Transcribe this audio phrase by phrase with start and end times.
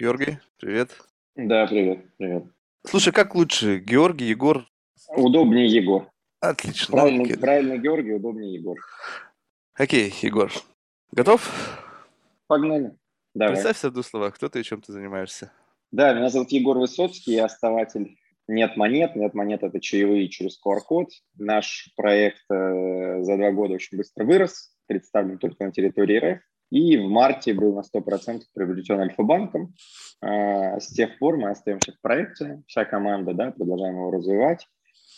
[0.00, 0.96] Георгий, привет.
[1.36, 2.44] Да, привет, привет.
[2.86, 4.64] Слушай, как лучше, Георгий, Егор?
[5.08, 6.10] Удобнее Егор.
[6.40, 6.92] Отлично.
[6.92, 7.36] Правильно, окей.
[7.36, 8.78] правильно Георгий, удобнее Егор.
[9.74, 10.50] Окей, Егор.
[11.12, 11.46] Готов?
[12.46, 12.96] Погнали.
[13.34, 13.52] Давай.
[13.52, 15.52] Представься в двух словах, кто ты и чем ты занимаешься.
[15.92, 18.16] Да, меня зовут Егор Высоцкий, я основатель
[18.48, 19.16] «Нет монет».
[19.16, 21.10] «Нет монет»— это чаевые через QR-код.
[21.36, 26.40] Наш проект э, за два года очень быстро вырос, представлен только на территории РФ.
[26.70, 29.74] И в марте был на 100% приобретен Альфа-банком.
[30.22, 34.66] Э, с тех пор мы остаемся в проекте, вся команда, да, продолжаем его развивать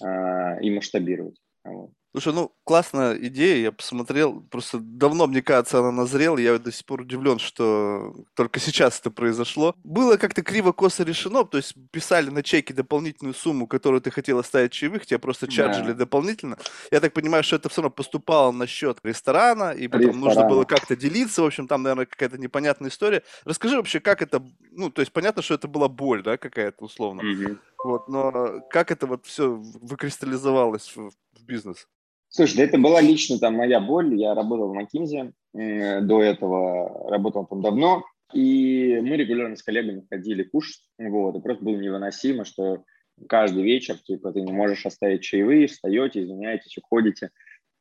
[0.02, 1.40] э, и масштабировать.
[1.64, 1.90] Вот.
[2.12, 6.84] Слушай, ну, классная идея, я посмотрел, просто давно, мне кажется, она назрела, я до сих
[6.84, 9.74] пор удивлен, что только сейчас это произошло.
[9.82, 14.72] Было как-то криво-косо решено, то есть писали на чеке дополнительную сумму, которую ты хотел оставить
[14.72, 15.94] чаевых, тебя просто чарджили Да.
[15.94, 16.58] дополнительно.
[16.90, 20.48] Я так понимаю, что это все равно поступало на счет ресторана, и потом нужно Ресторана.
[20.50, 23.22] было как-то делиться, в общем, там, наверное, какая-то непонятная история.
[23.46, 27.22] Расскажи вообще, как это, ну, то есть понятно, что это была боль, да, какая-то условно,
[27.22, 27.58] Мгм.
[27.82, 31.88] вот, но как это вот все выкристаллизовалось в, в бизнес?
[32.34, 34.14] Слушай, да это была лично там моя боль.
[34.14, 40.42] Я работал в Макинзе, до этого работал там давно, и мы регулярно с коллегами ходили
[40.42, 42.84] кушать, вот, и просто было невыносимо, что
[43.28, 47.28] каждый вечер, типа, ты не можешь оставить чаевые, встаете, извиняетесь, уходите,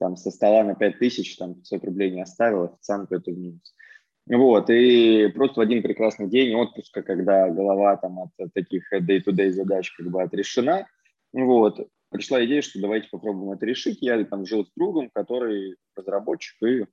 [0.02, 3.74] там, со стола на 5 тысяч, там, 500 рублей не оставил, официанту это в минус.
[4.28, 9.90] Вот, и просто в один прекрасный день отпуска, когда голова там от таких day-to-day задач
[9.96, 10.88] как бы отрешена,
[11.32, 14.00] вот, пришла идея, что давайте попробуем это решить.
[14.02, 16.86] Я там жил с другом, который разработчик, и э,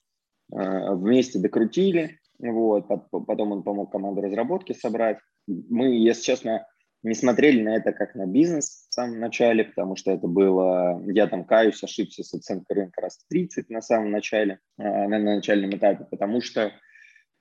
[0.94, 2.18] вместе докрутили.
[2.38, 5.18] Вот, пот- потом он помог команду разработки собрать.
[5.46, 6.66] Мы, если честно,
[7.02, 11.26] не смотрели на это как на бизнес в самом начале, потому что это было, я
[11.26, 15.36] там каюсь, ошибся с оценкой рынка раз в 30 на самом начале, э, на, на
[15.36, 16.72] начальном этапе, потому что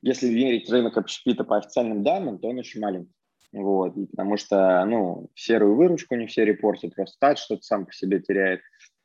[0.01, 3.16] если верить рынок общепита по официальным данным, то он очень маленький.
[3.53, 8.19] Вот, и потому что, ну, серую выручку не все репортят, Росстат что-то сам по себе
[8.19, 8.61] теряет.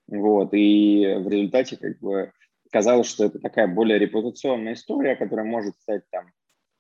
[0.09, 2.33] Вот, и в результате как бы
[2.71, 6.27] казалось, что это такая более репутационная история, которая может стать там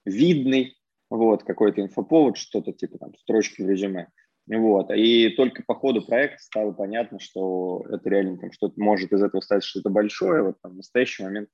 [0.05, 0.77] видной,
[1.09, 4.09] вот, какой-то инфоповод, что-то типа там строчки в резюме.
[4.49, 9.23] Вот, и только по ходу проекта стало понятно, что это реально там что-то может из
[9.23, 10.43] этого стать что-то большое.
[10.43, 11.51] Вот там, в настоящий момент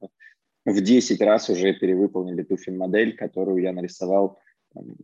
[0.65, 4.41] в 10 раз уже перевыполнили ту финмодель, которую я нарисовал
[4.72, 4.97] там,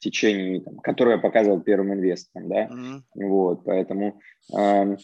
[0.00, 3.04] течение, там, которую я показывал первым инвесторам, да, Мгм.
[3.14, 4.20] вот, поэтому
[4.56, 4.98] эм,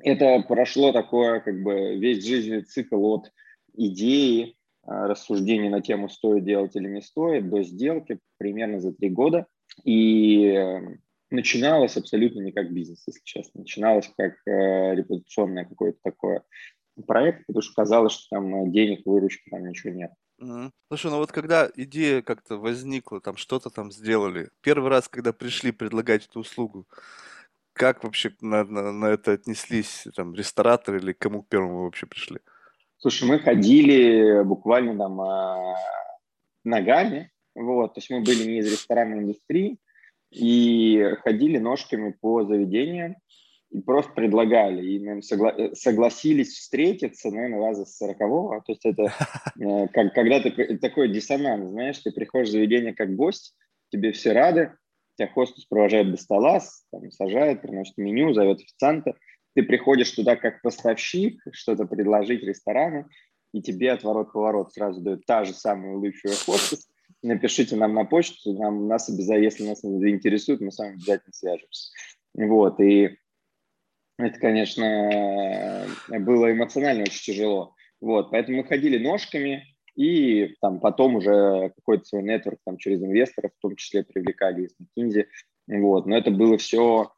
[0.00, 3.32] это прошло такое, как бы, весь жизненный цикл от
[3.74, 9.10] идеи, э, рассуждений на тему, стоит делать или не стоит, до сделки примерно за три
[9.10, 9.46] года.
[9.84, 10.96] И э,
[11.30, 13.60] начиналось абсолютно не как бизнес, если честно.
[13.60, 16.42] Начиналось как э, репутационное какое-то такое
[17.06, 20.12] проект, потому что казалось, что там э, денег, выручки, там ничего нет.
[20.88, 25.72] Слушай, ну вот когда идея как-то возникла, там что-то там сделали, первый раз, когда пришли
[25.72, 26.86] предлагать эту услугу,
[27.72, 32.40] как вообще на, на- на это отнеслись, там, рестораторы или к кому первому вообще пришли?
[32.98, 35.74] Слушай, мы ходили буквально там а,
[36.64, 39.78] ногами, вот, то есть мы были не из ресторанной индустрии,
[40.30, 43.16] и ходили ножками по заведениям,
[43.72, 48.84] и просто предлагали, и нам согла- э, согласились встретиться, наверное, раза с сорокового, то есть
[48.84, 49.04] это
[49.60, 53.54] э, как, когда ты такой диссонанс, знаешь, ты приходишь в заведение как гость,
[53.90, 54.74] тебе все рады,
[55.16, 56.60] тебя хостес провожает до стола,
[56.90, 59.14] там, сажает, приносит меню, зовет официанта,
[59.54, 63.08] ты приходишь туда как поставщик, что-то предложить ресторану,
[63.52, 66.88] и тебе отворот-поворот сразу дают та же самая улыбчивая хостес.
[67.22, 71.92] Напишите нам на почту, нам, нас обязательно, если нас заинтересует, мы с вами обязательно свяжемся.
[72.34, 73.18] Вот, и
[74.18, 77.74] это, конечно, было эмоционально очень тяжело.
[78.00, 79.64] Вот, поэтому мы ходили ножками,
[79.94, 84.76] и там потом уже какой-то свой нетворк там через инвесторов, в том числе привлекали из
[84.80, 85.26] McKinsey.
[85.68, 87.12] Вот, но это было все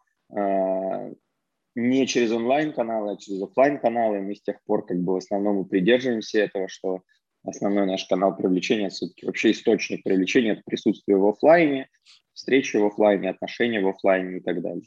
[1.77, 4.21] не через онлайн-каналы, а через офлайн-каналы.
[4.21, 7.03] Мы с тех пор как бы в основном и придерживаемся этого, что
[7.45, 11.89] основной наш канал привлечения, все-таки вообще источник привлечения– это присутствие в офлайне,
[12.33, 14.83] встречи в офлайне, отношения в офлайне и так далее.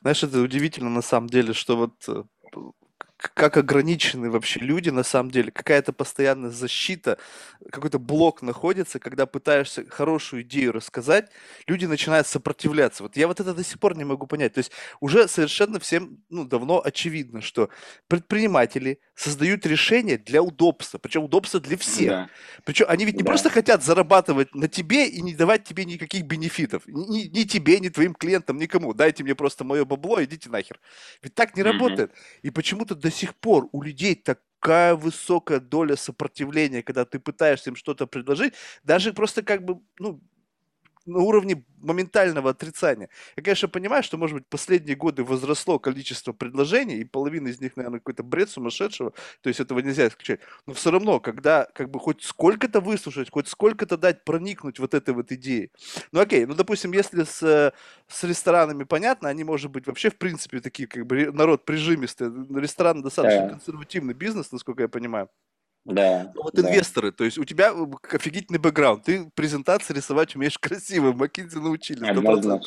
[0.00, 2.24] Знаешь, это удивительно на самом деле, что вот э,
[3.34, 7.18] как ограничены вообще люди на самом деле, какая-то постоянная защита,
[7.70, 11.30] какой-то блок находится, когда пытаешься хорошую идею рассказать,
[11.66, 13.02] люди начинают сопротивляться.
[13.04, 14.54] Вот я вот это до сих пор не могу понять.
[14.54, 17.70] То есть уже совершенно всем ну, давно очевидно, что
[18.08, 22.08] предприниматели создают решения для удобства, причем удобства для всех.
[22.08, 22.30] Да.
[22.64, 23.24] Причем они ведь не Да.
[23.24, 26.82] просто хотят зарабатывать на тебе и не давать тебе никаких бенефитов.
[26.86, 28.92] Ни, ни тебе, ни твоим клиентам, никому.
[28.94, 30.80] Дайте мне просто мое бабло, идите нахер.
[31.22, 31.72] Ведь так не Мгм.
[31.72, 32.12] работает.
[32.42, 37.76] И почему-то до сих пор у людей такая высокая доля сопротивления, когда ты пытаешься им
[37.76, 40.20] что-то предложить, даже просто как бы, ну,
[41.06, 43.08] на уровне моментального отрицания.
[43.36, 47.76] Я, конечно, понимаю, что, может быть, последние годы возросло количество предложений, и половина из них,
[47.76, 49.12] наверное, какой-то бред сумасшедшего,
[49.42, 50.40] то есть этого нельзя исключать.
[50.66, 55.14] Но все равно, когда как бы хоть сколько-то выслушать, хоть сколько-то дать проникнуть вот этой
[55.14, 55.70] вот идеей.
[56.12, 57.72] Ну окей, ну допустим, если с,
[58.08, 62.28] с ресторанами понятно, они, может быть, вообще в принципе такие, как бы народ прижимистый,
[62.58, 63.48] ресторан достаточно да.
[63.50, 65.28] консервативный бизнес, насколько я понимаю.
[65.84, 66.32] Да.
[66.34, 66.62] Ну, вот да.
[66.62, 72.10] инвесторы, то есть у тебя э, офигительный бэкграунд, ты презентации рисовать умеешь красиво, Маккинзи научили.
[72.10, 72.60] 100%.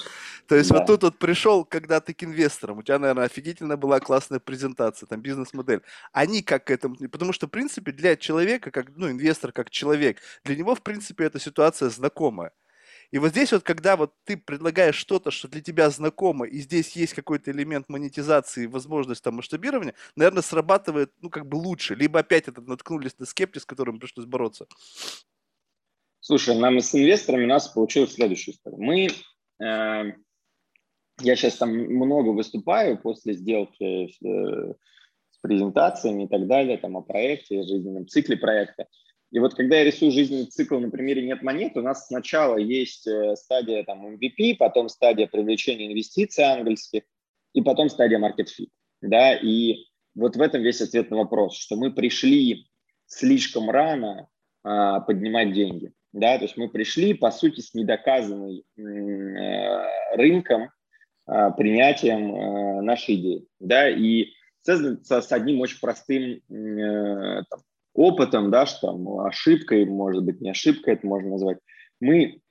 [0.47, 0.77] То есть да.
[0.77, 5.07] вот тут вот пришел, когда ты к инвесторам, у тебя, наверное, офигительно была классная презентация,
[5.07, 5.81] там бизнес-модель.
[6.13, 10.19] Они как к этому, потому что, в принципе, для человека, как, ну, инвестор как человек,
[10.43, 12.51] для него, в принципе, эта ситуация знакомая.
[13.11, 16.91] И вот здесь вот, когда вот ты предлагаешь что-то, что для тебя знакомо, и здесь
[16.95, 21.95] есть какой-то элемент монетизации, возможность там масштабирования, наверное, срабатывает, ну, как бы лучше.
[21.95, 24.67] Либо опять это наткнулись на скептиз, с которым пришлось бороться.
[26.19, 28.77] Слушай, нам с инвесторами у нас получилось история.
[28.77, 30.13] Мы, э,
[31.21, 34.73] я сейчас там много выступаю после сделки э,
[35.31, 38.87] с презентациями и так далее, там о проекте, о жизненном цикле проекта.
[39.31, 43.05] И вот когда я рисую жизненный цикл на примере «нет монет», у нас сначала есть
[43.07, 47.03] э, стадия там, MVP, потом стадия привлечения инвестиций ангельских,
[47.53, 48.69] и потом стадия market fit.
[49.01, 49.35] Да?
[49.35, 49.85] И
[50.15, 52.67] вот в этом весь ответ на вопрос, что мы пришли
[53.05, 54.27] слишком рано
[54.63, 55.91] а, поднимать деньги.
[56.13, 56.37] Да?
[56.37, 60.69] То есть мы пришли, по сути, с недоказанным э, рынком,
[61.25, 63.47] а, принятием а, нашей идеи.
[63.59, 63.89] Да?
[63.89, 64.27] И
[64.63, 67.59] с, с одним очень простым э, там,
[67.97, 71.57] опытом, да, что там ошибкой, может быть, не ошибкой это можно назвать,
[71.99, 72.41] мы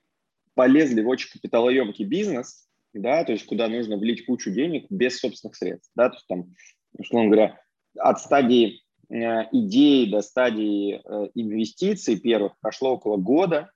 [0.54, 5.54] полезли в очень капиталоемкий бизнес, да, то есть куда нужно влить кучу денег без собственных
[5.54, 6.54] средств, да, то есть там,
[6.98, 7.60] условно говоря,
[7.96, 9.14] от стадии э,
[9.52, 13.70] идеи до стадии э, инвестиций первых прошло около года.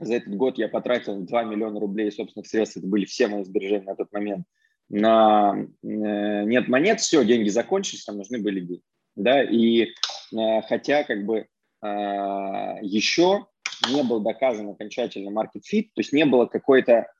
[0.00, 3.84] За этот год я потратил 2 миллиона рублей собственных средств, это были все мои сбережения
[3.84, 4.44] на тот момент,
[4.88, 8.82] на э, нет монет, все, деньги закончились, там нужны были деньги.
[9.16, 9.92] Да, и
[10.32, 11.46] Э, хотя как бы
[11.82, 13.46] а, еще
[13.90, 17.10] не был доказан окончательно market fit, то есть не было какой-то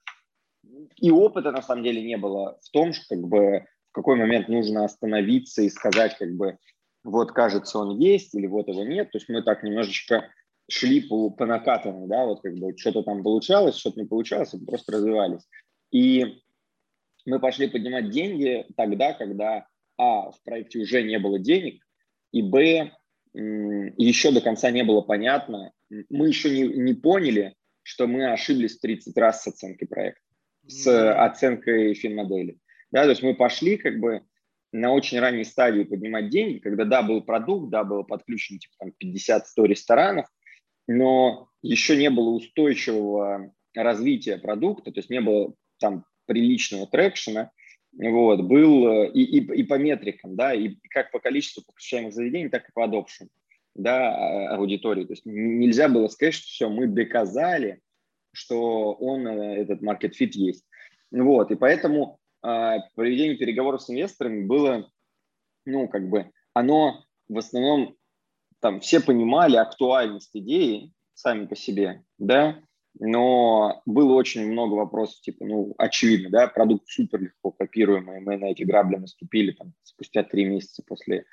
[0.96, 4.48] и опыта на самом деле не было в том, что как бы в какой момент
[4.48, 6.58] нужно остановиться и сказать как бы
[7.02, 10.30] вот кажется он есть или вот его нет, то есть мы так немножечко
[10.70, 14.66] шли по, по накатанной, да, вот как бы что-то там получалось, что-то не получалось, мы
[14.66, 15.48] просто развивались.
[15.90, 16.42] И
[17.24, 19.66] мы пошли поднимать деньги тогда, когда,
[20.00, 21.84] а, в проекте уже не было денег,
[22.32, 22.90] и, б,
[23.34, 25.72] еще до конца не было понятно.
[26.08, 30.22] Мы еще не, не поняли, что мы ошиблись 30 раз с оценкой проекта,
[30.66, 32.58] с оценкой финмодели.
[32.90, 34.22] Да, то есть мы пошли как бы
[34.72, 38.92] на очень ранней стадии поднимать деньги, когда, да, был продукт, да, было подключено типа, там,
[39.02, 40.26] 50-100 ресторанов,
[40.88, 47.50] но еще не было устойчивого развития продукта, то есть не было там приличного трекшена,
[47.92, 52.48] вот, был э, и, и, и по метрикам, да, и как по количеству посещаемых заведений,
[52.48, 53.28] так и по adoption,
[53.74, 55.04] да, а, аудитории.
[55.04, 57.80] То есть нельзя было сказать, что все, мы доказали,
[58.32, 60.64] что он, э, этот market fit есть.
[61.10, 64.90] Вот, и поэтому э, проведение переговоров с инвесторами было,
[65.66, 67.96] ну, как бы, оно в основном,
[68.60, 72.62] там, все понимали актуальность идеи сами по себе, да,
[72.98, 78.46] но было очень много вопросов, типа, ну, очевидно, да, продукт супер легко копируемый, мы на
[78.46, 81.24] эти грабли наступили там спустя три месяца после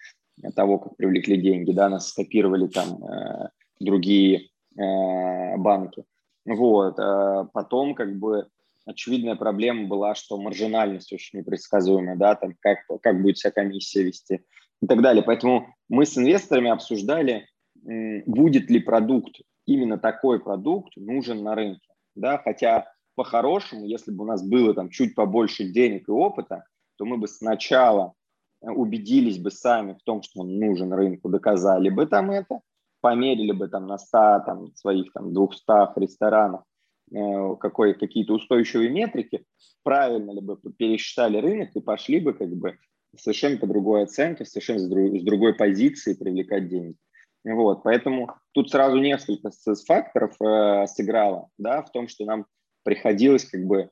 [0.55, 3.49] того, как привлекли деньги, да, нас скопировали там э,
[3.79, 6.03] другие э, банки.
[6.45, 8.47] Вот, э, потом как бы
[8.85, 14.45] очевидная проблема была, что маржинальность очень непредсказуемая, да, там как, как будет вся комиссия вести
[14.81, 15.23] и так далее.
[15.23, 17.47] Поэтому мы с инвесторами обсуждали,
[17.83, 21.89] будет ли продукт именно такой продукт нужен на рынке.
[22.15, 22.39] Да?
[22.39, 26.65] Хотя по-хорошему, если бы у нас было там чуть побольше денег и опыта,
[26.97, 28.13] то мы бы сначала
[28.61, 32.61] убедились бы сами в том, что он нужен рынку, доказали бы там это,
[33.01, 36.63] померили бы там на 100, там, своих там 200 ресторанах
[37.11, 39.45] э, какой, какие-то устойчивые метрики,
[39.83, 42.77] правильно ли бы пересчитали рынок и пошли бы как бы
[43.15, 46.95] совершенно по другой оценке, совершенно с другой позиции привлекать деньги.
[47.43, 49.51] Вот, поэтому тут сразу несколько
[49.85, 52.45] факторов э, сыграло, да, в том, что нам
[52.83, 53.89] приходилось как бы,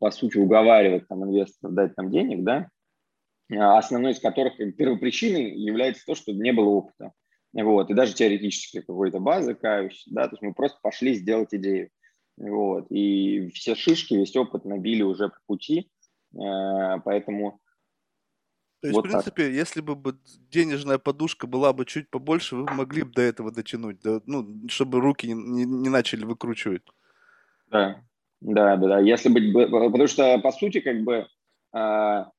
[0.00, 2.68] по сути, уговаривать там инвесторов дать нам денег, да,
[3.50, 7.12] а основной из которых первопричиной является то, что не было опыта.
[7.54, 11.90] Вот, и даже теоретически какой-то базы, каюсь, да, то есть мы просто пошли сделать идею.
[12.36, 15.90] Вот, и все шишки, весь опыт набили уже по пути,
[16.34, 17.60] э, поэтому
[18.80, 19.52] то есть, вот в принципе, так.
[19.52, 20.18] если бы
[20.50, 25.00] денежная подушка была бы чуть побольше, вы могли бы до этого дотянуть, да, ну, чтобы
[25.00, 26.82] руки не, не, не начали выкручивать.
[27.70, 28.00] Да,
[28.40, 29.00] Да, да, да.
[29.00, 31.26] Если быть, потому что по сути как бы
[31.72, 32.30] а,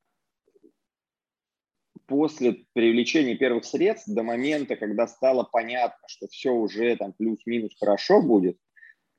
[2.10, 8.22] после привлечения первых средств до момента, когда стало понятно, что все уже там плюс-минус хорошо
[8.22, 8.58] будет,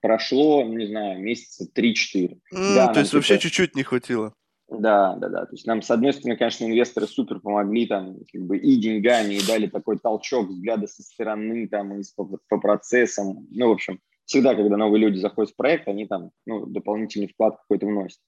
[0.00, 2.40] прошло, не знаю, месяца 3-4.
[2.54, 3.18] Mm, да, то есть типа...
[3.18, 4.34] вообще чуть-чуть не хватило.
[4.70, 5.46] Да, да, да.
[5.46, 9.34] То есть нам, с одной стороны, конечно, инвесторы супер помогли там как бы и деньгами,
[9.34, 13.48] и дали такой толчок взгляда со стороны там и по, по процессам.
[13.50, 17.56] Ну, в общем, всегда, когда новые люди заходят в проект, они там ну, дополнительный вклад
[17.56, 18.20] какой-то вносят.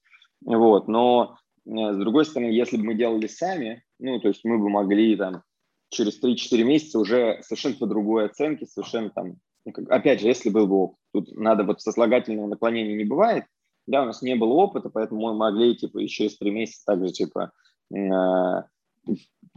[0.43, 0.89] Вот.
[0.89, 4.69] Но э, с другой стороны, если бы мы делали сами, ну, то есть мы бы
[4.69, 5.43] могли там
[5.89, 10.67] через 3-4 месяца уже совершенно по другой оценке, совершенно там, ну, опять же, если был
[10.67, 10.97] бы опыт.
[11.13, 13.45] Тут надо вот сослагательного наклонения не бывает,
[13.87, 17.11] да, у нас не было опыта, поэтому мы могли, типа, еще через три месяца также,
[17.11, 17.51] типа,
[17.93, 18.63] э,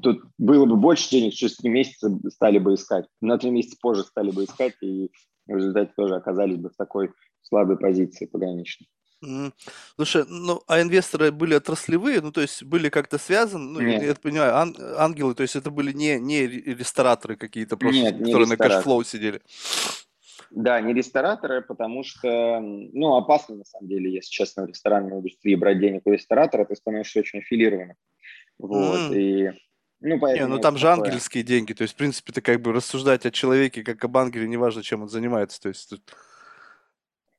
[0.03, 3.07] тут было бы больше денег, через три месяца стали бы искать.
[3.21, 5.11] На три месяца позже стали бы искать, и
[5.47, 8.89] в результате тоже оказались бы в такой слабой позиции пограничной.
[9.25, 9.53] Mm.
[9.97, 14.03] Слушай, ну, а инвесторы были отраслевые, ну, то есть были как-то связаны, ну, Нет.
[14.03, 18.19] я, я понимаю, ан- ангелы, то есть это были не, не рестораторы какие-то просто, Нет,
[18.19, 19.41] которые на cashflow сидели.
[20.57, 25.55] Да, не рестораторы, потому что, ну, опасно на самом деле, если честно, в ресторанной индустрии
[25.55, 27.95] брать денег у ресторатора, ты становишься очень аффилированным.
[28.59, 29.15] Вот, mm.
[29.15, 29.51] и
[30.01, 31.09] ну, поэтому не, ну там же такое.
[31.09, 34.49] ангельские деньги, то есть, в принципе, ты как бы рассуждать о человеке как об ангеле,
[34.49, 35.93] неважно, чем он занимается, то есть...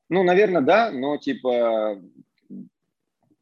[0.09, 1.99] Ну, наверное, да, но, типа,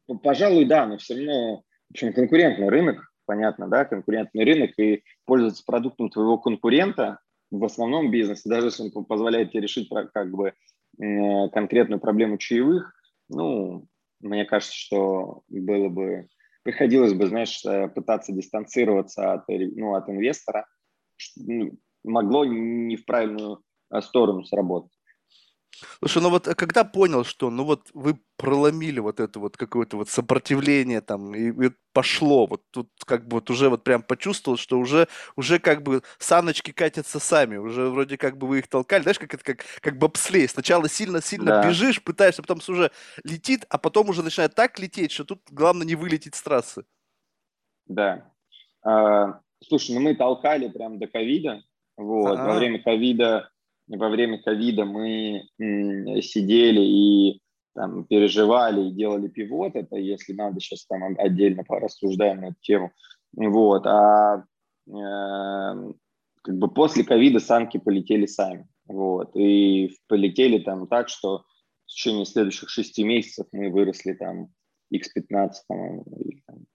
[0.08, 5.04] ну, пожалуй, да, но все равно, в общем, конкурентный рынок, понятно, да, конкурентный рынок, и
[5.26, 7.18] пользоваться продуктом твоего конкурента,
[7.50, 10.52] в основном бизнесе, даже если он позволяет тебе решить как бы
[10.98, 12.92] конкретную проблему чаевых,
[13.28, 13.86] ну,
[14.20, 16.28] мне кажется, что было бы,
[16.62, 20.66] приходилось бы, знаешь, э, пытаться дистанцироваться от, ну, от инвестора,
[21.36, 21.72] ну,
[22.04, 23.62] могло не в правильную
[23.92, 24.95] э, сторону сработать.
[25.98, 29.96] Слушай, ну вот э, когда понял, что ну вот вы проломили вот это вот какое-то
[29.96, 34.56] вот сопротивление там и, и пошло, вот тут как бы вот уже вот прям почувствовал,
[34.56, 39.02] что уже, уже как бы саночки катятся сами, уже вроде как бы вы их толкали,
[39.02, 41.68] знаешь, как это как, как бобслей, сначала сильно-сильно да.
[41.68, 42.90] бежишь, пытаешься, потом уже
[43.24, 46.84] летит, а потом уже начинает так лететь, что тут главное не вылететь с трассы.
[47.86, 48.30] Да.
[48.82, 51.62] А, слушай, ну мы толкали прям до ковида,
[51.96, 52.46] вот, А-а-а.
[52.48, 53.50] во время ковида
[53.88, 57.40] во время ковида мы сидели и
[57.74, 62.92] там, переживали и делали пивот, это если надо, сейчас там отдельно порассуждаем на эту тему.
[63.34, 63.86] Вот.
[63.86, 64.44] А
[64.88, 65.92] э,
[66.42, 68.66] как бы после ковида санки полетели сами.
[68.86, 69.36] Вот.
[69.36, 71.44] И полетели там так, что
[71.84, 74.48] в течение следующих шести месяцев мы выросли там
[74.92, 76.02] X15, там,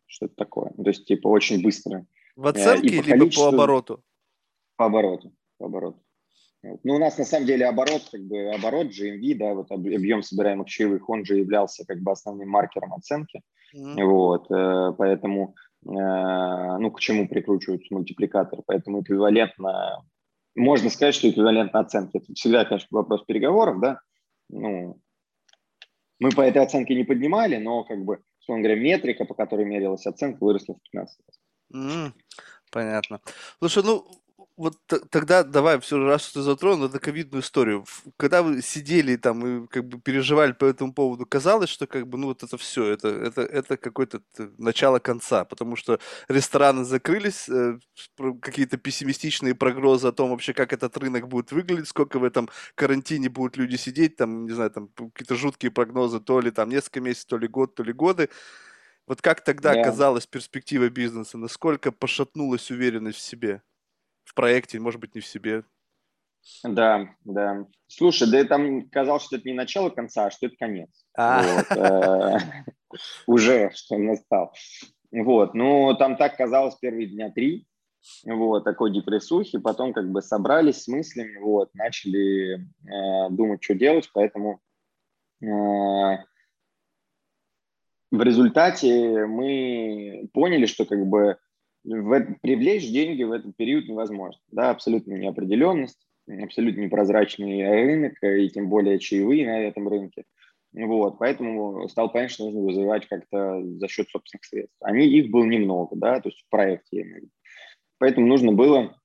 [0.06, 0.72] что-то такое.
[0.72, 2.06] То есть, типа, очень быстро.
[2.36, 4.04] В оценке и по либо по обороту?
[4.76, 5.34] По обороту.
[5.58, 6.04] По обороту.
[6.64, 10.68] Ну, у нас на самом деле оборот, как бы оборот GMV, да, вот объем собираемых
[10.68, 13.42] чаевых, он же являлся как бы основным маркером оценки.
[13.76, 14.04] Mm-hmm.
[14.06, 18.62] Вот, э, поэтому, э, ну, к чему прикручиваются мультипликаторы?
[18.68, 20.04] Поэтому эквивалентно,
[20.56, 22.20] можно сказать, что эквивалентно оценке.
[22.20, 24.00] Это всегда, конечно, вопрос переговоров, да.
[24.50, 25.00] Ну,
[26.20, 30.06] мы по этой оценке не поднимали, но, как бы, условно говоря, метрика, по которой мерилась
[30.06, 31.40] оценка, выросла в 15 раз.
[31.74, 32.12] Mm,
[32.72, 33.22] понятно.
[33.58, 34.06] Слушай, ну,
[34.62, 34.78] вот
[35.10, 37.84] тогда давай все раз что ты затронул, это ковидную историю.
[38.18, 42.20] Когда вы сидели там и как бы переживали по этому поводу, казалось, что как бы
[42.20, 44.22] ну вот это все, это это это какое-то
[44.60, 47.80] начало конца, потому что рестораны закрылись, э,
[48.40, 53.30] какие-то пессимистичные прогнозы о том вообще, как этот рынок будет выглядеть, сколько в этом карантине
[53.30, 57.26] будут люди сидеть, там не знаю, там какие-то жуткие прогнозы, то ли там несколько месяцев,
[57.30, 58.30] то ли год, то ли годы.
[59.08, 59.84] Вот как тогда yeah.
[59.84, 61.40] казалась перспектива бизнеса?
[61.40, 63.64] Насколько пошатнулась уверенность в себе?
[64.24, 65.64] В проекте, может быть, не в себе.
[66.64, 67.66] Да, да.
[67.88, 70.90] Слушай, да там казалось, что это не начало конца, а что это конец.
[71.16, 71.44] А.
[71.70, 72.38] Э,
[73.28, 74.54] уже, что настал.
[75.12, 77.68] Вот, ну, там так казалось первые дня три,
[78.26, 84.10] вот, такой депрессухи, потом как бы собрались с мыслями, вот, начали э, думать, что делать,
[84.14, 84.62] поэтому
[85.42, 85.46] э,
[88.12, 91.38] в результате мы поняли, что как бы
[91.84, 94.42] в, привлечь деньги в этот период невозможно.
[94.52, 100.24] Да, абсолютно неопределенность, абсолютно непрозрачный рынок, и тем более чаевые на этом рынке.
[100.74, 104.78] Вот, поэтому стал понятно, что нужно вызывать как-то за счет собственных средств.
[104.82, 107.24] Они, их было немного, да, то есть в проекте.
[107.98, 108.96] Поэтому нужно было,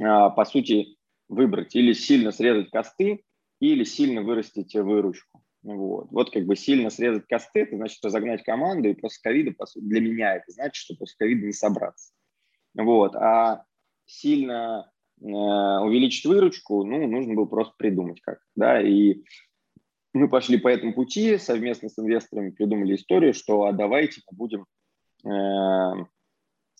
[0.00, 0.96] а, по сути,
[1.28, 3.22] выбрать или сильно срезать косты,
[3.60, 5.42] или сильно вырастить выручку.
[5.62, 6.08] Вот.
[6.10, 10.36] вот как бы сильно срезать косты, это значит разогнать команду, и после ковида, для меня
[10.36, 12.12] это значит, что после ковида не собраться.
[12.74, 13.14] Вот.
[13.16, 13.64] А
[14.06, 14.90] сильно
[15.20, 18.40] э, увеличить выручку, ну, нужно было просто придумать как.
[18.56, 18.80] Да?
[18.80, 19.22] И
[20.12, 24.66] мы пошли по этому пути, совместно с инвесторами придумали историю, что а давайте мы будем...
[25.24, 26.04] Э,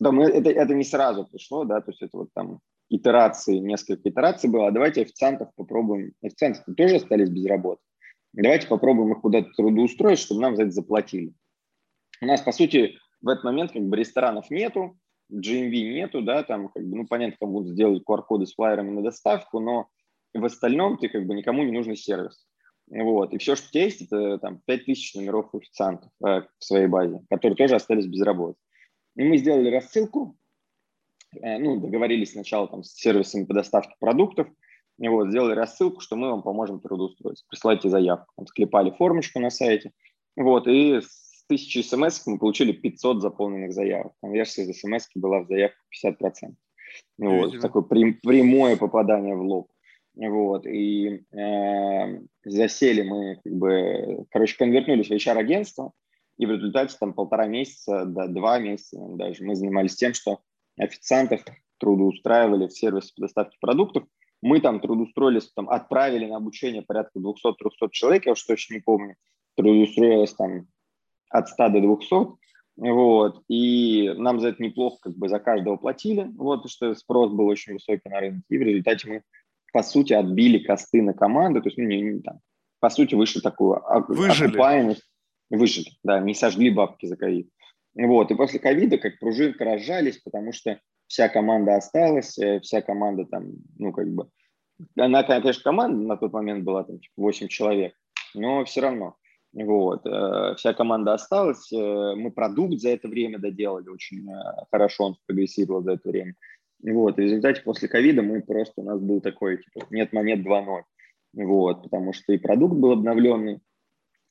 [0.01, 4.09] да, мы, это, это не сразу пришло, да, то есть это вот там итерации, несколько
[4.09, 7.83] итераций было, а давайте официантов попробуем, официанты тоже остались без работы,
[8.33, 11.33] давайте попробуем их куда-то трудоустроить, чтобы нам за это заплатили.
[12.21, 14.99] У нас, по сути, в этот момент как бы ресторанов нету,
[15.33, 19.03] GMV нету, да, там, как бы, ну, понятно, там будут сделать QR-коды с флайерами на
[19.03, 19.89] доставку, но
[20.35, 22.47] в остальном ты как бы никому не нужный сервис.
[22.89, 23.33] Вот.
[23.33, 27.21] И все, что у тебя есть, это там 5000 номеров официантов э, в своей базе,
[27.31, 28.59] которые тоже остались без работы.
[29.17, 30.37] И мы сделали рассылку,
[31.41, 34.49] э, ну, договорились сначала там с сервисами по доставке продуктов,
[35.01, 37.45] и вот, сделали рассылку, что мы вам поможем трудоустроиться.
[37.49, 38.33] Присылайте заявку.
[38.37, 39.93] Там, склепали формочку на сайте.
[40.37, 44.13] Вот, и с тысячи смс мы получили 500 заполненных заявок.
[44.21, 46.53] Конверсия из смс была в заявку 50%.
[47.19, 49.71] Вот, такое прямое попадание в лоб.
[50.15, 55.93] Вот, и э, засели мы, как бы, короче, конвертнулись в HR-агентство,
[56.37, 60.41] и в результате там полтора месяца, до да, два месяца даже мы занимались тем, что
[60.77, 61.43] официантов
[61.79, 64.05] трудоустраивали в сервис по доставке продуктов.
[64.43, 69.17] Мы там трудоустроились, там отправили на обучение порядка 200-300 человек, я уж точно не помню.
[69.57, 70.67] Трудоустроилось там
[71.31, 72.41] от 100 до 200.
[72.77, 77.47] Вот, и нам за это неплохо как бы за каждого платили, вот, что спрос был
[77.47, 79.23] очень высокий на рынке, и в результате мы
[79.73, 82.41] по сути, отбили косты на команду, то есть, ну, не, не, там,
[82.81, 84.49] по сути, вышли такую выжили.
[84.49, 85.05] окупаемость.
[85.51, 87.51] Выжили, да, не сожгли бабки за ковид.
[87.95, 90.81] Вот, и после ковида как пружинка разжались, потому что
[91.11, 94.29] вся команда осталась, э, вся команда там, ну, как бы,
[94.97, 97.95] она, конечно, команда на тот момент была там типа 8 человек,
[98.33, 99.17] но все равно,
[99.53, 104.25] вот, э, вся команда осталась, э, мы продукт за это время доделали очень
[104.71, 106.35] хорошо, он прогрессировал за это время.
[106.83, 110.83] Вот, в результате после ковида мы просто, у нас был такой, типа, нет монет 2.0.
[111.35, 113.61] Вот, потому что и продукт был обновленный,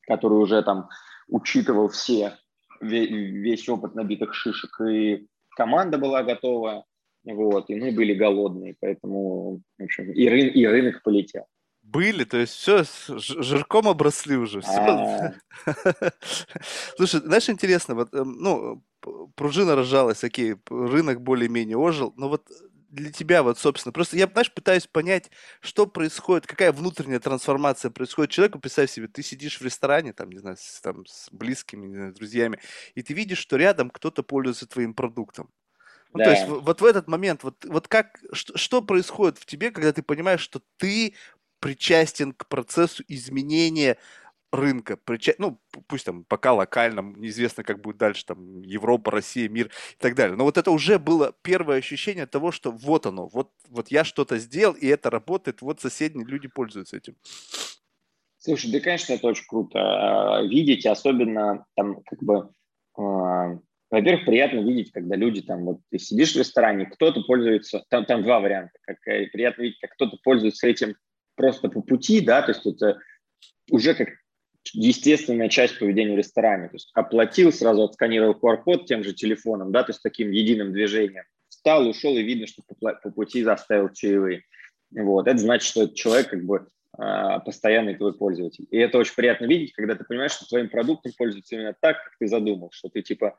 [0.07, 0.87] который уже там
[1.27, 2.37] учитывал все,
[2.81, 5.27] весь опыт набитых шишек, и
[5.59, 6.85] команда была готова,
[7.25, 11.45] вот, и мы были голодные, поэтому, в общем, и, рын, и рынок полетел.
[11.81, 12.83] Были, то есть все,
[13.17, 14.61] жирком обросли уже.
[14.61, 14.71] Все.
[14.71, 15.33] А.
[16.95, 18.83] Слушай, знаешь, интересно, вот, эм, ну,
[19.35, 22.43] пружина разжалась, окей, рынок более-менее ожил, но вот
[22.89, 28.31] для тебя вот, собственно, просто я, знаешь, пытаюсь понять, что происходит, какая внутренняя трансформация происходит
[28.31, 28.59] человеку.
[28.59, 32.13] Представь себе, ты сидишь в ресторане, там, не знаю, с, там, с близкими, не знаю,
[32.13, 32.59] друзьями,
[32.95, 35.49] и ты видишь, что рядом кто-то пользуется твоим продуктом.
[36.11, 36.25] Ну, да.
[36.25, 39.93] то есть вот в этот момент, вот, вот как, что, что происходит в тебе, когда
[39.93, 41.13] ты понимаешь, что ты
[41.59, 43.97] причастен к процессу изменения
[44.51, 44.97] рынка,
[45.37, 50.15] ну, пусть там пока локальном, неизвестно, как будет дальше, там, Европа, Россия, мир и так
[50.15, 50.35] далее.
[50.35, 54.37] Но вот это уже было первое ощущение того, что вот оно, вот, вот я что-то
[54.37, 57.15] сделал, и это работает, вот соседние люди пользуются этим.
[58.37, 62.49] Слушай, да, конечно, это очень круто а, видеть, особенно там, как бы,
[62.97, 63.59] э,
[63.91, 68.23] во-первых, приятно видеть, когда люди там, вот ты сидишь в ресторане, кто-то пользуется, там, там
[68.23, 70.95] два варианта, как, э, приятно видеть, как кто-то пользуется этим
[71.35, 72.99] просто по пути, да, то есть это
[73.69, 74.07] уже как
[74.73, 76.69] естественная часть поведения в ресторане.
[76.69, 81.23] То есть оплатил, сразу отсканировал QR-код тем же телефоном, да, то есть таким единым движением.
[81.47, 84.43] Встал, ушел, и видно, что по, пути заставил чаевые.
[84.91, 85.27] Вот.
[85.27, 86.67] Это значит, что этот человек как бы
[86.97, 88.67] а, постоянный твой пользователь.
[88.71, 92.13] И это очень приятно видеть, когда ты понимаешь, что твоим продуктом пользуются именно так, как
[92.19, 93.37] ты задумал, что ты типа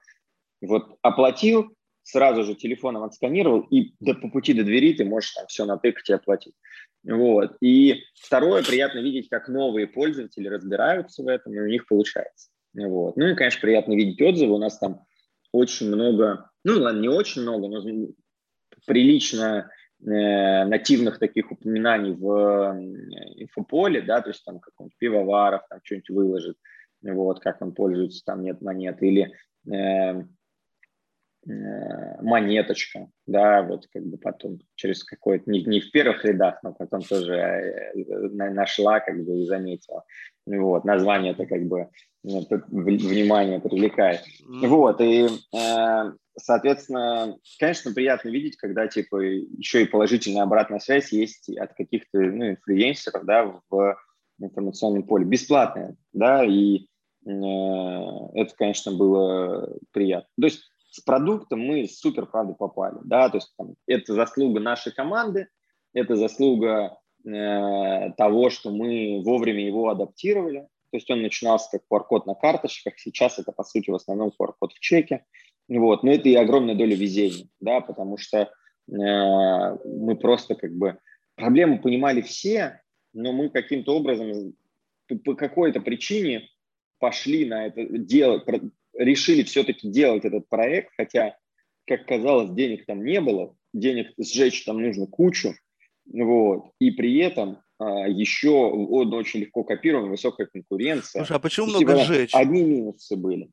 [0.61, 5.47] вот оплатил, сразу же телефоном отсканировал, и до, по пути до двери ты можешь там
[5.47, 6.55] все натыкать и оплатить.
[7.05, 7.57] Вот.
[7.61, 12.51] И второе, приятно видеть, как новые пользователи разбираются в этом, и у них получается.
[12.75, 13.17] Вот.
[13.17, 14.55] Ну и, конечно, приятно видеть отзывы.
[14.55, 15.05] У нас там
[15.53, 18.09] очень много, ну ладно, не очень много, но
[18.87, 25.81] прилично э, нативных таких упоминаний в э, инфополе, да, то есть там какой-нибудь пивоваров, там
[25.83, 26.57] что-нибудь выложит,
[27.03, 29.33] вот, как он пользуется, там нет монет, или
[29.73, 30.23] э,
[32.21, 37.03] монеточка, да, вот как бы потом через какой-то, не, не в первых рядах, но потом
[37.03, 37.95] тоже э,
[38.29, 40.05] нашла, как бы и заметила.
[40.47, 41.89] Вот, название это как бы
[42.23, 44.23] ну, внимание привлекает.
[44.47, 51.49] Вот, и, э, соответственно, конечно, приятно видеть, когда, типа, еще и положительная обратная связь есть
[51.57, 53.97] от каких-то, ну, инфлюенсеров, да, в
[54.39, 55.25] информационном поле.
[55.25, 56.87] Бесплатная, да, и
[57.23, 60.29] это, конечно, было приятно.
[60.41, 64.92] То есть с продуктом мы супер, правда, попали, да, то есть там, это заслуга нашей
[64.92, 65.48] команды,
[65.92, 72.26] это заслуга э, того, что мы вовремя его адаптировали, то есть он начинался как QR-код
[72.26, 75.24] на карточках, сейчас это, по сути, в основном QR-код в чеке,
[75.68, 78.48] вот, но это и огромная доля везения, да, потому что э,
[78.88, 80.98] мы просто как бы
[81.37, 82.81] проблему понимали все,
[83.12, 84.55] но мы каким-то образом
[85.24, 86.48] по какой-то причине
[86.98, 88.44] пошли на это дело,
[88.96, 91.37] решили все-таки делать этот проект, хотя,
[91.87, 95.55] как казалось, денег там не было, денег сжечь там нужно кучу,
[96.07, 101.20] вот, и при этом а, еще он очень легко копирован, высокая конкуренция.
[101.20, 102.35] Слушай, а почему много типа, сжечь?
[102.35, 103.50] Одни минусы были.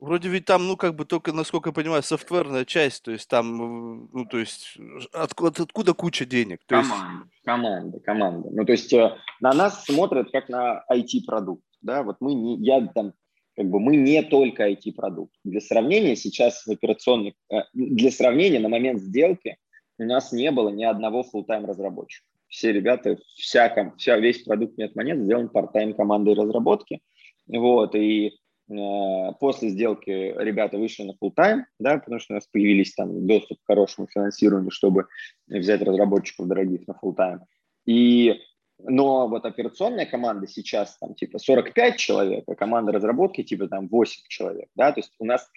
[0.00, 4.08] Вроде ведь там, ну, как бы только, насколько я понимаю, софтверная часть, то есть там,
[4.12, 4.78] ну, то есть
[5.12, 6.60] откуда, откуда куча денег?
[6.66, 7.44] То команда, есть...
[7.44, 8.48] команда, команда.
[8.50, 12.84] Ну, то есть э, на нас смотрят как на IT-продукт, да, вот мы не, я
[12.86, 13.12] там,
[13.60, 15.34] как бы мы не только IT-продукт.
[15.44, 19.58] Для сравнения сейчас в операционной, э, для сравнения на момент сделки
[19.98, 22.26] у нас не было ни одного full-time разработчика.
[22.48, 27.00] Все ребята, вся, вся, весь продукт нет монет сделан part-time командой разработки,
[27.46, 28.32] вот, и
[28.70, 33.26] Э, после сделки ребята вышли на full time, да, потому что у нас появились там
[33.26, 35.06] доступ к хорошему финансированию, чтобы
[35.48, 37.40] взять разработчиков дорогих на full time.
[37.86, 38.40] И,
[38.84, 44.22] но вот операционная команда сейчас там типа 45 человек, а команда разработки типа там 8
[44.28, 45.48] человек, да, то есть у нас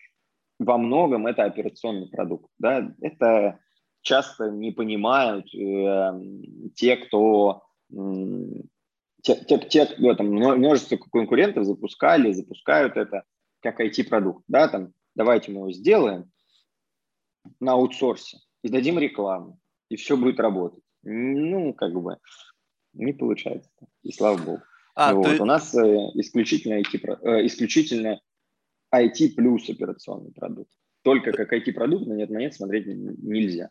[0.59, 3.59] во многом это операционный продукт, да, это
[4.01, 6.19] часто не понимают э,
[6.75, 7.63] те, кто
[9.23, 13.23] те, те, те ну, там, множество конкурентов запускали, запускают это
[13.61, 16.31] как IT-продукт, да, там, давайте мы его сделаем
[17.59, 19.59] на аутсорсе и дадим рекламу,
[19.89, 20.83] и все будет работать.
[21.03, 22.17] Ну, как бы,
[22.93, 23.69] не получается.
[24.03, 24.61] И слава богу.
[24.95, 25.25] А, вот.
[25.25, 25.41] ты...
[25.41, 25.81] У нас э,
[26.15, 28.21] исключительно, IT, э, исключительно
[28.93, 30.71] IT плюс операционный продукт.
[31.03, 33.69] Только как IT-продукт на нет монет смотреть нельзя.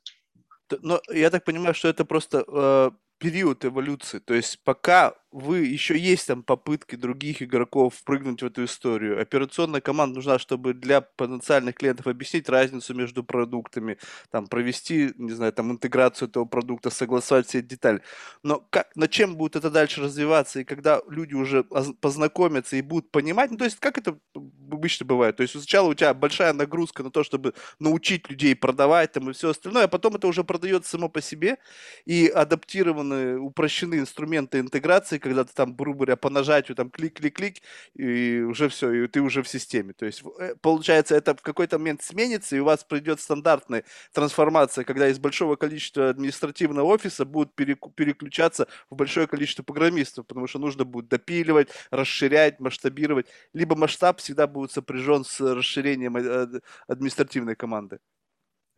[0.81, 4.19] Но я так понимаю, что это просто э, период эволюции.
[4.19, 9.21] То есть пока вы еще есть там попытки других игроков впрыгнуть в эту историю.
[9.21, 13.99] Операционная команда нужна, чтобы для потенциальных клиентов объяснить разницу между продуктами,
[14.31, 18.03] там провести, не знаю, там интеграцию этого продукта, согласовать все детали.
[18.43, 23.11] Но как, на чем будет это дальше развиваться и когда люди уже познакомятся и будут
[23.11, 25.37] понимать, ну то есть как это обычно бывает.
[25.37, 29.33] То есть сначала у тебя большая нагрузка на то, чтобы научить людей продавать там и
[29.33, 31.59] все остальное, а потом это уже продается само по себе
[32.05, 37.63] и адаптированы, упрощены инструменты интеграции, когда ты там, грубо говоря, по нажатию там клик-клик-клик,
[37.95, 39.93] и уже все, и ты уже в системе.
[39.93, 44.85] То есть э, получается, это в какой-то момент сменится, и у вас придет стандартная трансформация,
[44.85, 50.85] когда из большого количества административного офиса будут переключаться в большое количество программистов, потому что нужно
[50.85, 53.27] будет допиливать, расширять, масштабировать.
[53.53, 58.01] Либо масштаб всегда будет сопряжен с расширением э, административной команды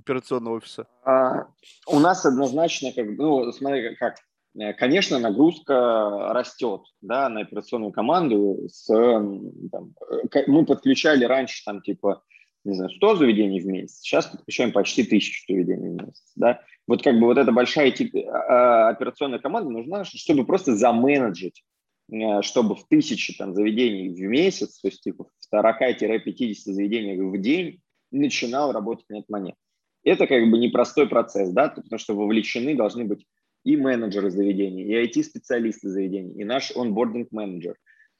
[0.04, 0.87] операционного офиса?
[1.04, 1.46] А,
[1.87, 4.22] у нас однозначно, как, ну, смотри, как, э,
[4.79, 8.67] конечно, нагрузка растет, да, на операционную команду.
[8.69, 9.95] С, там,
[10.33, 12.23] э, мы подключали раньше, там, типа,
[12.64, 16.61] не знаю, 100 заведений в месяц, сейчас подключаем почти 1000 заведений в месяц, да.
[16.87, 21.62] Вот как бы вот эта большая тип, а, операционная команда нужна, чтобы просто заменеджить
[22.12, 27.40] Э, чтобы в тысячи там, заведений в месяц, то есть типа в 40-50 заведений в
[27.40, 29.55] день начинал работать нет монет.
[30.03, 33.27] Это как бы непростой процесс, да, потому что вовлечены должны быть
[33.64, 37.77] и менеджеры заведений, и IT-специалисты заведений, и наш онбординг-менеджер.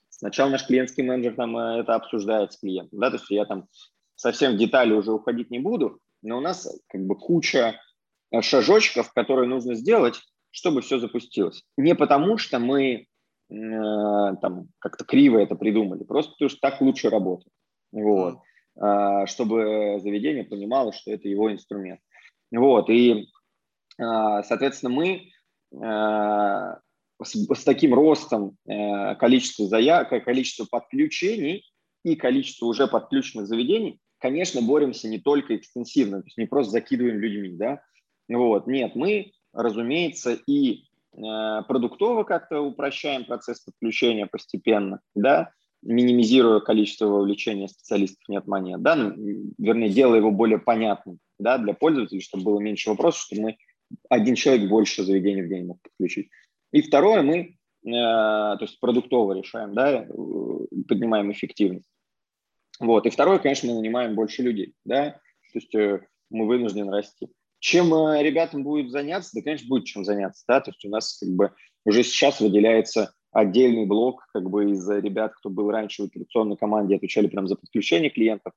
[0.09, 3.67] Сначала наш клиентский менеджер там э, это обсуждает с клиентом, да, то есть я там
[4.15, 7.81] совсем в детали уже уходить не буду, но у нас как бы куча
[8.31, 11.63] э, шажочков, которые нужно сделать, чтобы все запустилось.
[11.77, 13.07] Не потому, что мы
[13.51, 17.53] Э, там как-то криво это придумали, просто потому что так лучше работает.
[17.93, 18.39] Вот.
[18.77, 22.01] А, чтобы заведение понимало, что это его инструмент.
[22.51, 22.91] Вот.
[22.91, 23.29] И,
[24.01, 25.21] а, соответственно, мы э,
[25.81, 26.81] с,
[27.23, 31.65] с таким ростом э, количества заявок, количества подключений
[32.05, 37.19] и количества уже подключенных заведений, конечно, боремся не только экстенсивно, то есть не просто закидываем
[37.19, 37.81] людьми, да,
[38.29, 40.85] вот, нет, мы, разумеется, и
[41.17, 45.51] Э, продуктово как-то упрощаем процесс подключения постепенно, да,
[45.83, 49.15] минимизируя количество вовлечения специалистов нет монет, да, ну,
[49.59, 53.57] вернее, делая его более понятным, да, для пользователей, чтобы было меньше вопросов, чтобы мы
[54.09, 56.31] один человек больше заведений в день мог подключить.
[56.73, 60.07] И второе, мы, э, то есть продуктово решаем, да, э,
[60.89, 61.89] поднимаем эффективность.
[62.81, 63.07] Вот.
[63.07, 67.29] И второе, конечно, мы нанимаем больше людей, да, то есть э, мы вынуждены расти.
[67.61, 69.31] Чем ребятам будет заняться?
[69.35, 70.45] Да, конечно, будет чем заняться.
[70.47, 70.61] Да?
[70.61, 71.53] То есть у нас как бы
[71.87, 76.97] уже сейчас выделяется отдельный блок как бы из ребят, кто был раньше в операционной команде,
[76.97, 78.53] отвечали прям за подключение клиентов.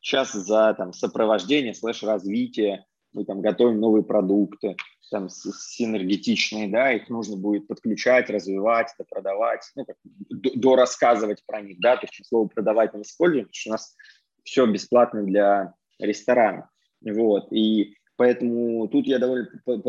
[0.00, 4.76] Сейчас за там, сопровождение, слэш-развитие, мы там готовим новые продукты,
[5.10, 9.96] там синергетичные, да, их нужно будет подключать, развивать, продавать, ну, как,
[10.30, 13.96] до, рассказывать про них, да, то есть слово продавать мы используем, потому что у нас
[14.44, 16.70] все бесплатно для ресторана,
[17.02, 19.48] вот, и Поэтому тут я довольно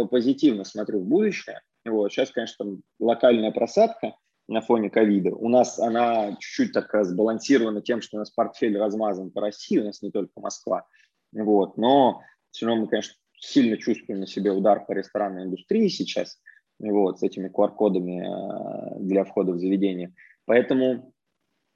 [0.10, 1.62] позитивно смотрю в будущее.
[1.86, 2.12] Вот.
[2.12, 4.16] Сейчас, конечно, там локальная просадка,
[4.48, 5.36] на фоне ковида.
[5.36, 9.86] У нас она чуть-чуть так сбалансирована тем, что у нас портфель размазан по России, у
[9.86, 10.86] нас не только Москва.
[11.32, 11.78] Вот.
[11.78, 12.22] Но
[12.54, 16.40] все равно мы, конечно, сильно чувствуем на себе удар по ресторанной индустрии сейчас,
[16.80, 20.14] вот, с этими QR-кодами э, для входа в заведение.
[20.46, 21.14] Поэтому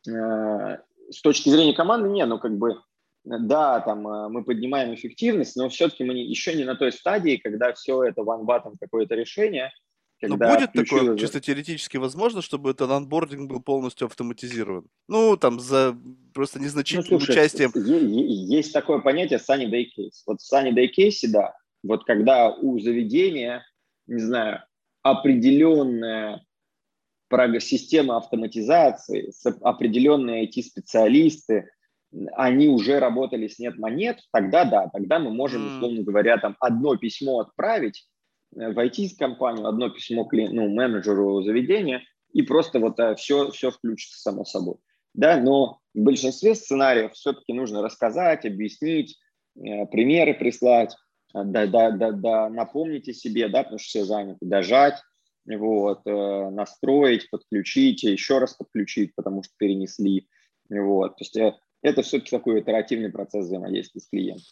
[0.07, 0.11] э,
[1.09, 2.79] с точки зрения команды, не, ну как бы,
[3.25, 7.41] да, там э, мы поднимаем эффективность, но все-таки мы не, еще не на той стадии,
[7.43, 9.71] когда все это ван-батом какое-то решение–
[10.21, 14.87] но будет такое, чисто теоретически возможно, чтобы этот анбординг был полностью автоматизирован?
[15.07, 15.95] Ну, там, за
[16.33, 17.71] просто незначительным ну, слушай, участием.
[17.75, 20.23] Есть такое понятие sunny day case.
[20.25, 21.53] Вот в sunny day case, да,
[21.83, 23.65] вот когда у заведения,
[24.07, 24.63] не знаю,
[25.03, 26.43] определенная
[27.59, 31.69] система автоматизации, определенные IT-специалисты,
[32.33, 36.95] они уже работали с нет монет, тогда да, тогда мы можем, условно говоря, там одно
[36.95, 38.07] письмо отправить,
[38.55, 44.19] Э, в IT-компанию, одно письмо клиент, ну, менеджеру заведения, и просто вот все, все включится
[44.19, 44.75] само собой.
[45.13, 49.17] Да, но в большинстве сценариев все-таки нужно рассказать, объяснить,
[49.55, 50.95] э, примеры прислать,
[51.33, 55.01] э, да, да, да, да, напомните себе, да, потому что все заняты, дожать,
[55.45, 60.27] вот, настроить, подключить, еще раз подключить, потому что перенесли.
[60.69, 61.15] Вот.
[61.15, 61.37] То есть
[61.81, 64.43] это все-таки такой итеративный процесс взаимодействия с клиентом.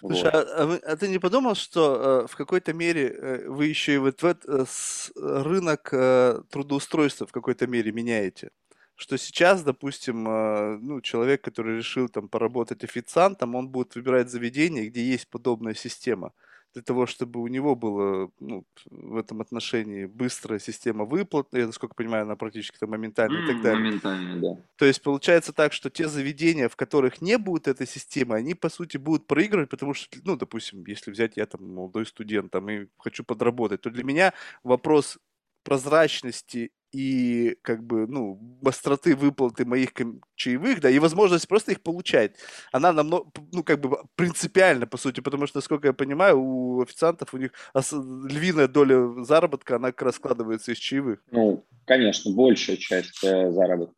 [0.00, 0.34] Слушай, вот.
[0.34, 3.94] а, а, вы, а ты не подумал, что э, в какой-то мере э, вы еще
[3.94, 8.50] и вот в э, с, рынок э, трудоустройства в какой-то мере меняете?
[8.94, 14.88] Что сейчас, допустим, э, ну, человек, который решил там поработать официантом, он будет выбирать заведение,
[14.88, 16.32] где есть подобная система
[16.76, 21.94] для того, чтобы у него была ну, в этом отношении быстрая система выплат, я насколько
[21.94, 23.82] понимаю, она практически там моментальная mm, и так далее.
[23.82, 24.62] Моментально, да.
[24.76, 28.68] То есть получается так, что те заведения, в которых не будет этой системы, они по
[28.68, 32.88] сути будут проигрывать, потому что, ну, допустим, если взять я там молодой студент там и
[32.98, 35.16] хочу подработать, то для меня вопрос
[35.62, 39.90] прозрачности и как бы, ну, быстроты выплаты моих
[40.34, 42.36] чаевых, да, и возможность просто их получать,
[42.72, 47.34] она намного, ну, как бы принципиально, по сути, потому что, насколько я понимаю, у официантов
[47.34, 50.20] у них львиная доля заработка, она как раз
[50.68, 51.22] из чаевых.
[51.30, 53.94] Ну, конечно, большая часть э, заработка.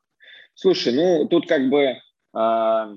[0.55, 1.97] Слушай, ну, тут как бы...
[2.35, 2.95] Э,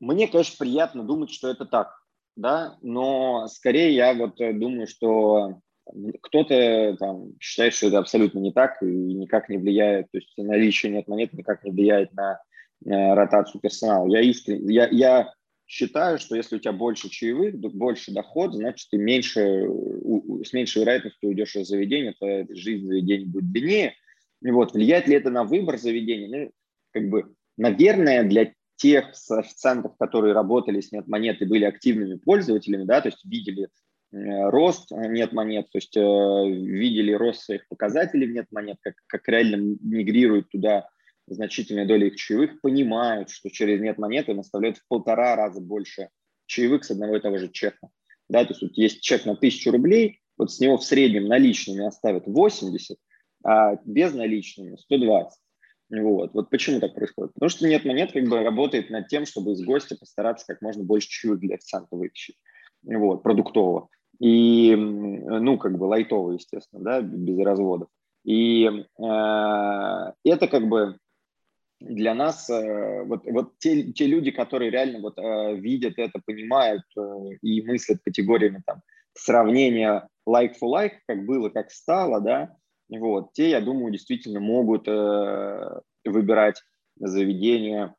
[0.00, 2.00] мне, конечно, приятно думать, что это так,
[2.36, 5.60] да, но скорее я вот э, думаю, что
[6.22, 10.92] кто-то там считает, что это абсолютно не так и никак не влияет, то есть наличие
[10.92, 12.40] нет монет никак не влияет на,
[12.82, 14.08] на ротацию персонала.
[14.08, 15.32] Я искренне, я, я
[15.66, 19.68] считаю, что если у тебя больше чаевых, больше доход, значит, ты меньше,
[20.44, 23.94] с меньшей вероятностью уйдешь из заведения, то жизнь заведения будет длиннее.
[24.42, 26.28] И вот, влияет ли это на выбор заведения?
[26.28, 26.50] Ну,
[26.92, 32.84] как бы, наверное, для тех официантов, которые работали с нет монет и были активными пользователями,
[32.84, 37.66] да, то есть видели Э, рост э, нет монет, то есть э, видели рост своих
[37.68, 40.88] показателей в нет монет, как, как реально мигрируют туда
[41.26, 46.08] значительная доля их чаевых, понимают, что через нет монеты им оставляют в полтора раза больше
[46.46, 47.88] чаевых с одного и того же чека.
[48.28, 51.84] Да, то есть вот есть чек на тысячу рублей, вот с него в среднем наличными
[51.84, 52.96] оставят 80,
[53.44, 55.38] а без наличными 120.
[55.90, 56.34] Вот.
[56.34, 57.34] вот почему так происходит?
[57.34, 60.84] Потому что нет монет как бы работает над тем, чтобы из гостя постараться как можно
[60.84, 62.36] больше чаевых для официанта вытащить,
[62.82, 63.88] вот, продуктового
[64.20, 67.88] и, ну, как бы лайтово, естественно, да, без разводов.
[68.24, 70.98] И э, это как бы
[71.80, 76.82] для нас, э, вот, вот те, те люди, которые реально вот э, видят это, понимают
[76.98, 77.00] э,
[77.40, 78.82] и мыслят категориями там
[79.14, 82.54] сравнения like for like, как было, как стало, да,
[82.90, 86.62] вот, те, я думаю, действительно могут э, выбирать
[86.98, 87.94] заведение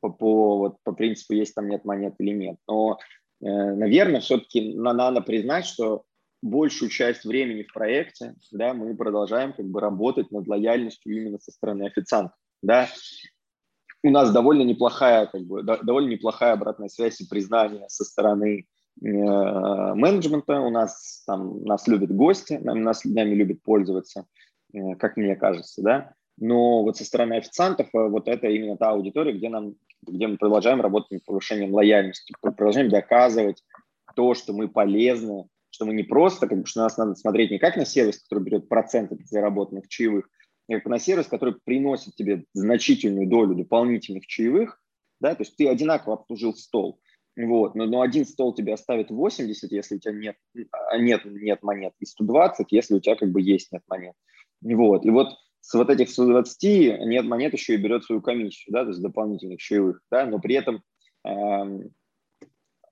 [0.00, 2.56] по, по, вот, по принципу, есть там нет монет или нет.
[2.68, 2.98] Но
[3.40, 6.04] наверное, все-таки надо признать, что
[6.44, 11.50] большую часть времени в проекте да, мы продолжаем как бы работать над лояльностью именно со
[11.50, 12.36] стороны официантов.
[12.62, 12.88] Да.
[14.02, 18.66] У нас довольно неплохая, как бы, довольно неплохая обратная связь и признание со стороны
[19.02, 20.60] э, менеджмента.
[20.60, 24.26] У нас там нас любят гости, нас, нами любят пользоваться,
[24.74, 26.12] э, как мне кажется, да.
[26.36, 29.76] Но вот со стороны официантов э, вот это именно та аудитория, где нам
[30.12, 33.62] где мы продолжаем работать над повышением лояльности, продолжаем доказывать
[34.14, 37.76] то, что мы полезны, что мы не просто, бы, что нас надо смотреть не как
[37.76, 40.28] на сервис, который берет проценты от заработанных чаевых,
[40.68, 44.80] а как на сервис, который приносит тебе значительную долю дополнительных чаевых,
[45.20, 47.00] да, то есть ты одинаково обслужил стол,
[47.36, 50.36] вот, но, но один стол тебе оставит 80, если у тебя нет,
[50.70, 54.14] а, нет, нет монет, и 120, если у тебя как бы есть нет монет.
[54.62, 55.28] Вот, и вот
[55.64, 56.62] с вот этих 120
[57.06, 60.56] нет монет еще и берет свою комиссию, да, то есть дополнительных чаевых, да, но при
[60.56, 60.82] этом
[61.26, 61.88] э,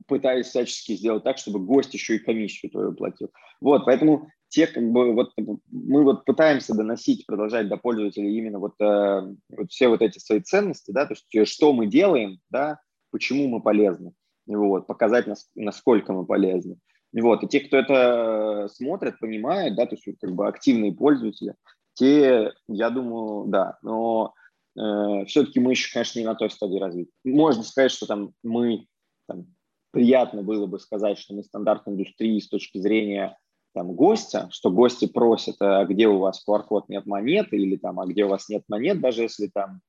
[0.07, 3.31] пытаюсь всячески сделать так, чтобы гость еще и комиссию твою платил.
[3.61, 5.33] Вот, поэтому те, как бы, вот
[5.71, 10.41] мы вот пытаемся доносить, продолжать до пользователей именно вот, э, вот все вот эти свои
[10.41, 12.81] ценности, да, то есть э, что мы делаем, да,
[13.11, 14.15] почему мы полезны,
[14.47, 16.79] вот, показать, насколько мы полезны.
[17.13, 21.55] Вот, и те, кто это смотрит, понимают, да, то есть как бы активные пользователи,
[22.03, 24.35] те, я думаю, да, но
[24.77, 27.13] э, все-таки мы еще, конечно, не на той стадии развития.
[27.25, 28.87] Можно сказать, что там мы,
[29.29, 29.47] там,
[29.93, 33.39] приятно было бы сказать, что мы стандарт индустрии с точки зрения
[33.73, 38.07] там, гостя, что гости просят, а где у вас QR-код нет монет, или там, а
[38.07, 39.81] где у вас нет монет, даже если там,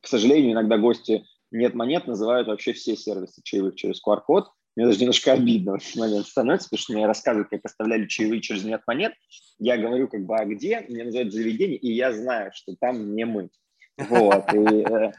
[0.00, 4.50] к сожалению, иногда гости нет монет называют вообще все сервисы чаевых через QR-код.
[4.76, 8.40] Мне даже немножко обидно в этот момент становится, потому что мне рассказывают, как оставляли чаевые
[8.40, 9.12] через нет монет.
[9.58, 10.80] Я говорю, как бы, а где?
[10.88, 13.50] Мне называют заведение, и я знаю, что там не мы.
[13.96, 14.52] Вот.
[14.52, 15.12] И, э,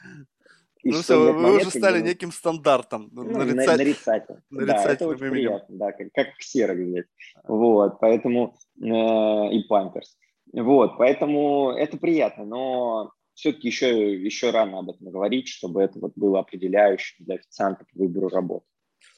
[0.83, 3.09] и ну все, вы монет, уже стали бы, неким стандартом.
[3.13, 3.77] Ну, нарицать...
[3.77, 4.35] нарицатель.
[4.49, 7.05] Да, это очень приятно, да, как, как ксерок взять.
[7.45, 10.17] Вот, поэтому э, и памперс.
[10.51, 16.13] Вот, поэтому это приятно, но все-таки еще, еще рано об этом говорить, чтобы это вот
[16.15, 18.65] было определяющим для официанта по выбору работы.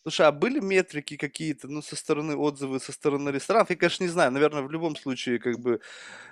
[0.07, 3.69] Слушай, а были метрики какие-то, ну, со стороны отзывы, со стороны ресторанов?
[3.69, 4.31] Я, конечно, не знаю.
[4.31, 5.81] Наверное, в любом случае, как бы,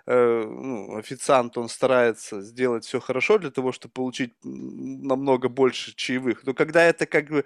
[0.07, 6.45] э, ну, официант, он старается сделать все хорошо для того, чтобы получить намного больше чаевых.
[6.45, 7.43] Но когда это как бы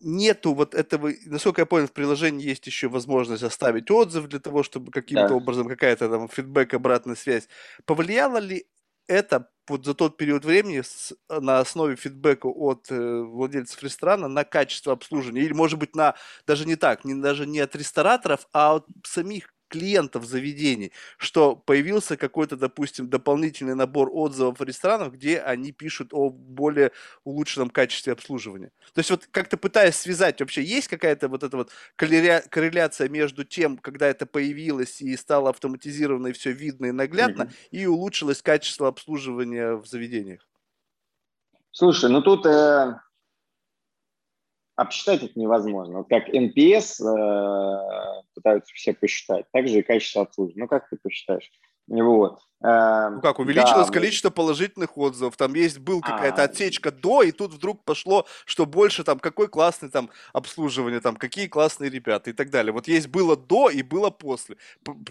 [0.00, 4.62] нету вот этого, насколько я понял, в приложении есть еще возможность оставить отзыв для того,
[4.62, 5.34] чтобы каким-то да.
[5.34, 7.48] образом какая-то там фидбэк, обратная связь.
[7.86, 8.66] Повлияло ли
[9.08, 14.44] это вот за тот период времени с, на основе фидбэка от э, владельцев ресторана на
[14.44, 15.42] качество обслуживания.
[15.42, 16.14] Или, может быть, на
[16.46, 22.16] даже не так, не, даже не от рестораторов, а от самих клиентов заведений, что появился
[22.16, 26.92] какой-то, допустим, дополнительный набор отзывов ресторанов, где они пишут о более
[27.24, 28.70] улучшенном качестве обслуживания.
[28.94, 33.78] То есть вот как-то пытаясь связать, вообще есть какая-то вот эта вот корреляция между тем,
[33.78, 37.68] когда это появилось и стало автоматизировано, и все видно и наглядно, mm-hmm.
[37.70, 40.46] и улучшилось качество обслуживания в заведениях?
[41.72, 43.00] Слушай, ну тут э,
[44.76, 45.98] обсчитать это невозможно.
[45.98, 50.62] Вот как NPS э, пытаются все посчитать, так же и качество обслуживания.
[50.62, 51.50] Ну, как ты посчитаешь?
[51.88, 52.40] Вот.
[52.62, 57.22] Э, ну как, увеличилось да, количество положительных отзывов, там есть, был какая-то а, отсечка до,
[57.22, 62.30] и тут вдруг пошло, что больше там, какой классный там обслуживание, там, какие классные ребята
[62.30, 62.72] и так далее.
[62.72, 64.56] Вот есть было до и было после.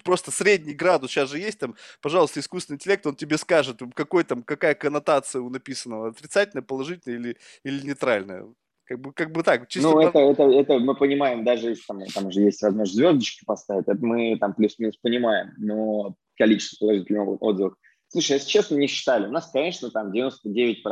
[0.03, 4.43] Просто средний градус, сейчас же есть там, пожалуйста, искусственный интеллект, он тебе скажет, какой там,
[4.43, 8.45] какая коннотация у написанного, отрицательная, положительная или, или нейтральная.
[8.85, 9.67] Как бы, как бы так.
[9.67, 13.43] Чисто ну, это, это, это мы понимаем, даже если там, там же есть возможность звездочки
[13.43, 17.73] поставить, это мы там плюс-минус понимаем, но количество положительных отзывов.
[18.09, 19.25] Слушай, если честно, не считали.
[19.25, 20.83] У нас, конечно, там 99%,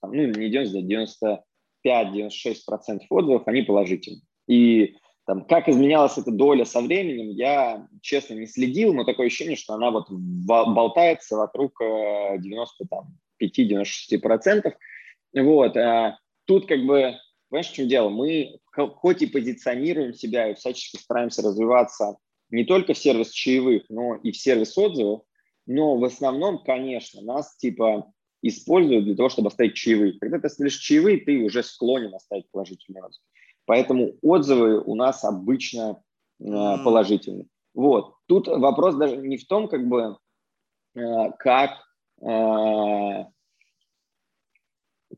[0.00, 1.42] там, ну, не 99,
[1.86, 4.22] 95-96% отзывов, они положительные.
[4.48, 9.56] И там, как изменялась эта доля со временем, я, честно, не следил, но такое ощущение,
[9.56, 14.72] что она вот болтается вокруг 95-96%.
[15.34, 15.76] Э, вот.
[15.76, 17.14] А тут как бы
[17.52, 18.08] Понимаешь, в чем дело?
[18.08, 22.16] Мы хоть и позиционируем себя и всячески стараемся развиваться
[22.48, 25.20] не только в сервис чаевых, но и в сервис отзывов,
[25.66, 28.10] но в основном, конечно, нас типа
[28.40, 30.18] используют для того, чтобы оставить чаевые.
[30.18, 33.22] Когда ты оставишь чаевые, ты уже склонен оставить положительный отзыв.
[33.66, 36.02] Поэтому отзывы у нас обычно
[36.40, 37.48] э, положительные.
[37.74, 38.14] Вот.
[38.28, 40.16] Тут вопрос даже не в том, как бы,
[40.94, 41.72] э, как
[42.22, 43.24] э,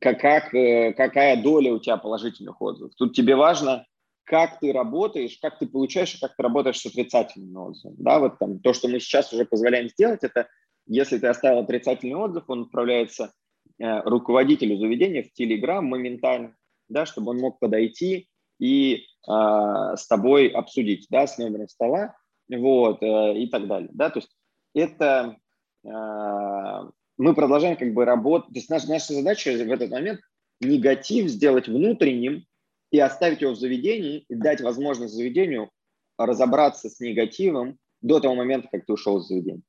[0.04, 2.92] как, как, э, какая доля у тебя положительных отзывов.
[2.94, 3.86] Тут тебе важно,
[4.24, 7.96] как ты работаешь, как ты получаешь, как ты работаешь с отрицательными отзывами.
[7.98, 10.48] Да, вот там то, что мы сейчас уже позволяем сделать, это
[10.86, 13.32] если ты оставил отрицательный отзыв, он отправляется
[13.78, 16.54] э, руководителю заведения в Telegram моментально,
[16.90, 22.14] да, чтобы он мог подойти и э, с тобой обсудить, да, с номером стола,
[22.50, 24.30] вот, э, и так далее, да, то есть
[24.74, 25.38] это
[25.82, 28.48] э, мы продолжаем как бы работать.
[28.48, 30.20] То есть наша, наша задача в этот момент
[30.60, 32.44] негатив сделать внутренним
[32.90, 35.70] и оставить его в заведении, и дать возможность заведению
[36.16, 39.62] разобраться с негативом до того момента, как ты ушел из заведения.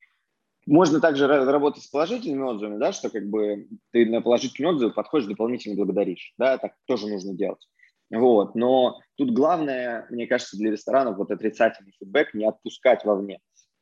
[0.67, 5.28] Можно также работать с положительными отзывами, да, что как бы ты на положительный отзыв подходишь,
[5.28, 6.34] дополнительно благодаришь.
[6.38, 7.67] Да, так тоже нужно делать.
[8.11, 8.55] Вот.
[8.55, 13.39] Но тут главное, мне кажется, для ресторанов вот отрицательный фидбэк не отпускать вовне.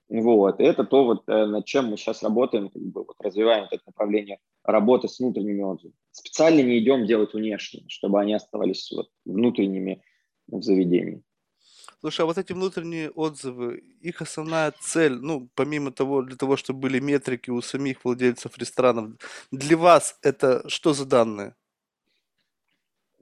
[0.10, 0.60] Вот.
[0.60, 3.82] И это то, вот, э, над чем мы сейчас работаем, как бы, вот, развиваем это
[3.86, 5.96] направление работы с внутренними отзывами.
[6.12, 10.04] Специально не идем делать внешние, чтобы они оставались вот, внутренними
[10.48, 11.24] в заведении.
[12.02, 16.82] Слушай, а вот эти внутренние отзывы, их основная цель, ну, помимо того, для того, чтобы
[16.82, 19.14] были метрики у самих владельцев ресторанов,
[19.52, 21.56] для вас это что за данные?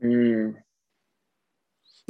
[0.01, 0.55] Mm.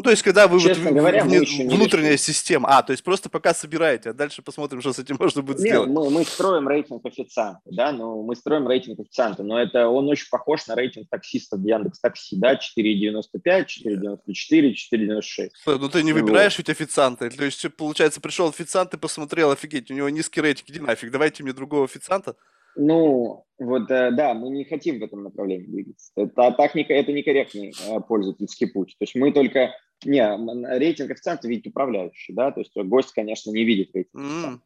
[0.02, 3.30] Ну, то есть, когда вы Честно вот, говоря, вне, внутренняя система, а, то есть просто
[3.30, 5.90] пока собираете, а дальше посмотрим, что с этим можно будет Нет, сделать.
[5.92, 10.26] Мы, мы строим рейтинг официанта, да, ну, мы строим рейтинг официанта, но это он очень
[10.32, 15.50] похож на рейтинг таксистов Яндекс Такси, да, 4,95, 4,94, 4,96.
[15.68, 16.68] Ну, ты не выбираешь вот.
[16.68, 20.80] ведь официанта, то есть, получается, пришел официант и посмотрел, офигеть, у него низкий рейтинг, иди
[20.80, 22.36] нафиг, давайте мне другого официанта.
[22.76, 26.12] Ну, вот э, да, мы не хотим в этом направлении двигаться.
[26.16, 28.96] Это, так не, это некорректный э, пользовательский путь.
[28.98, 29.72] То есть мы только...
[30.04, 34.64] Не, рейтинг официанта видит управляющий, да, то есть гость, конечно, не видит рейтинг официанта.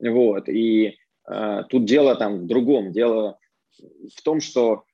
[0.00, 0.10] Mm.
[0.10, 0.96] Вот, и
[1.28, 2.92] э, тут дело там в другом.
[2.92, 3.38] Дело
[4.14, 4.84] в том, что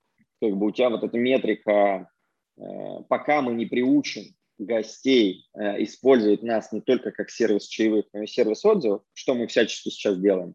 [0.41, 2.09] как бы у тебя вот эта метрика,
[2.57, 2.63] э,
[3.09, 8.27] пока мы не приучим гостей э, использовать нас не только как сервис чаевых, но и
[8.27, 10.55] сервис отзывов, что мы всячески сейчас делаем,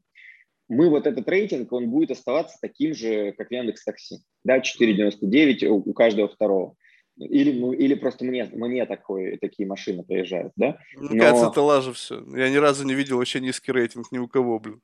[0.68, 5.78] мы вот этот рейтинг, он будет оставаться таким же, как Яндекс Такси, да, 4,99 у,
[5.78, 6.76] у каждого второго.
[7.20, 10.78] Или, ну, или просто мне, мне такой, такие машины приезжают, да?
[10.96, 11.24] Мне Но...
[11.24, 12.24] кажется, это лажа все.
[12.36, 14.82] Я ни разу не видел вообще низкий рейтинг ни у кого, блин.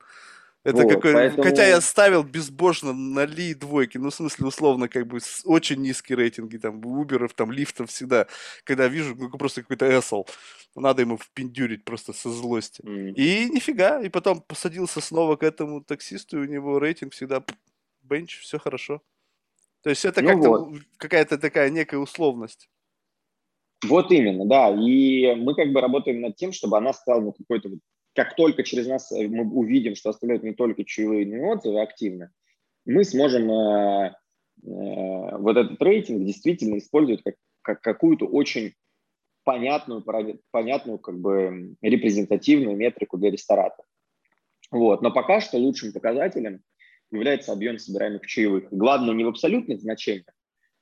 [0.66, 1.14] Это вот, какой...
[1.14, 1.44] поэтому...
[1.44, 6.16] Хотя я ставил безбожно на ли двойки, ну, в смысле, условно, как бы, очень низкие
[6.16, 8.26] рейтинги, там, уберов, там, лифтов всегда,
[8.64, 10.24] когда вижу, ну, просто какой-то эсл,
[10.74, 12.82] надо ему впендюрить просто со злости.
[12.82, 13.14] Mm.
[13.14, 17.44] И нифига, и потом посадился снова к этому таксисту, и у него рейтинг всегда
[18.02, 19.02] бенч, все хорошо.
[19.86, 20.78] То есть это ну как-то вот.
[20.96, 22.68] какая-то такая некая условность.
[23.84, 24.74] Вот именно, да.
[24.74, 27.70] И мы как бы работаем над тем, чтобы она стала ну, какой-то
[28.12, 31.80] как только через нас э, мы увидим, что оставляют не только чаевые, но и отзывы
[31.80, 32.32] активно,
[32.84, 38.74] мы сможем э, э, вот этот рейтинг действительно использовать как, как какую-то очень
[39.44, 40.04] понятную,
[40.50, 43.86] понятную как бы репрезентативную метрику для ресторатора.
[44.72, 45.00] Вот.
[45.02, 46.64] Но пока что лучшим показателем
[47.10, 48.68] является объем собираемых чаевых.
[48.70, 50.26] Главное не в абсолютных значениях,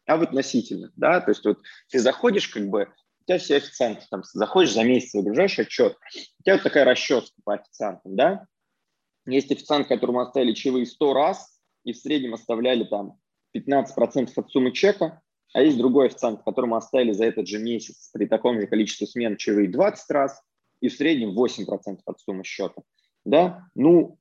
[0.07, 0.93] а в относительных.
[0.97, 1.21] Да?
[1.21, 1.59] То есть вот
[1.91, 2.89] ты заходишь как бы
[3.25, 5.97] у тебя все официанты, там, заходишь за месяц, выгружаешь отчет,
[6.39, 8.47] у тебя вот такая расчетка по официантам, да?
[9.27, 13.19] Есть официант, которому оставили чаевые 100 раз, и в среднем оставляли там
[13.57, 15.23] 15% от суммы чека,
[15.55, 19.37] а есть другой официант, которому оставили за этот же месяц при таком же количестве смен
[19.37, 20.43] чаевые 20 раз,
[20.81, 22.83] и в среднем 8% от суммы счета.
[23.25, 23.69] Да?
[23.75, 24.19] Ну,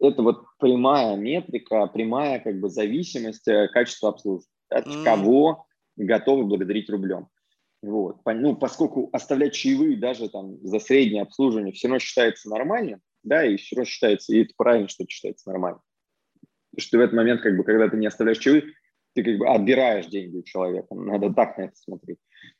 [0.00, 4.48] это вот прямая метрика, прямая как бы зависимость э, качества обслуживания.
[4.70, 5.04] От mm.
[5.04, 7.28] кого готовы благодарить рублем.
[7.82, 8.18] Вот.
[8.24, 13.56] Ну, поскольку оставлять чаевые даже там за среднее обслуживание все равно считается нормальным, да, и
[13.56, 15.82] все равно считается, и это правильно, что это считается нормальным.
[16.70, 18.74] Потому что в этот момент, как бы, когда ты не оставляешь чаевые,
[19.14, 20.94] ты как бы отбираешь деньги у человека.
[20.94, 22.18] Надо так на это смотреть.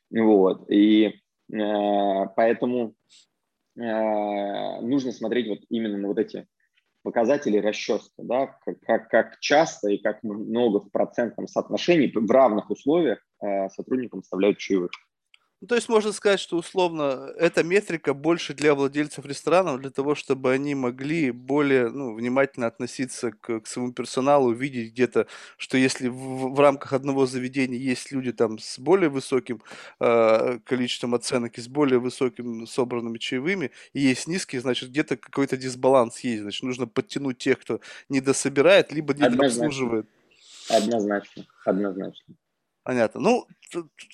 [0.09, 0.69] Вот.
[0.69, 2.95] И э, поэтому
[3.77, 6.47] э, нужно смотреть вот именно на вот эти
[7.03, 13.19] показатели расчетки, да, как, как часто и как много в процентном соотношении в равных условиях
[13.41, 14.91] э, сотрудникам оставляют чаевых.
[15.61, 20.15] Ну, то есть можно сказать, что условно эта метрика больше для владельцев ресторанов, для того,
[20.15, 26.07] чтобы они могли более ну, внимательно относиться к, к своему персоналу, видеть где-то, что если
[26.07, 29.61] в, в рамках одного заведения есть люди там с более высоким
[29.99, 35.57] э, количеством оценок и с более высоким собранными чаевыми, и есть низкие, значит где-то какой-то
[35.57, 40.07] дисбаланс есть, значит нужно подтянуть тех, кто недособирает, либо недообслуживает.
[40.69, 42.35] Однозначно, однозначно.
[42.83, 43.19] Понятно.
[43.21, 43.47] Ну,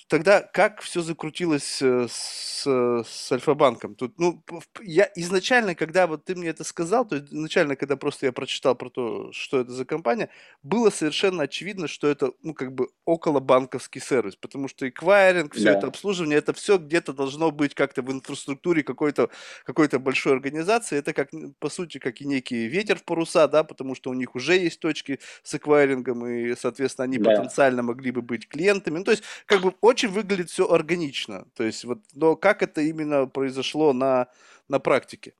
[0.08, 3.94] тогда как все закрутилось э, с, с Альфа-банком?
[3.94, 4.42] Тут, ну,
[4.82, 8.74] я изначально, когда вот ты мне это сказал, то есть изначально, когда просто я прочитал
[8.74, 10.30] про то, что это за компания,
[10.62, 15.64] было совершенно очевидно, что это, ну, как бы около банковский сервис, потому что эквайринг, все
[15.72, 15.78] да.
[15.78, 19.30] это обслуживание, это все где-то должно быть как-то в инфраструктуре какой-то
[19.64, 20.98] какой большой организации.
[20.98, 24.34] Это как, по сути, как и некий ветер в паруса, да, потому что у них
[24.34, 27.30] уже есть точки с эквайрингом, и, соответственно, они да.
[27.30, 28.98] потенциально могли бы быть клиентами.
[28.98, 31.46] Ну, то есть как бы очень выглядит все органично.
[31.56, 34.28] То есть вот, но как это именно произошло на,
[34.68, 35.32] на практике?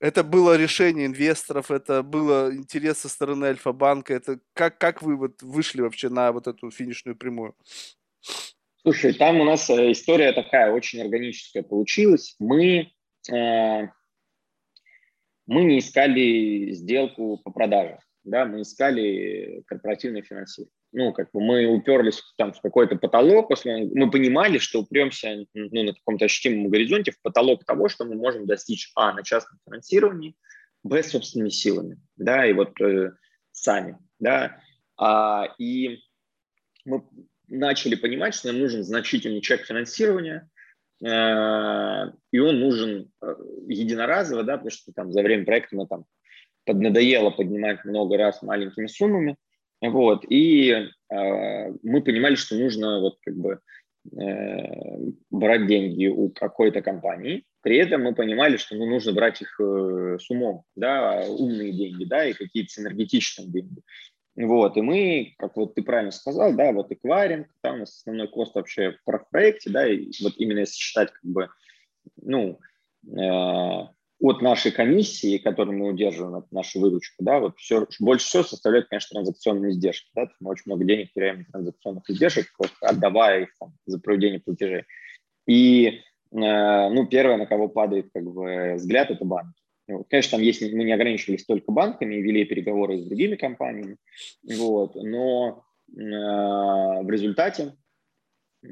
[0.00, 4.14] Это было решение инвесторов, это было интерес со стороны Альфа-банка.
[4.14, 7.54] Это как, как вы вот вышли вообще на вот эту финишную прямую?
[8.82, 12.34] Слушай, там у нас э, история такая очень органическая получилась.
[12.38, 12.92] Мы,
[13.30, 13.88] э,
[15.46, 21.66] мы не искали сделку по продаже, да, мы искали корпоративное финансирование ну, как бы мы
[21.66, 27.20] уперлись там в какой-то потолок, мы понимали, что упремся ну, на каком-то ощутимом горизонте в
[27.20, 30.34] потолок того, что мы можем достичь, а, на частном финансировании,
[30.82, 33.12] б, собственными силами, да, и вот э,
[33.52, 34.60] сами, да,
[34.96, 36.00] а, и
[36.84, 37.04] мы
[37.48, 40.48] начали понимать, что нам нужен значительный чек финансирования,
[41.04, 43.34] э, и он нужен э,
[43.68, 46.06] единоразово, да, потому что там за время проекта мы там
[46.64, 49.36] поднадоело поднимать много раз маленькими суммами,
[49.80, 53.60] вот, и э, мы понимали, что нужно вот как бы
[54.12, 54.96] э,
[55.30, 57.44] брать деньги у какой-то компании.
[57.62, 62.04] При этом мы понимали, что ну, нужно брать их э, с умом, да, умные деньги,
[62.04, 63.82] да, и какие-то синергетичные деньги.
[64.36, 68.28] Вот, и мы, как вот ты правильно сказал, да, вот эквайринг, там у нас основной
[68.28, 71.48] кост вообще в проекте, да, и вот именно если считать как бы,
[72.22, 72.60] ну,
[73.04, 73.88] э,
[74.20, 78.88] от нашей комиссии, которую мы удерживаем, от нашу выручку, да, вот все, больше всего составляют,
[78.88, 80.10] конечно, транзакционные издержки.
[80.14, 84.40] Да, мы очень много денег теряем на транзакционных издержек, просто отдавая их там, за проведение
[84.40, 84.84] платежей.
[85.46, 85.98] И, э,
[86.32, 89.60] ну, первое, на кого падает как бы, взгляд, это банки.
[89.86, 93.96] Вот, конечно, там есть, мы не ограничивались только банками, вели переговоры с другими компаниями,
[94.42, 97.74] вот, но э, в результате
[98.64, 98.68] э,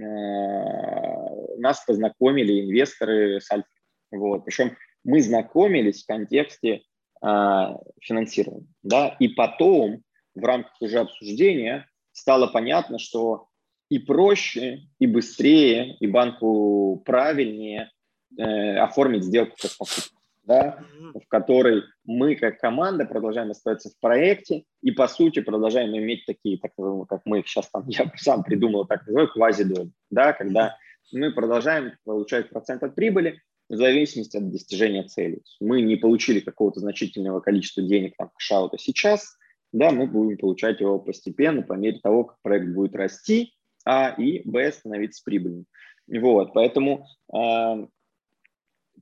[1.59, 3.71] нас познакомили инвесторы с Альфой.
[4.13, 4.45] Вот.
[4.45, 4.77] Причем
[5.07, 6.83] мы знакомились в контексте
[7.23, 7.67] э,
[8.01, 8.67] финансирования.
[8.83, 9.17] Да?
[9.21, 10.03] И потом,
[10.35, 13.47] в рамках уже обсуждения, стало понятно, что
[13.89, 17.93] и проще, и быстрее, и банку правильнее
[18.37, 20.81] э, оформить сделку как покупку, да,
[21.15, 26.59] в которой мы как команда продолжаем оставаться в проекте и, по сути, продолжаем иметь такие,
[26.59, 30.77] так называемые, как мы их сейчас там, я сам придумал, так называемые, квазидоли, да, когда
[31.13, 35.41] мы продолжаем получать процент от прибыли, в зависимости от достижения цели.
[35.61, 39.37] Мы не получили какого-то значительного количества денег там кэшаута сейчас,
[39.73, 43.53] да, мы будем получать его постепенно по мере того, как проект будет расти,
[43.85, 45.67] а и б становиться прибыльным.
[46.09, 47.87] Вот, поэтому э,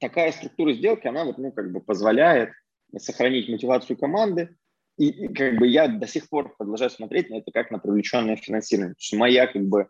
[0.01, 2.51] такая структура сделки, она вот, ну, как бы позволяет
[2.97, 4.57] сохранить мотивацию команды,
[4.97, 8.37] и, и как бы я до сих пор продолжаю смотреть на это как на привлеченное
[8.37, 8.95] финансирование.
[8.95, 9.89] То есть моя, как бы,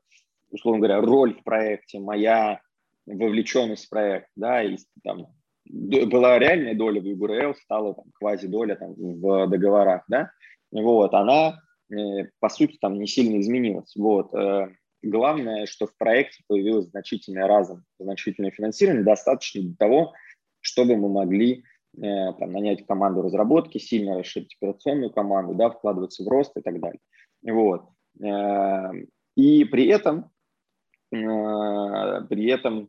[0.51, 2.61] условно говоря, роль в проекте, моя
[3.07, 5.27] вовлеченность в проект, да, и там
[5.67, 10.31] была реальная доля в ЮГРЛ, стала там квази-доля там, в договорах, да,
[10.71, 11.59] вот, она,
[11.91, 14.35] э, по сути, там не сильно изменилась, вот.
[14.35, 14.69] Э,
[15.03, 20.13] главное, что в проекте появилось значительное разом, значительное финансирование, достаточно для того,
[20.61, 21.65] чтобы мы могли
[21.97, 26.81] э, там, нанять команду разработки, сильно расширить операционную команду, да, вкладываться в рост и так
[26.81, 27.01] далее.
[27.43, 27.89] Вот.
[29.37, 30.31] И при этом,
[31.11, 32.89] при этом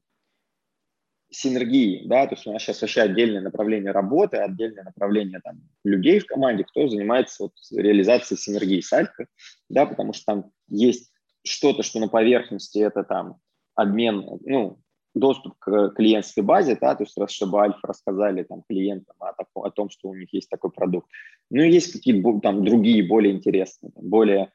[1.36, 6.20] синергии, да, то есть у нас сейчас вообще отдельное направление работы, отдельное направление там, людей
[6.20, 9.28] в команде, кто занимается вот, реализацией синергии с Альфой,
[9.70, 11.12] да, потому что там есть
[11.44, 13.38] что-то, что на поверхности это там
[13.76, 14.80] обмен, ну,
[15.14, 19.72] доступ к клиентской базе, да, то есть раз, чтобы Альфа рассказали там клиентам о, о
[19.72, 21.10] том, что у них есть такой продукт.
[21.50, 24.52] Ну, есть какие-то там другие более интересные, более,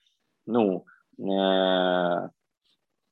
[0.46, 0.84] ну,
[1.18, 2.28] э,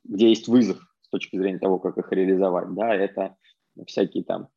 [0.04, 3.36] где есть вызов с точки зрения того, как их реализовать, да, это
[3.86, 4.48] всякие там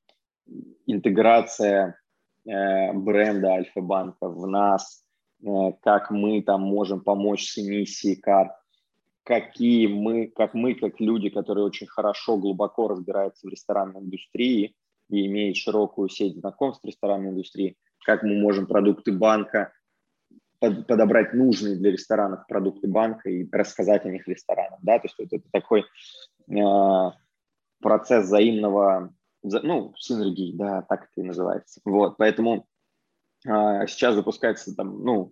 [0.85, 1.99] интеграция
[2.45, 5.03] э, бренда Альфа-банка в нас,
[5.43, 5.47] э,
[5.81, 8.51] как мы там можем помочь с эмиссией карт,
[9.23, 14.75] какие мы, как мы, как люди, которые очень хорошо, глубоко разбираются в ресторанной индустрии
[15.09, 19.71] и имеют широкую сеть знакомств в ресторанной индустрии, как мы можем продукты банка
[20.59, 25.19] под, подобрать нужные для ресторанов продукты банка и рассказать о них ресторанам, да, то есть
[25.19, 27.11] это, это такой э,
[27.81, 29.13] процесс взаимного,
[29.43, 31.81] ну, синергии, да, так это и называется.
[31.85, 32.67] Вот, поэтому
[33.47, 35.31] а, сейчас запускается там, ну,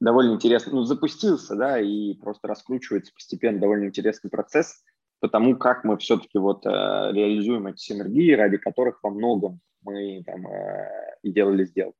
[0.00, 4.82] довольно интересно, ну, запустился, да, и просто раскручивается постепенно довольно интересный процесс,
[5.20, 10.46] потому как мы все-таки вот э, реализуем эти синергии, ради которых во многом мы там
[10.46, 11.96] э, делали сделку.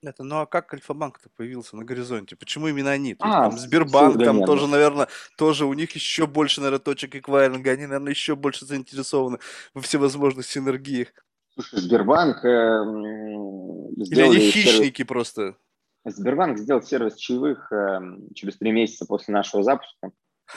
[0.00, 2.36] Это, ну а как Альфа-банк-то появился на горизонте?
[2.36, 3.14] Почему именно они?
[3.14, 7.72] То а, там Сбербанк, там тоже, наверное, тоже у них еще больше, наверное, точек эквайринга,
[7.72, 9.38] они, наверное, еще больше заинтересованы
[9.74, 11.08] во всевозможных синергиях.
[11.54, 15.08] Слушай, Сбербанк э, Или они хищники сервис...
[15.08, 15.56] просто?
[16.04, 18.00] Сбербанк сделал сервис чаевых э,
[18.34, 20.12] через три месяца после нашего запуска.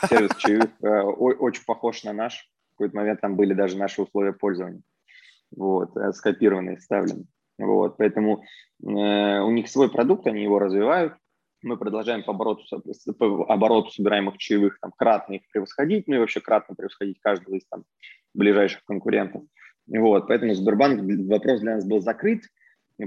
[0.08, 2.48] Сервис чаевых э, очень похож на наш.
[2.70, 4.84] В какой-то момент там были даже наши условия пользования.
[5.50, 7.26] Вот, э, скопированные, вставлены.
[7.62, 8.44] Вот, поэтому
[8.84, 11.14] э, у них свой продукт, они его развивают.
[11.62, 12.64] Мы продолжаем по обороту,
[13.18, 17.66] по обороту собираемых чаевых там, кратно их превосходить, ну и вообще кратно превосходить каждого из
[17.70, 17.84] там,
[18.34, 19.44] ближайших конкурентов.
[19.88, 22.44] Вот, поэтому Сбербанк, вопрос для нас был закрыт,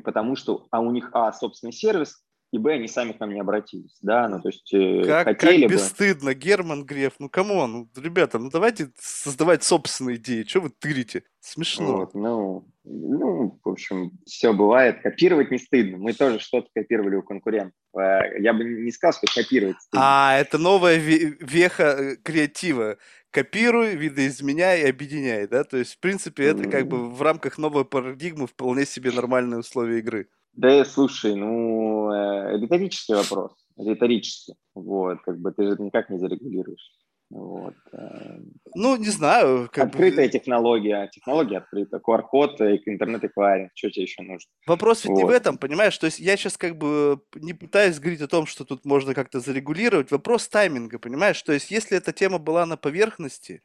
[0.05, 2.23] потому что а у них, а, собственный сервис,
[2.55, 5.63] и б, они сами к нам не обратились, да, ну, то есть э, как, хотели
[5.63, 5.75] как бы...
[5.75, 10.71] бесстыдно, Герман Греф, ну, come on, ну, ребята, ну, давайте создавать собственные идеи, что вы
[10.71, 11.97] тырите, смешно.
[11.97, 17.23] Вот, ну, ну, в общем, все бывает, копировать не стыдно, мы тоже что-то копировали у
[17.23, 20.01] конкурентов, э, я бы не сказал, что копировать стыдно.
[20.05, 22.99] А, это новая веха э, креатива,
[23.33, 27.85] копируй, видоизменяй и объединяй, да, то есть, в принципе, это как бы в рамках новой
[27.85, 30.29] парадигмы вполне себе нормальные условия игры.
[30.57, 36.91] Да, слушай, ну, э, риторический вопрос, риторический, вот, как бы ты же никак не зарегулируешь.
[37.31, 37.75] Вот.
[37.93, 38.39] Э,
[38.75, 39.69] ну, не знаю.
[39.73, 40.33] Как Открытая бы...
[40.33, 41.09] технология.
[41.13, 41.97] Технология открыта.
[41.97, 43.73] QR-код, интернет-эквайринг.
[43.75, 44.49] Что тебе еще нужно?
[44.67, 45.19] Вопрос ведь вот.
[45.19, 45.97] не в этом, понимаешь?
[45.99, 49.41] То есть я сейчас как бы не пытаюсь говорить о том, что тут можно как-то
[49.41, 50.11] зарегулировать.
[50.11, 51.43] Вопрос тайминга, понимаешь?
[51.43, 53.63] То есть если эта тема была на поверхности,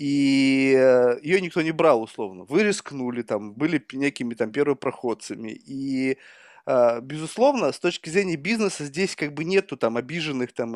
[0.00, 2.44] и э, ее никто не брал, условно.
[2.44, 6.16] Вы рискнули, там, были некими там первопроходцами, и
[6.64, 10.74] а, безусловно, с точки зрения бизнеса здесь как бы нету там обиженных там,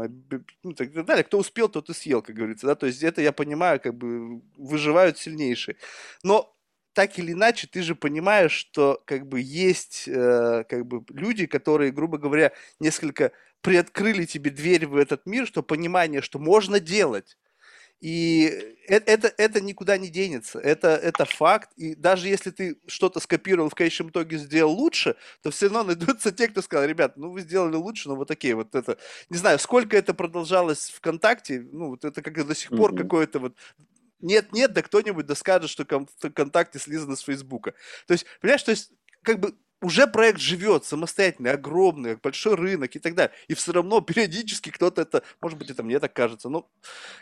[0.63, 1.25] ну, так далее.
[1.25, 4.43] Кто успел, тот и съел, как говорится, да, то есть это я понимаю, как бы
[4.59, 5.77] выживают сильнейшие.
[6.23, 6.55] Но
[6.93, 11.93] так или иначе, ты же понимаешь, что как бы есть э, как бы люди, которые,
[11.93, 17.39] грубо говоря, несколько приоткрыли тебе дверь в этот мир, что понимание, что можно делать,
[18.05, 21.71] и это, это, это никуда не денется, это, это факт.
[21.79, 26.31] И даже если ты что-то скопировал, в конечном итоге сделал лучше, то все равно найдутся
[26.31, 28.99] те, кто сказал, ребят, ну вы сделали лучше, но вот такие вот это...
[29.31, 32.99] Не знаю, сколько это продолжалось ВКонтакте, ну вот это как до сих пор mm-hmm.
[32.99, 33.57] какое-то вот
[34.21, 35.87] нет, нет, да кто-нибудь да скажет, что
[36.19, 37.73] ВКонтакте слизано с Фейсбука.
[38.07, 38.93] То есть, понимаешь, то есть,
[39.23, 39.55] как бы
[39.85, 43.35] уже проект живет самостоятельно, огромный, большой рынок и так далее.
[43.49, 46.69] И все равно периодически кто-то это, может быть, это мне так кажется, но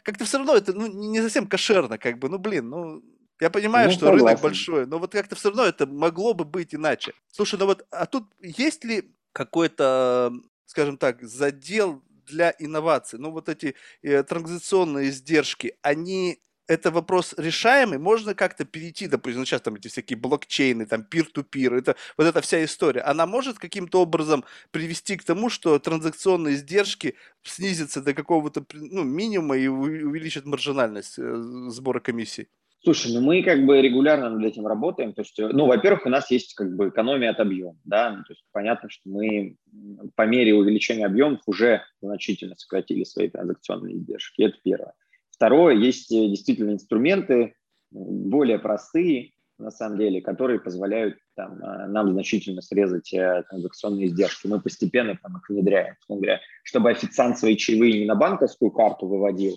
[0.03, 3.03] как-то все равно это ну, не совсем кошерно, как бы, ну, блин, ну,
[3.41, 4.27] я понимаю, ну, что согласен.
[4.27, 7.13] рынок большой, но вот как-то все равно это могло бы быть иначе.
[7.33, 10.33] Слушай, ну вот, а тут есть ли какой-то,
[10.67, 13.19] скажем так, задел для инноваций?
[13.19, 19.47] Ну вот эти э, транзакционные издержки, они это вопрос решаемый, можно как-то перейти, допустим, ну,
[19.47, 24.03] сейчас там эти всякие блокчейны, там пир-ту-пир, это вот эта вся история, она может каким-то
[24.03, 31.19] образом привести к тому, что транзакционные издержки снизятся до какого-то ну, минимума и увеличат маржинальность
[31.19, 31.37] э,
[31.69, 32.49] сбора комиссий?
[32.85, 35.13] Слушай, ну мы как бы регулярно над этим работаем.
[35.13, 38.33] То есть, ну, во-первых, у нас есть как бы экономия от объема, да, ну, то
[38.33, 39.57] есть понятно, что мы
[40.17, 44.43] по мере увеличения объемов уже значительно сократили свои транзакционные издержки.
[44.43, 44.95] Это первое.
[45.43, 47.57] Второе, есть э, действительно инструменты
[47.90, 54.47] более простые, на самом деле, которые позволяют там, э, нам значительно срезать э, транзакционные издержки.
[54.47, 55.97] Мы постепенно там, их внедряем.
[56.09, 59.57] Говоря, чтобы официант свои чаевые не на банковскую карту выводил,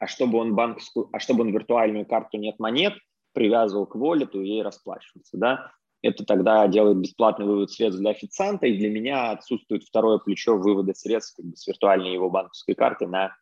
[0.00, 2.94] а чтобы он банковскую, а чтобы он виртуальную карту нет монет
[3.34, 5.36] привязывал к волету и ей расплачивался.
[5.36, 5.70] Да?
[6.00, 10.94] Это тогда делает бесплатный вывод средств для официанта, и для меня отсутствует второе плечо вывода
[10.94, 13.36] средств как бы, с виртуальной его банковской карты на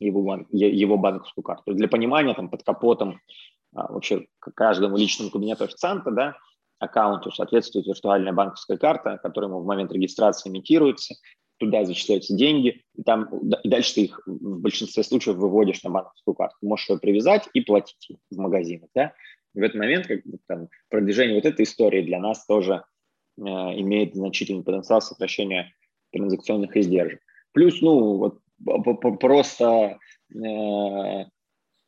[0.00, 1.74] его, его банковскую карту.
[1.74, 3.20] Для понимания, там под капотом
[3.74, 6.36] а, вообще каждому личному кабинету официанта, да,
[6.78, 11.14] аккаунту соответствует виртуальная банковская карта, которая ему в момент регистрации имитируется,
[11.58, 13.28] туда зачисляются деньги, и, там,
[13.62, 16.56] и дальше ты их в большинстве случаев выводишь на банковскую карту.
[16.62, 18.88] Можешь ее привязать и платить в магазинах.
[18.94, 19.12] Да?
[19.54, 22.84] в этот момент как бы, там, продвижение вот этой истории для нас тоже
[23.38, 25.72] э, имеет значительный потенциал сокращения
[26.12, 27.20] транзакционных издержек.
[27.52, 28.40] Плюс, ну, вот
[29.20, 29.98] просто
[30.34, 31.24] э,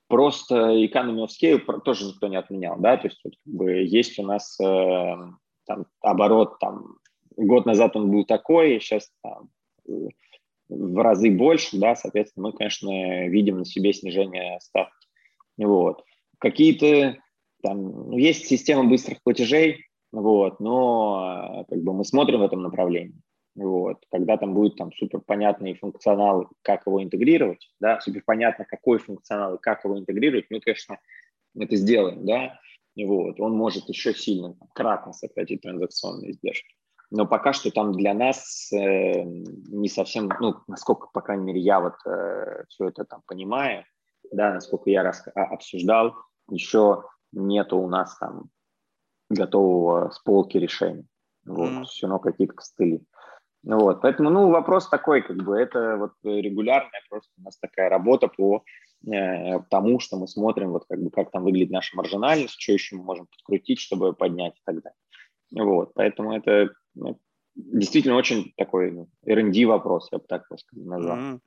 [0.08, 0.54] просто
[0.84, 4.22] economy of scale тоже никто не отменял, да, то есть вот, как бы, есть у
[4.22, 5.16] нас э,
[5.66, 6.96] там оборот там
[7.36, 9.48] год назад он был такой, сейчас там,
[10.68, 15.06] в разы больше, да, соответственно, мы, конечно, видим на себе снижение ставки.
[15.58, 16.02] Вот.
[16.38, 17.18] Какие-то
[17.62, 23.20] там, ну, есть система быстрых платежей, вот, но как бы мы смотрим в этом направлении.
[23.54, 23.98] Вот.
[24.10, 29.56] Когда там будет там супер понятный функционал, как его интегрировать, да, супер понятно, какой функционал
[29.56, 30.98] и как его интегрировать, мы, конечно,
[31.54, 32.58] это сделаем, да,
[32.96, 33.40] вот.
[33.40, 36.74] Он может еще сильно, там, кратно сократить транзакционные издержки.
[37.10, 41.78] Но пока что там для нас э, не совсем, ну, насколько, по крайней мере, я
[41.80, 43.84] вот э, все это там понимаю,
[44.30, 46.14] да, насколько я раз, а, обсуждал,
[46.50, 48.44] еще нету у нас там
[49.28, 51.04] готового с полки решения.
[51.44, 51.84] Вот, mm.
[51.84, 53.02] все равно какие-то костыли.
[53.64, 58.26] Вот, поэтому, ну, вопрос такой, как бы, это вот регулярная просто у нас такая работа
[58.26, 58.64] по
[59.06, 62.96] э, тому, что мы смотрим, вот, как бы, как там выглядит наша маржинальность, что еще
[62.96, 64.96] мы можем подкрутить, чтобы поднять и так далее.
[65.52, 67.20] Вот, поэтому это ну,
[67.54, 71.16] действительно очень такой ну, R&D вопрос, я бы так назвал.
[71.16, 71.40] Mm-hmm.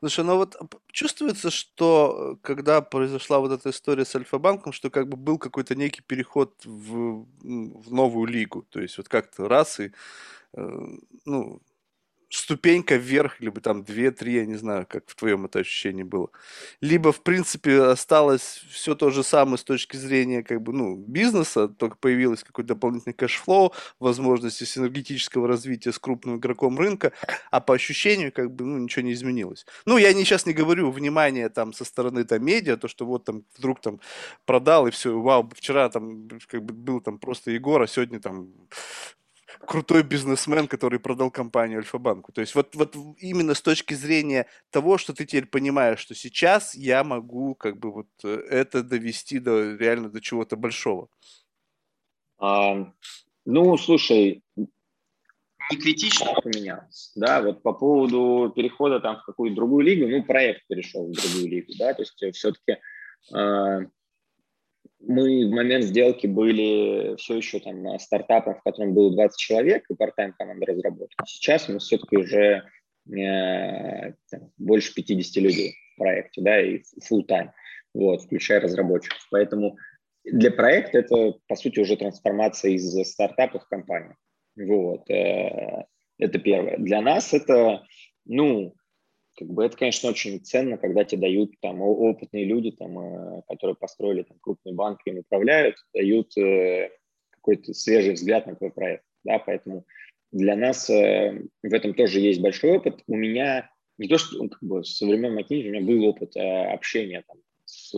[0.00, 0.56] Слушай, ну вот
[0.90, 5.74] чувствуется, что э, когда произошла вот эта история с Альфа-банком, что как бы был какой-то
[5.74, 9.92] некий переход в, в новую лигу, то есть вот как-то раз и
[10.52, 11.60] ну,
[12.30, 16.30] ступенька вверх, либо там две-три, я не знаю, как в твоем это ощущении было.
[16.80, 21.68] Либо, в принципе, осталось все то же самое с точки зрения, как бы, ну, бизнеса,
[21.68, 27.12] только появилось какой-то дополнительный cashflow, возможности синергетического развития с крупным игроком рынка,
[27.50, 29.66] а по ощущению, как бы, ну, ничего не изменилось.
[29.84, 33.24] Ну, я не, сейчас не говорю внимание там со стороны там медиа, то, что вот
[33.24, 34.00] там вдруг там
[34.46, 38.52] продал и все, вау, вчера там как бы был там просто Егор, а сегодня там
[39.66, 42.32] крутой бизнесмен, который продал компанию Альфа-банку.
[42.32, 46.74] То есть вот, вот именно с точки зрения того, что ты теперь понимаешь, что сейчас
[46.74, 51.08] я могу как бы вот э, это довести до реально до чего-то большого.
[52.38, 52.92] А,
[53.44, 60.08] ну, слушай, не критично поменялось, да, вот по поводу перехода там в какую-то другую лигу,
[60.08, 62.78] ну, проект перешел в другую лигу, да, то есть все-таки
[63.32, 63.86] э,
[65.10, 69.84] мы в момент сделки были все еще там на стартапах, в котором было 20 человек
[69.90, 71.16] и part-time команда разработки.
[71.26, 72.62] Сейчас мы все-таки уже
[73.12, 74.12] э,
[74.56, 77.50] больше 50 людей в проекте, да, и full-time,
[77.92, 79.26] вот, включая разработчиков.
[79.32, 79.76] Поэтому
[80.22, 84.14] для проекта это, по сути, уже трансформация из стартапа в компанию.
[84.54, 85.86] Вот, э,
[86.18, 86.76] это первое.
[86.76, 87.84] Для нас это,
[88.26, 88.74] ну,
[89.40, 93.74] как бы это, конечно, очень ценно, когда тебе дают там опытные люди, там, э, которые
[93.74, 96.90] построили там, крупный банк им управляют, дают э,
[97.30, 99.04] какой-то свежий взгляд на твой проект.
[99.24, 99.84] Да, поэтому
[100.30, 100.94] для нас в
[101.62, 103.02] этом тоже есть большой опыт.
[103.08, 107.24] У меня не то, что как бы, со времен McKinsey у меня был опыт общения
[107.26, 107.92] там, с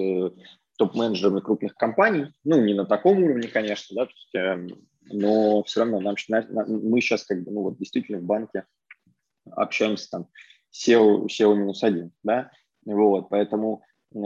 [0.76, 4.74] топ-менеджерами крупных компаний, ну, не на таком уровне, конечно, да, есть, э,
[5.12, 6.16] но все равно нам,
[6.66, 8.64] мы сейчас как бы, ну, вот действительно в банке
[9.50, 10.28] общаемся там
[10.72, 12.50] SEO, SEO минус один, да,
[12.84, 13.82] вот, поэтому
[14.14, 14.18] э,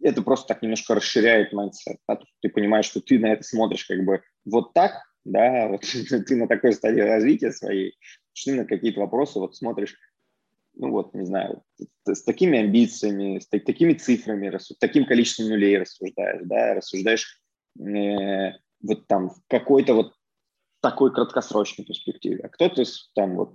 [0.00, 2.18] это просто так немножко расширяет mindset, да?
[2.40, 5.82] ты понимаешь, что ты на это смотришь как бы вот так, да, вот
[6.26, 7.96] ты на такой стадии развития своей,
[8.32, 9.96] что на какие-то вопросы вот смотришь
[10.76, 11.62] ну вот, не знаю,
[12.04, 17.40] с такими амбициями, с такими цифрами, с таким количеством нулей рассуждаешь, да, рассуждаешь
[17.78, 18.52] э,
[18.82, 20.13] вот там какой-то вот
[20.84, 22.82] такой краткосрочной перспективе, а кто-то
[23.14, 23.54] там вот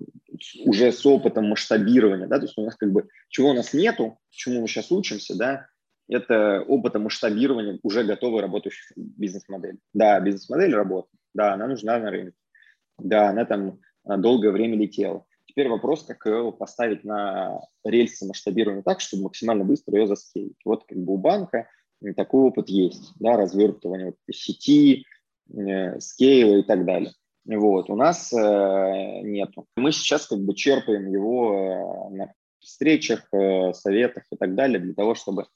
[0.65, 4.17] уже с опытом масштабирования, да, то есть у нас как бы, чего у нас нету,
[4.32, 5.67] чему мы сейчас учимся, да,
[6.07, 9.77] это опыта масштабирования уже готовой работающей бизнес-модели.
[9.93, 12.36] Да, бизнес-модель работает, да, она нужна на рынке,
[12.97, 15.23] да, она там долгое время летела.
[15.45, 20.57] Теперь вопрос, как его поставить на рельсы масштабирования так, чтобы максимально быстро ее заскейлить.
[20.65, 21.69] Вот как бы у банка
[22.15, 25.05] такой опыт есть, да, развертывание вот сети,
[25.53, 27.11] э, скейла и так далее.
[27.57, 29.65] Вот, у нас э, нету.
[29.75, 34.93] Мы сейчас как бы черпаем его э, на встречах, э, советах и так далее для
[34.93, 35.47] того, чтобы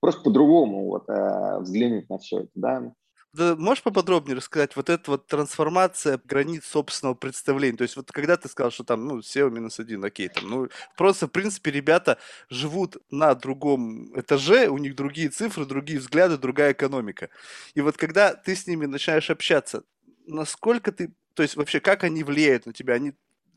[0.00, 2.92] просто по-другому вот, э, взглянуть на все это, да.
[3.32, 7.78] Да, можешь поподробнее рассказать вот эта вот трансформация границ собственного представления?
[7.78, 10.68] То есть вот когда ты сказал, что там, ну, SEO минус один, окей, там, ну,
[10.98, 12.18] просто, в принципе, ребята
[12.50, 17.30] живут на другом этаже, у них другие цифры, другие взгляды, другая экономика.
[17.74, 19.82] И вот когда ты с ними начинаешь общаться,
[20.26, 22.94] насколько ты, то есть вообще как они влияют на тебя?
[22.94, 23.12] Они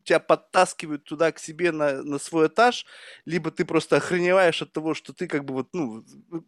[0.06, 2.86] тебя подтаскивают туда к себе на, на свой этаж,
[3.26, 6.06] либо ты просто охреневаешь от того, что ты как бы вот, ну,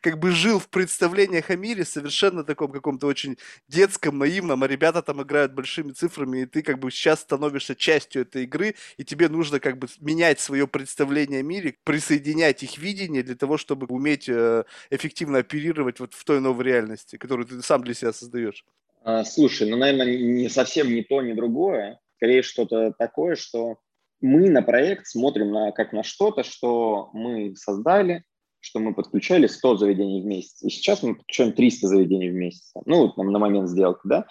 [0.00, 3.36] как бы жил в представлениях о мире совершенно таком каком-то очень
[3.68, 8.22] детском, наивном, а ребята там играют большими цифрами, и ты как бы сейчас становишься частью
[8.22, 13.22] этой игры, и тебе нужно как бы менять свое представление о мире, присоединять их видение
[13.22, 17.82] для того, чтобы уметь э, эффективно оперировать вот в той новой реальности, которую ты сам
[17.82, 18.64] для себя создаешь.
[19.04, 23.78] А, слушай, ну, наверное, не совсем ни то, ни другое скорее что-то такое, что
[24.20, 28.22] мы на проект смотрим на, как на что-то, что мы создали,
[28.60, 30.62] что мы подключали 100 заведений в месяц.
[30.62, 32.70] И сейчас мы подключаем 300 заведений в месяц.
[32.84, 34.26] Ну, вот на, момент сделки, да.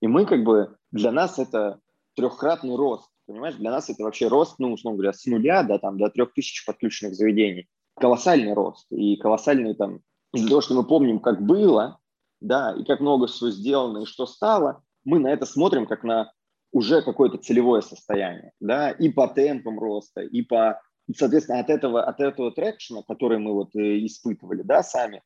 [0.00, 1.78] И мы как бы, для нас это
[2.16, 3.10] трехкратный рост.
[3.26, 6.32] Понимаешь, для нас это вообще рост, ну, условно говоря, с нуля да, там, до трех
[6.32, 7.68] тысяч подключенных заведений.
[8.00, 8.86] Колоссальный рост.
[8.90, 10.00] И колоссальный там,
[10.32, 11.98] из-за того, что мы помним, как было,
[12.46, 16.32] да, и как много всего сделано, и что стало, мы на это смотрим как на
[16.72, 20.80] уже какое-то целевое состояние, да, и по темпам роста, и по,
[21.14, 25.22] соответственно, от этого, от этого трекшена, который мы вот э, испытывали, да, сами,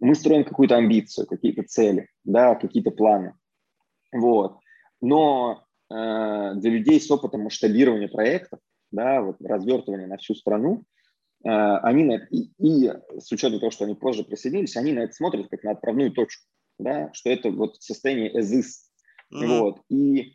[0.00, 3.34] мы строим какую-то амбицию, какие-то цели, да, какие-то планы,
[4.12, 4.58] вот.
[5.00, 5.94] Но э,
[6.56, 8.60] для людей с опытом масштабирования проектов,
[8.90, 10.84] да, вот развертывания на всю страну,
[11.44, 15.12] э, они на, и, и с учетом того, что они позже присоединились, они на это
[15.12, 16.44] смотрят как на отправную точку,
[16.78, 18.64] да, что это вот состояние is,
[19.32, 19.58] mm-hmm.
[19.58, 19.80] вот.
[19.88, 20.34] И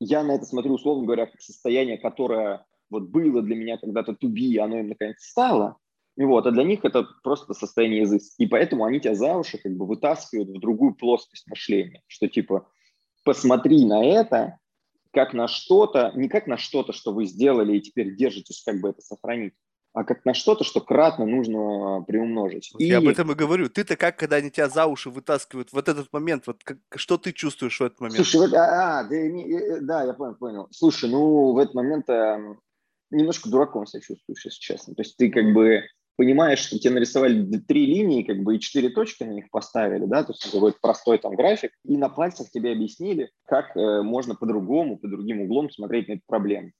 [0.00, 4.58] я на это смотрю, условно говоря, как состояние, которое вот было для меня когда-то be,
[4.58, 5.78] оно им наконец стало,
[6.16, 8.22] и вот, а для них это просто состояние язык.
[8.38, 12.68] И поэтому они тебя за уши как бы вытаскивают в другую плоскость мышления, что типа
[13.24, 14.58] посмотри на это
[15.12, 18.90] как на что-то, не как на что-то, что вы сделали и теперь держитесь как бы
[18.90, 19.54] это сохранить,
[19.94, 22.70] а как на что-то, что кратно нужно приумножить.
[22.72, 22.86] Вот и...
[22.86, 23.68] Я об этом и говорю.
[23.68, 27.32] Ты-то как, когда они тебя за уши вытаскивают вот этот момент, вот как, что ты
[27.32, 28.16] чувствуешь в этот момент?
[28.16, 30.68] Слушай, вот, а, а, да, не, да, я понял, понял.
[30.72, 32.56] Слушай, ну в этот момент э,
[33.10, 34.94] немножко дураком себя чувствуешь, если честно.
[34.96, 35.84] То есть ты как бы
[36.16, 40.24] понимаешь, что тебе нарисовали три линии, как бы и четыре точки на них поставили, да,
[40.24, 44.98] то есть какой-то простой там график, и на пальцах тебе объяснили, как э, можно по-другому,
[44.98, 46.72] по другим углом смотреть на эту проблему.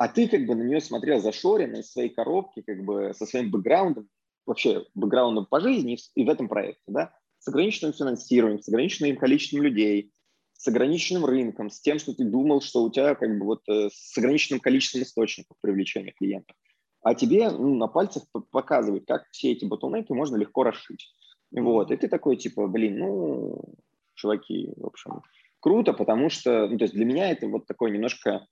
[0.00, 3.50] А ты как бы на нее смотрел зашоренно из своей коробки, как бы со своим
[3.50, 4.08] бэкграундом,
[4.46, 9.60] вообще бэкграундом по жизни и в этом проекте, да, с ограниченным финансированием, с ограниченным количеством
[9.60, 10.10] людей,
[10.54, 13.90] с ограниченным рынком, с тем, что ты думал, что у тебя как бы вот э,
[13.92, 16.56] с ограниченным количеством источников привлечения клиентов.
[17.02, 21.12] А тебе ну, на пальцах показывают, как все эти ботлнеки можно легко расшить.
[21.50, 23.74] Вот, и ты такой, типа, блин, ну,
[24.14, 25.20] чуваки, в общем,
[25.60, 28.46] круто, потому что, ну, то есть для меня это вот такой немножко,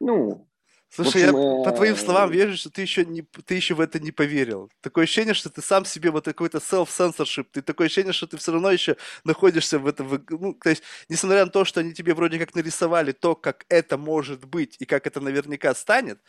[0.00, 0.48] ну,
[0.88, 1.32] Слушай, общем, я
[1.62, 4.70] по твоим словам вижу, что ты еще, не, ты еще в это не поверил.
[4.80, 8.52] Такое ощущение, что ты сам себе вот какой-то self-censorship, ты такое ощущение, что ты все
[8.52, 12.38] равно еще находишься в этом, ну, то есть, несмотря на то, что они тебе вроде
[12.38, 16.20] как нарисовали то, как это может быть и как это наверняка станет,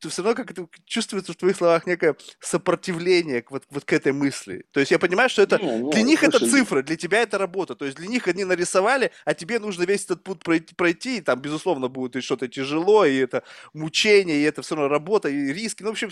[0.00, 3.92] то все равно как это чувствуется в твоих словах некое сопротивление к, вот, вот к
[3.92, 4.64] этой мысли.
[4.72, 7.20] То есть я понимаю, что это не, не, для них слушай, это цифры, для тебя
[7.20, 7.74] это работа.
[7.74, 11.20] То есть для них они нарисовали, а тебе нужно весь этот путь пройти, пройти и
[11.20, 13.42] там, безусловно, будет и что-то тяжело, и это
[13.74, 15.82] мучение, и это все равно работа, и риски.
[15.82, 16.10] Ну, в общем,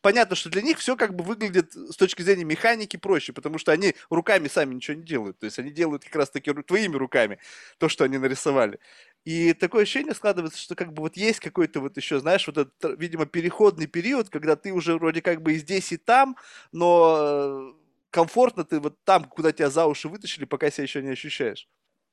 [0.00, 3.72] понятно, что для них все как бы выглядит с точки зрения механики проще, потому что
[3.72, 5.38] они руками сами ничего не делают.
[5.38, 7.38] То есть они делают как раз-таки твоими руками
[7.78, 8.78] то, что они нарисовали.
[9.24, 12.98] И такое ощущение складывается, что как бы вот есть какой-то вот еще, знаешь, вот этот,
[12.98, 16.36] видимо, переходный период, когда ты уже вроде как бы и здесь, и там,
[16.72, 17.72] но э,
[18.10, 21.68] комфортно ты вот там, куда тебя за уши вытащили, пока себя еще не ощущаешь.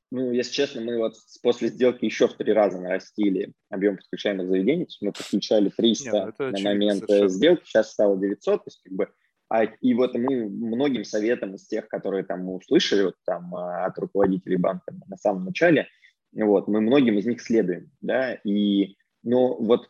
[0.09, 4.86] Ну, если честно, мы вот после сделки еще в три раза нарастили объем подключаемых заведений.
[4.86, 7.30] То есть мы подключали 300 Нет, ну, на момент э, совершенно.
[7.30, 8.64] сделки, сейчас стало 900.
[8.64, 9.09] То есть как бы
[9.49, 13.97] а, и вот мы многим советам из тех, которые там мы услышали вот, там, от
[13.99, 15.89] руководителей банка на самом начале,
[16.34, 19.89] вот, мы многим из них следуем, да, и, ну, вот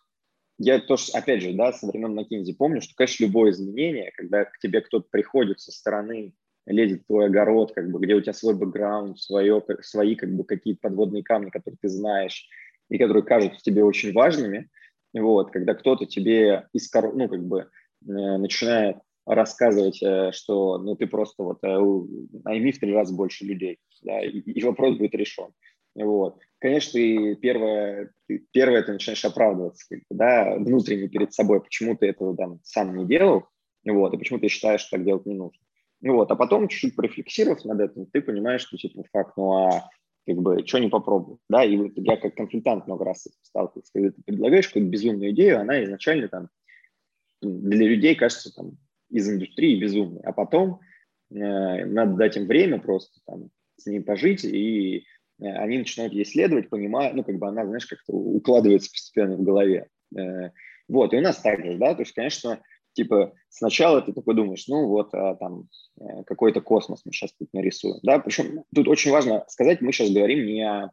[0.57, 4.59] я тоже, опять же, да, со времен McKinsey помню, что, конечно, любое изменение, когда к
[4.59, 6.33] тебе кто-то приходит со стороны,
[6.67, 10.43] лезет в твой огород, как бы, где у тебя свой бэкграунд, свое, свои как бы
[10.43, 12.47] какие-то подводные камни, которые ты знаешь
[12.89, 14.69] и которые кажутся тебе очень важными,
[15.13, 17.67] вот, когда кто-то тебе из, ну, как бы, э,
[18.05, 21.79] начинает рассказывать, э, что, ну, ты просто вот э,
[22.43, 25.47] найми в три раза больше людей, да, и, и вопрос будет решен.
[25.95, 26.39] Вот.
[26.59, 32.35] Конечно, ты первое, ты первое ты начинаешь оправдываться, да, внутренне перед собой, почему ты этого
[32.37, 33.47] там сам не делал,
[33.83, 35.59] вот, и почему ты считаешь, что так делать не нужно.
[36.01, 39.89] Вот, а потом, чуть-чуть порефлексировав над этим, ты понимаешь, что, типа, факт, ну, а
[40.25, 44.11] как бы, что не попробую, да, и вот я как консультант много раз сталкивался, когда
[44.11, 46.49] ты предлагаешь какую-то безумную идею, она изначально там
[47.41, 48.77] для людей кажется там
[49.09, 50.79] из индустрии безумной, а потом
[51.31, 55.05] э, надо дать им время просто там с ней пожить и
[55.47, 59.87] они начинают ей следовать, понимая, ну, как бы она, знаешь, как-то укладывается постепенно в голове.
[60.15, 60.51] Э,
[60.87, 62.61] вот, и у нас так же, да, то есть, конечно,
[62.93, 65.69] типа сначала ты такой думаешь, ну вот а, там
[65.99, 70.11] э, какой-то космос мы сейчас тут нарисуем, да, причем тут очень важно сказать, мы сейчас
[70.11, 70.91] говорим не о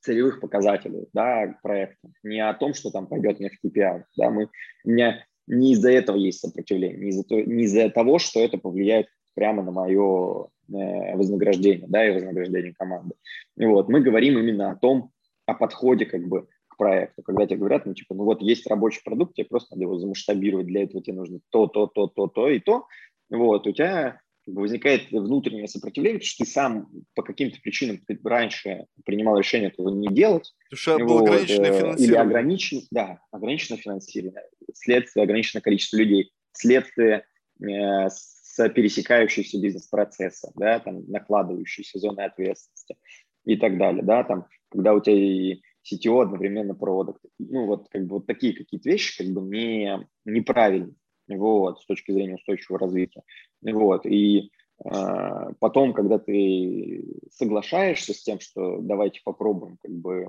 [0.00, 4.48] целевых показателях, да, проекта, не о том, что там пойдет в KPI, да, мы,
[4.84, 9.08] у меня не из-за этого есть сопротивление, не из-за, не из-за того, что это повлияет
[9.34, 13.14] прямо на мое Э, вознаграждения, да, и вознаграждение команды.
[13.56, 15.10] И вот мы говорим именно о том,
[15.46, 19.02] о подходе как бы к проекту, когда тебе говорят, ну, типа, ну, вот есть рабочий
[19.04, 22.48] продукт, тебе просто надо его замасштабировать, для этого тебе нужно то, то, то, то, то
[22.48, 22.86] и то,
[23.30, 27.98] вот, у тебя как бы возникает внутреннее сопротивление, потому что ты сам по каким-то причинам
[28.06, 30.54] ты раньше принимал решение этого не делать.
[30.70, 32.06] Потому что вот, ограниченное финансирование.
[32.06, 34.42] Или ограничен, да, ограниченное финансирование,
[34.74, 37.24] следствие ограниченное количество людей, следствие
[37.60, 38.08] э,
[38.68, 42.96] с бизнес-процесса, да, там, накладывающиеся зоны ответственности
[43.44, 48.06] и так далее, да, там, когда у тебя и CTO одновременно продукт, ну, вот, как
[48.06, 50.94] бы, вот такие какие-то вещи, как бы, не, неправильные,
[51.28, 53.22] вот, с точки зрения устойчивого развития,
[53.62, 54.50] вот, и
[54.84, 60.28] э, потом, когда ты соглашаешься с тем, что давайте попробуем, как бы,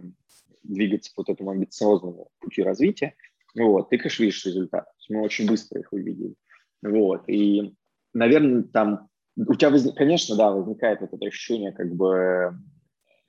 [0.63, 3.15] двигаться по вот этому амбициозному пути развития,
[3.55, 4.86] вот, ты, конечно, видишь результат.
[5.09, 6.36] Мы очень быстро их увидели.
[6.82, 7.73] Вот, и
[8.14, 12.53] наверное, там у тебя, возник, конечно, да, возникает вот это ощущение как бы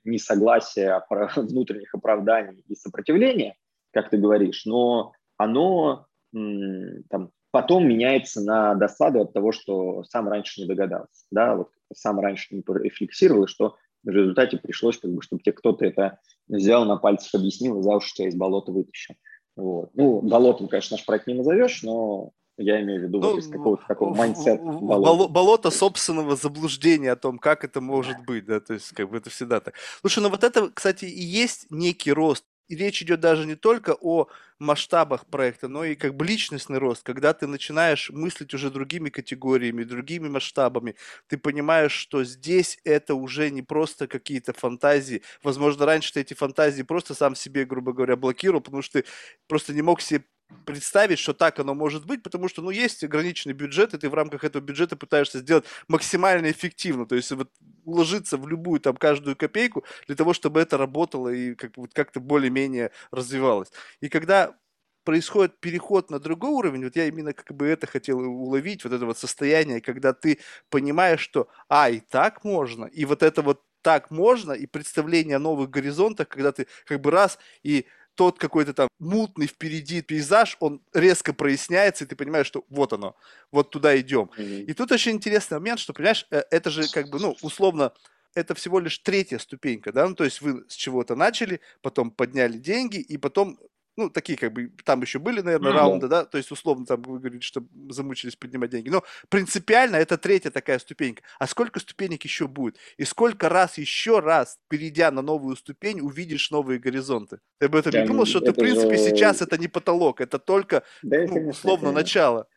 [0.03, 1.03] несогласия,
[1.35, 3.55] внутренних оправданий и сопротивления,
[3.91, 10.61] как ты говоришь, но оно там, потом меняется на досаду от того, что сам раньше
[10.61, 15.41] не догадался, да, вот сам раньше не рефлексировал, что в результате пришлось, как бы, чтобы
[15.41, 19.15] тебе кто-то это взял на пальцах, объяснил и за уши тебя из болота вытащил.
[19.55, 19.91] Вот.
[19.93, 23.47] Ну, болотом, конечно, наш проект не назовешь, но я имею в виду ну, вот из
[23.47, 24.63] какого-то такого mindset а.
[24.63, 25.31] Болото.
[25.31, 29.29] болото собственного заблуждения о том, как это может быть, да, то есть как бы это
[29.29, 29.73] всегда так.
[30.01, 33.95] Слушай, ну вот это, кстати, и есть некий рост и речь идет даже не только
[33.99, 34.27] о
[34.57, 39.83] масштабах проекта, но и как бы личностный рост, когда ты начинаешь мыслить уже другими категориями,
[39.83, 40.95] другими масштабами,
[41.27, 45.21] ты понимаешь, что здесь это уже не просто какие-то фантазии.
[45.43, 49.07] Возможно, раньше ты эти фантазии просто сам себе, грубо говоря, блокировал, потому что ты
[49.47, 50.23] просто не мог себе
[50.65, 54.13] представить, что так оно может быть, потому что, ну, есть ограниченный бюджет, и ты в
[54.13, 57.49] рамках этого бюджета пытаешься сделать максимально эффективно, то есть вот
[57.85, 62.19] уложиться в любую там каждую копейку для того, чтобы это работало и как, вот, как-то
[62.19, 63.71] более-менее развивалось.
[64.01, 64.55] И когда
[65.03, 69.05] происходит переход на другой уровень, вот я именно как бы это хотел уловить, вот это
[69.05, 70.39] вот состояние, когда ты
[70.69, 75.39] понимаешь, что, а, и так можно, и вот это вот так можно, и представление о
[75.39, 77.85] новых горизонтах, когда ты как бы раз и
[78.15, 83.15] тот какой-то там мутный впереди пейзаж, он резко проясняется, и ты понимаешь, что вот оно,
[83.51, 84.29] вот туда идем.
[84.37, 84.65] Mm-hmm.
[84.65, 87.93] И тут очень интересный момент, что, понимаешь, э, это же как бы, ну, условно,
[88.35, 92.57] это всего лишь третья ступенька, да, ну, то есть вы с чего-то начали, потом подняли
[92.57, 93.59] деньги, и потом
[93.95, 95.75] ну, такие как бы, там еще были, наверное, mm-hmm.
[95.75, 100.17] раунды, да, то есть условно там вы говорите, что замучились поднимать деньги, но принципиально это
[100.17, 101.21] третья такая ступенька.
[101.39, 102.77] А сколько ступенек еще будет?
[102.97, 107.39] И сколько раз, еще раз, перейдя на новую ступень, увидишь новые горизонты?
[107.59, 109.03] Ты об этом да, не думал, что ты, в принципе, же...
[109.03, 111.95] сейчас это не потолок, это только, да, ну, условно, это...
[111.95, 112.47] начало?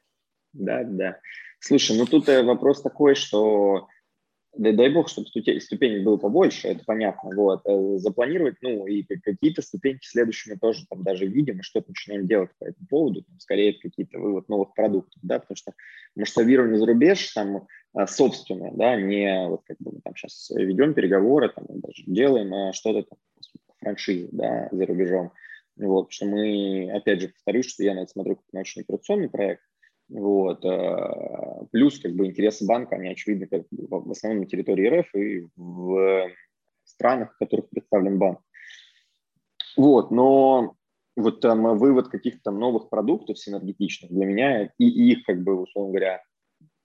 [0.53, 1.21] Да, да.
[1.61, 3.89] Слушай, ну тут э, вопрос такой, что
[4.59, 9.63] дай, дай бог, чтобы ступеней было побольше, это понятно, вот, э, запланировать, ну, и какие-то
[9.63, 13.75] ступеньки следующими тоже там даже видим, и что-то начинаем делать по этому поводу, там, скорее
[13.75, 15.73] какие-то вывод новых продуктов, да, потому что
[16.15, 20.95] масштабирование за рубеж, там, а, собственное, да, не вот как бы мы там сейчас ведем
[20.95, 23.19] переговоры, там, даже делаем а что-то там,
[23.81, 25.33] франшизе, да, за рубежом,
[25.77, 29.63] вот, потому что мы, опять же, повторюсь, что я на это смотрю как научно-операционный проект,
[30.09, 30.65] вот.
[30.65, 35.47] А, плюс как бы интересы банка, они очевидны как в основном на территории РФ и
[35.57, 36.31] в
[36.85, 38.41] странах, в которых представлен банк.
[39.77, 40.75] Вот, но
[41.17, 46.23] вот там вывод каких-то новых продуктов синергетичных для меня и их, как бы, условно говоря,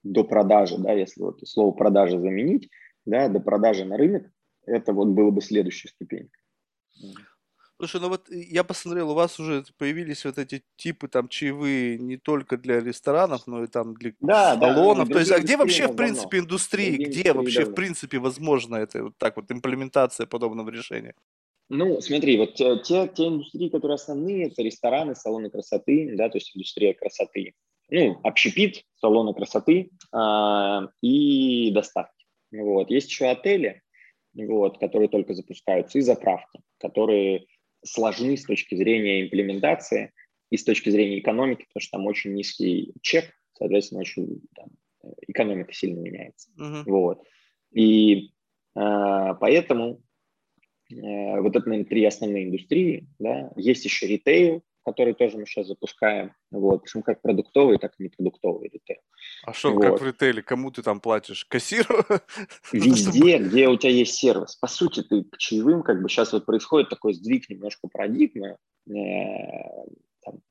[0.03, 2.69] до продажи, да, если вот слово продажи заменить,
[3.05, 4.29] да, до продажи на рынок,
[4.65, 6.37] это вот было бы следующая ступенька.
[7.81, 12.17] Слушай, ну вот я посмотрел, у вас уже появились вот эти типы там чаевые не
[12.17, 15.07] только для ресторанов, но и там для да, салонов.
[15.07, 17.71] Да, То есть, а где вообще в принципе индустрии, где индустрии вообще давно.
[17.71, 21.15] в принципе возможно это вот так вот имплементация подобного решения?
[21.69, 26.37] Ну, смотри, вот те, те, те индустрии, которые основные, это рестораны, салоны красоты, да, то
[26.37, 27.55] есть индустрия красоты.
[27.89, 32.27] Ну, общепит, салоны красоты э, и доставки.
[32.51, 32.91] Вот.
[32.91, 33.81] Есть еще отели,
[34.35, 37.47] вот, которые только запускаются, и заправки, которые
[37.83, 40.11] сложны с точки зрения имплементации
[40.49, 44.69] и с точки зрения экономики, потому что там очень низкий чек, соответственно, очень там,
[45.27, 46.49] экономика сильно меняется.
[46.59, 46.83] Uh-huh.
[46.85, 47.23] Вот.
[47.71, 48.31] И
[48.75, 50.01] э, поэтому
[50.91, 53.07] э, вот это, наверное, три основные индустрии.
[53.19, 53.51] Да.
[53.55, 56.33] Есть еще ритейл, который тоже мы сейчас запускаем.
[56.51, 56.83] Вот.
[56.83, 58.99] Причем как продуктовый, так и непродуктовый ритейл.
[59.45, 59.81] А что, вот.
[59.81, 61.45] как в ритейле, кому ты там платишь?
[61.45, 62.03] Кассиру?
[62.71, 64.55] Везде, где у тебя есть сервис.
[64.55, 68.57] По сути, ты к чаевым, как бы сейчас вот происходит такой сдвиг немножко парадигмы.
[68.89, 68.93] Э,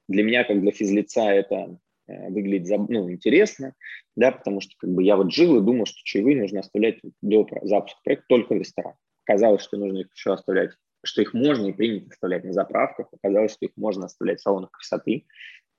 [0.09, 3.75] для меня, как для физлица, это э, выглядит ну, интересно,
[4.17, 7.47] да, потому что как бы я вот жил и думал, что чаевые нужно оставлять до
[7.63, 8.95] запуска проекта только в ресторан.
[9.25, 10.71] Казалось, что нужно их еще оставлять
[11.03, 13.09] что их можно и принято оставлять на заправках.
[13.13, 15.27] Оказалось, что их можно оставлять в салонах красоты,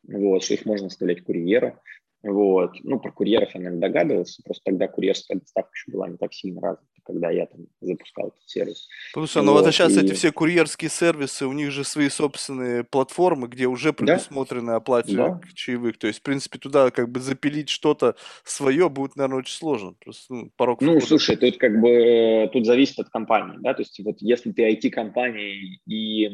[0.03, 1.79] вот, что их можно оставлять курьеру.
[2.23, 2.75] Вот.
[2.83, 6.61] Ну, про курьеров я, наверное, догадывался, просто тогда курьерская доставка еще была не так сильно
[6.61, 8.87] развита, когда я там запускал этот сервис.
[9.13, 10.01] Слушай, ну вот, вот сейчас и...
[10.01, 14.75] эти все курьерские сервисы, у них же свои собственные платформы, где уже предусмотрены да?
[14.77, 15.41] оплата да.
[15.53, 15.97] чаевых.
[15.97, 19.95] То есть, в принципе, туда как бы запилить что-то свое будет, наверное, очень сложно.
[19.99, 21.05] Просто, ну, порог ну, входа.
[21.05, 24.71] слушай, тут как бы э, тут зависит от компании, да, то есть вот если ты
[24.71, 26.29] IT-компания и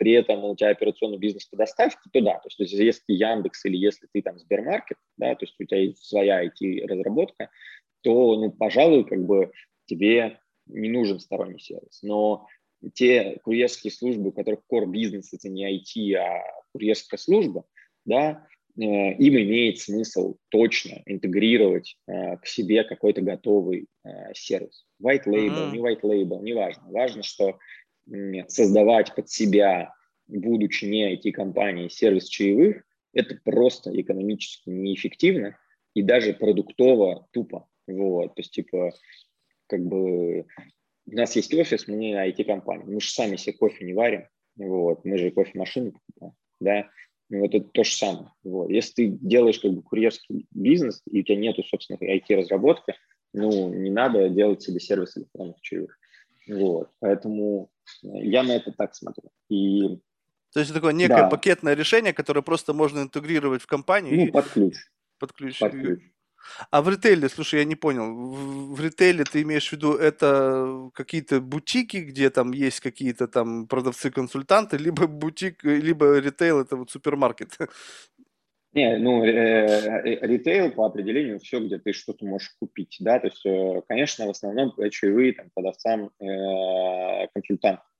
[0.00, 3.66] при этом у тебя операционный бизнес по доставке, то да, то есть если ты Яндекс
[3.66, 7.50] или если ты там Сбермаркет, да, то есть у тебя есть своя IT-разработка,
[8.02, 9.52] то, ну, пожалуй, как бы
[9.90, 12.00] тебе не нужен сторонний сервис.
[12.02, 12.46] Но
[12.94, 17.64] те курьерские службы, у которых core бизнес это не IT, а курьерская служба,
[18.04, 24.86] да, э, им имеет смысл точно интегрировать э, к себе какой-то готовый э, сервис.
[25.02, 25.72] White label, mm-hmm.
[25.72, 26.84] не white label, не важно.
[26.90, 27.58] Важно, что
[28.48, 29.92] создавать под себя,
[30.26, 32.82] будучи не IT-компанией, сервис чаевых,
[33.12, 35.56] это просто экономически неэффективно
[35.94, 37.68] и даже продуктово тупо.
[37.86, 38.92] Вот, то есть, типа,
[39.70, 40.46] как бы у
[41.06, 45.16] нас есть офис, мы не IT-компания, мы же сами себе кофе не варим, вот, мы
[45.16, 46.90] же кофемашины покупаем, да,
[47.30, 48.32] ну, вот это то же самое.
[48.42, 48.70] Вот.
[48.70, 52.94] Если ты делаешь как бы курьерский бизнес, и у тебя нету, собственно, IT-разработки,
[53.32, 55.96] ну, не надо делать себе сервис электронных чаевых.
[56.48, 56.90] Вот.
[56.98, 57.70] Поэтому
[58.02, 59.30] Я на это так смотрю.
[59.48, 59.98] И
[60.52, 61.28] то есть это такое некое да.
[61.28, 64.16] пакетное решение, которое просто можно интегрировать в компанию.
[64.16, 64.30] Ну, и...
[64.30, 64.74] под ключ.
[65.18, 65.58] Под ключ.
[65.60, 66.00] Под ключ.
[66.70, 70.90] А в ритейле, слушай, я не понял, в, в ритейле ты имеешь в виду это
[70.94, 77.56] какие-то бутики, где там есть какие-то там продавцы-консультанты, либо бутик, либо ритейл это вот супермаркет?
[78.72, 83.26] Не, ну, э, э, ритейл по определению все, где ты что-то можешь купить, да, то
[83.26, 87.26] есть, э, конечно, в основном чаевые там, продавцам э,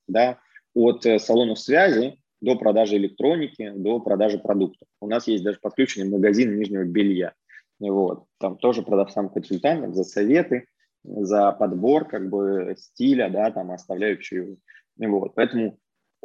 [0.06, 0.38] да,
[0.74, 4.86] от салонов связи до продажи электроники, до продажи продуктов.
[5.00, 7.34] У нас есть даже подключенный магазин нижнего белья,
[7.80, 10.66] вот, там тоже продавцам-консультантам за советы,
[11.02, 14.58] за подбор как бы стиля, да, там оставляют чаевые.
[14.98, 15.78] Вот, поэтому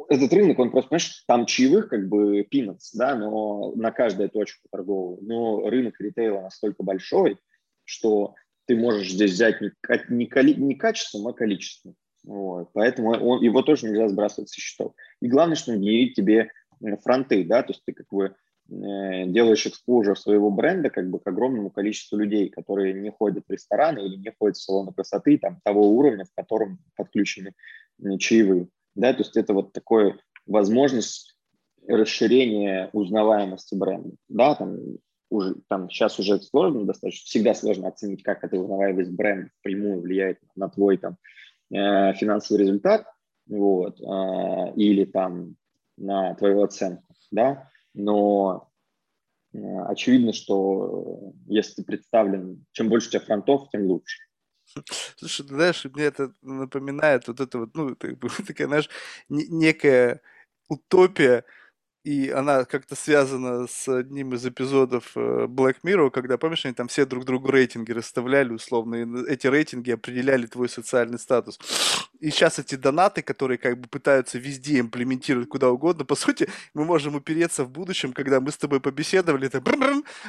[0.08, 4.68] этот рынок, он просто, понимаешь, там чаевых как бы пинатс, да, но на каждую точку
[4.70, 5.18] торговую.
[5.22, 7.38] Но рынок ритейла настолько большой,
[7.84, 8.34] что
[8.66, 9.70] ты можешь здесь взять не,
[10.10, 11.94] не, коли, не качеством, а количеством.
[12.24, 12.70] Вот.
[12.74, 14.92] Поэтому он, его тоже нельзя сбрасывать со счетов.
[15.22, 16.50] И главное, что генерит тебе
[17.02, 18.34] фронты, да, то есть ты как бы
[18.68, 24.00] делаешь экспозор своего бренда как бы к огромному количеству людей, которые не ходят в рестораны
[24.00, 27.54] или не ходят в салоны красоты там того уровня, в котором подключены
[28.02, 28.68] э, чаевые.
[28.94, 31.36] Да, то есть это вот такое возможность
[31.86, 34.78] расширения узнаваемости бренда, да, там
[35.30, 40.40] уже там сейчас уже сложно достаточно, всегда сложно оценить, как эта узнаваемость бренда прямую влияет
[40.56, 41.16] на твой там
[41.72, 43.06] э, финансовый результат,
[43.46, 45.56] вот, э, или там
[45.96, 48.70] на твою оценку, да, но
[49.52, 54.18] э, очевидно, что если ты представлен, чем больше у тебя фронтов, тем лучше.
[55.16, 57.94] Слушай, знаешь, мне это напоминает вот это вот, ну,
[58.46, 58.90] такая, знаешь,
[59.28, 60.20] некая
[60.68, 61.44] утопия,
[62.06, 66.86] и она как-то связана с одним из эпизодов э, Black Mirror, когда, помнишь, они там
[66.86, 71.58] все друг другу рейтинги расставляли условно, и эти рейтинги определяли твой социальный статус.
[72.20, 76.84] И сейчас эти донаты, которые как бы пытаются везде имплементировать куда угодно, по сути, мы
[76.84, 79.64] можем упереться в будущем, когда мы с тобой побеседовали, там,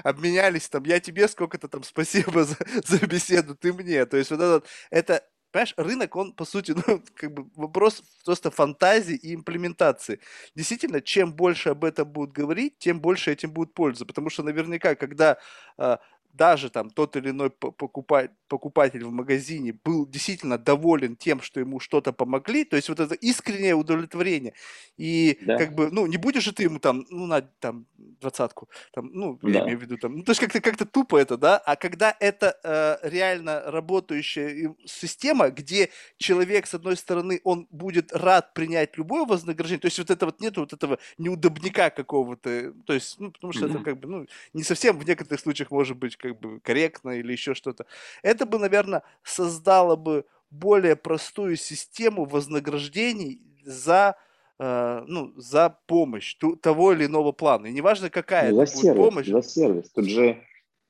[0.04, 2.58] обменялись, там, я тебе сколько-то там спасибо за,
[2.88, 4.04] за беседу, ты мне.
[4.08, 5.24] То есть вот этот, это
[5.58, 10.20] Понимаешь, рынок, он, по сути, ну, как бы вопрос просто фантазии и имплементации.
[10.54, 14.06] Действительно, чем больше об этом будут говорить, тем больше этим будет польза.
[14.06, 15.40] Потому что наверняка, когда
[15.80, 15.98] а,
[16.34, 21.80] даже там тот или иной покупатель, покупатель в магазине был действительно доволен тем, что ему
[21.80, 24.54] что-то помогли, то есть вот это искреннее удовлетворение.
[24.98, 25.58] И да.
[25.58, 29.40] как бы, ну, не будешь же ты ему там, ну, на там двадцатку, там, ну,
[29.42, 29.50] да.
[29.50, 32.16] я имею в виду там, ну, то есть как-то как тупо это, да, а когда
[32.20, 39.26] это э, реально работающая система, где человек, с одной стороны, он будет рад принять любое
[39.26, 43.54] вознаграждение, то есть вот это вот нету вот этого неудобника какого-то, то есть, ну, потому
[43.54, 43.76] что mm-hmm.
[43.76, 47.32] это как бы, ну, не совсем в некоторых случаях может быть как бы корректно или
[47.32, 47.86] еще что-то.
[48.24, 54.16] Это бы, наверное, создало бы более простую систему вознаграждений за
[54.60, 57.68] э, ну, за помощь ту, того или иного плана.
[57.68, 59.28] И неважно, какая ну, это будет сервис, помощь.
[59.28, 59.90] За сервис.
[59.92, 60.44] Тут же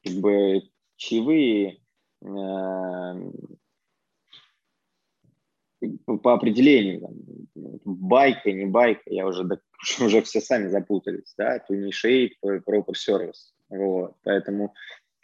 [0.04, 0.62] как бы
[0.96, 1.80] чаевые
[2.22, 2.28] э,
[6.24, 7.14] по определению, там,
[7.86, 9.44] байка, не байка, я уже,
[10.02, 13.54] уже все сами запутались, да, to initiate proper service.
[13.70, 14.16] Вот.
[14.24, 14.74] Поэтому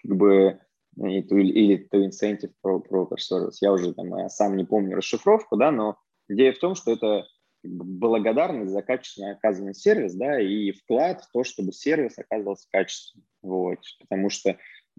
[0.03, 0.59] как бы
[0.97, 3.57] или, или to incentive proper service.
[3.61, 5.97] Я уже там э, сам не помню расшифровку, да, но
[6.29, 7.25] идея в том, что это
[7.63, 13.25] благодарность за качественно оказанный сервис, да, и вклад в то, чтобы сервис оказывался качественным.
[13.41, 13.79] Вот.
[13.99, 14.57] Потому что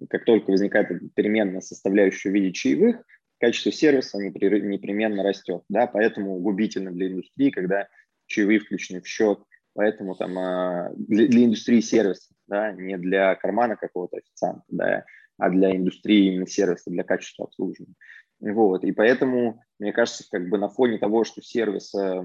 [0.09, 3.05] как только возникает переменная составляющая в виде чаевых,
[3.39, 7.89] качество сервиса непременно растет, да, поэтому губительно для индустрии, когда
[8.27, 9.39] чаевые включены в счет,
[9.75, 15.05] поэтому там э, для, для индустрии сервиса, да, не для кармана какого-то официанта, да,
[15.39, 17.95] а для индустрии именно сервиса, для качества обслуживания.
[18.41, 18.85] Вот.
[18.85, 22.23] И поэтому, мне кажется, как бы на фоне того, что сервис э,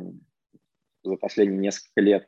[1.04, 2.28] за последние несколько лет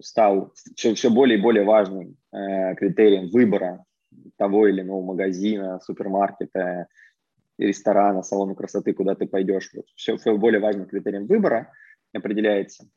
[0.00, 3.84] стал все, все более и более важным э, критерием выбора
[4.36, 6.88] того или иного магазина, супермаркета,
[7.58, 9.70] ресторана, салона красоты, куда ты пойдешь.
[9.74, 11.72] Вот все, все более важным критерием выбора
[12.12, 12.88] определяется.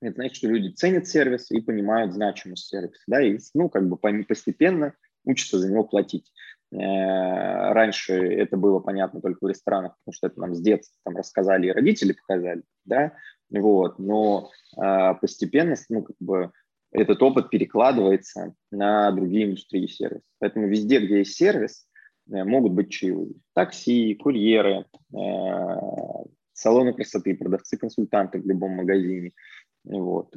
[0.00, 3.96] Это значит, что люди ценят сервис и понимают значимость сервиса, да, и, ну, как бы
[3.96, 4.94] постепенно
[5.24, 6.30] учатся за него платить.
[6.70, 11.16] Э, раньше это было понятно только в ресторанах, потому что это нам с детства там
[11.16, 13.12] рассказали и родители показали, да,
[13.50, 16.52] вот, но э, постепенно, ну, как бы
[16.92, 20.24] этот опыт перекладывается на другие индустрии сервиса.
[20.38, 21.86] Поэтому везде, где есть сервис,
[22.30, 23.34] э, могут быть чаевые.
[23.54, 24.84] Такси, курьеры,
[26.52, 29.32] салоны красоты, продавцы-консультанты в любом магазине.
[29.88, 30.34] Вот.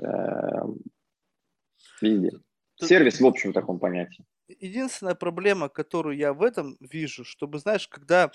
[2.01, 2.31] Везде.
[2.77, 4.25] Сервис в общем таком понятии
[4.59, 8.31] единственная проблема, которую я в этом вижу, чтобы, знаешь, когда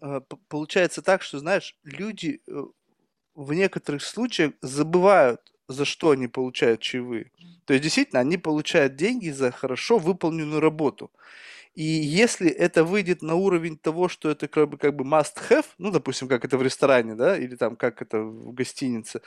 [0.00, 2.64] э, получается так, что, знаешь, люди э,
[3.34, 7.30] в некоторых случаях забывают, за что они получают чаевые.
[7.64, 11.10] То есть, действительно, они получают деньги за хорошо выполненную работу.
[11.74, 15.66] И если это выйдет на уровень того, что это как бы, как бы must have,
[15.78, 19.22] ну, допустим, как это в ресторане, да, или там как это в гостинице,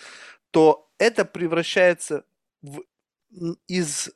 [0.52, 2.26] то это превращается
[2.62, 2.84] в,
[3.68, 4.12] из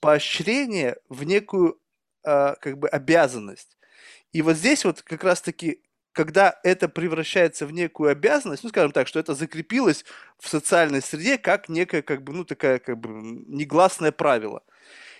[0.00, 1.80] поощрения в некую
[2.24, 3.78] э, как бы обязанность.
[4.32, 5.82] И вот здесь вот как раз-таки
[6.12, 10.04] когда это превращается в некую обязанность, ну, скажем так, что это закрепилось
[10.36, 13.08] в социальной среде как некое, как бы, ну, такая, как бы,
[13.46, 14.64] негласное правило.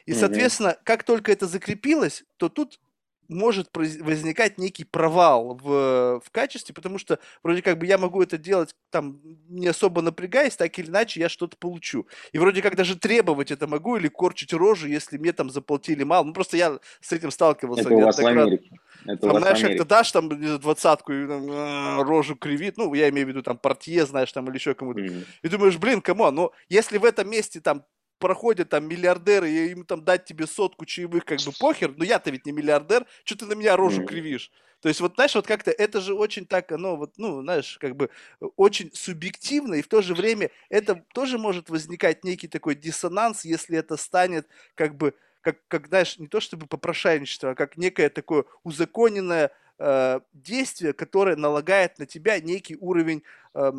[0.09, 2.81] И, соответственно, как только это закрепилось, то тут
[3.29, 8.39] может возникать некий провал в, в качестве, потому что вроде как бы я могу это
[8.39, 12.07] делать там не особо напрягаясь, так или иначе я что-то получу.
[12.33, 16.25] И вроде как даже требовать это могу или корчить рожу, если мне там заплатили мало.
[16.25, 17.83] Ну просто я с этим сталкивался.
[17.83, 18.71] Это у вас в Америке.
[19.05, 23.11] Это там, знаешь, как ты дашь там двадцатку и там, а, рожу кривит, ну, я
[23.11, 25.01] имею в виду там портье, знаешь, там или еще кому-то.
[25.01, 25.25] Mm-hmm.
[25.43, 26.31] И думаешь, блин, кому?
[26.31, 27.85] Но если в этом месте там
[28.19, 32.31] проходят там миллиардеры, и им там дать тебе сотку чаевых, как бы похер, но я-то
[32.31, 34.51] ведь не миллиардер, что ты на меня рожу кривишь?
[34.81, 37.97] То есть вот, знаешь, вот как-то это же очень так, оно вот, ну, знаешь, как
[37.97, 38.11] бы
[38.57, 43.77] очень субъективно, и в то же время это тоже может возникать некий такой диссонанс, если
[43.77, 48.45] это станет как бы, как, как знаешь, не то чтобы попрошайничество, а как некое такое
[48.63, 53.25] узаконенное э, действие, которое налагает на тебя некий уровень,
[53.55, 53.73] э,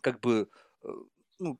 [0.00, 0.48] как бы,
[0.84, 0.88] э,
[1.40, 1.58] ну,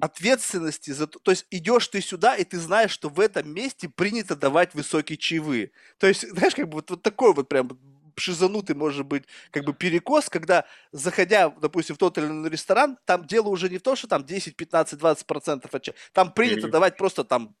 [0.00, 3.88] ответственности за то, то есть идешь ты сюда, и ты знаешь, что в этом месте
[3.88, 5.72] принято давать высокие чаевые.
[5.98, 7.70] То есть, знаешь, как бы вот, вот такой вот прям
[8.16, 13.26] шизанутый может быть как бы перекос, когда, заходя, допустим, в тот или иной ресторан, там
[13.26, 15.70] дело уже не в том, что там 10, 15, 20 процентов
[16.12, 16.70] там принято mm-hmm.
[16.70, 17.54] давать просто там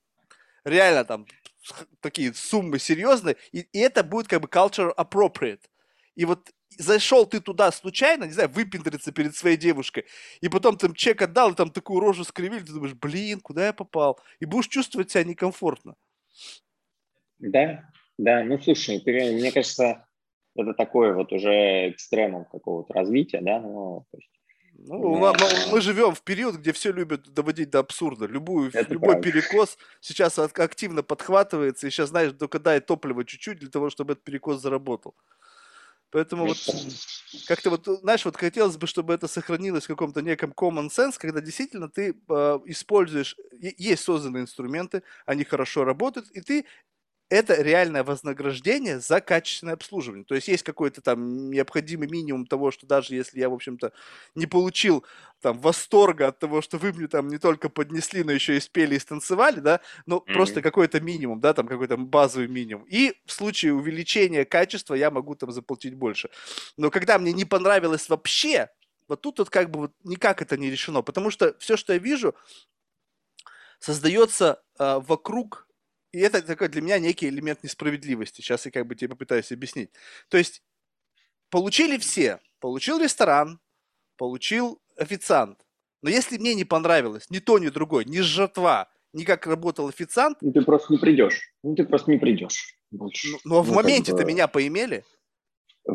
[0.64, 1.26] реально там
[2.00, 5.62] такие суммы серьезные, и, и это будет как бы culture appropriate.
[6.16, 10.06] И вот зашел ты туда случайно, не знаю, выпендриться перед своей девушкой,
[10.40, 13.72] и потом там чек отдал, и там такую рожу скривили, ты думаешь, блин, куда я
[13.72, 14.20] попал?
[14.40, 15.94] И будешь чувствовать себя некомфортно.
[17.38, 17.84] Да,
[18.18, 20.06] да, ну слушай, ты, мне кажется,
[20.54, 24.30] это такое вот уже экстремум какого-то развития, да, ну, то есть,
[24.82, 25.34] ну, да.
[25.38, 28.24] мы, мы живем в период, где все любят доводить до абсурда.
[28.24, 29.30] Любую, любой правда.
[29.30, 34.24] перекос сейчас активно подхватывается, и сейчас, знаешь, только дай топливо чуть-чуть для того, чтобы этот
[34.24, 35.14] перекос заработал.
[36.10, 36.58] Поэтому вот
[37.46, 41.40] как-то вот, знаешь, вот хотелось бы, чтобы это сохранилось в каком-то неком common sense, когда
[41.40, 46.66] действительно ты э, используешь, есть созданные инструменты, они хорошо работают, и ты
[47.30, 50.24] это реальное вознаграждение за качественное обслуживание.
[50.24, 53.92] То есть есть какой-то там необходимый минимум того, что даже если я, в общем-то,
[54.34, 55.04] не получил
[55.40, 58.96] там восторга от того, что вы мне там не только поднесли, но еще и спели
[58.96, 60.32] и станцевали, да, но mm-hmm.
[60.32, 62.84] просто какой-то минимум, да, там какой-то базовый минимум.
[62.88, 66.30] И в случае увеличения качества я могу там заплатить больше.
[66.76, 68.70] Но когда мне не понравилось вообще,
[69.06, 72.00] вот тут вот как бы вот никак это не решено, потому что все, что я
[72.00, 72.34] вижу,
[73.78, 75.68] создается э, вокруг
[76.12, 78.40] и это такой для меня некий элемент несправедливости.
[78.40, 79.90] Сейчас я как бы тебе попытаюсь объяснить.
[80.28, 80.62] То есть
[81.50, 82.40] получили все.
[82.58, 83.60] Получил ресторан,
[84.16, 85.64] получил официант.
[86.02, 90.38] Но если мне не понравилось ни то, ни другой, ни жертва, ни как работал официант...
[90.40, 91.52] Ну, ты просто не придешь.
[91.62, 92.74] Ну, ты просто не придешь.
[92.90, 93.28] Больше.
[93.28, 94.24] Ну, но ну, в моменте-то бы...
[94.24, 95.04] меня поимели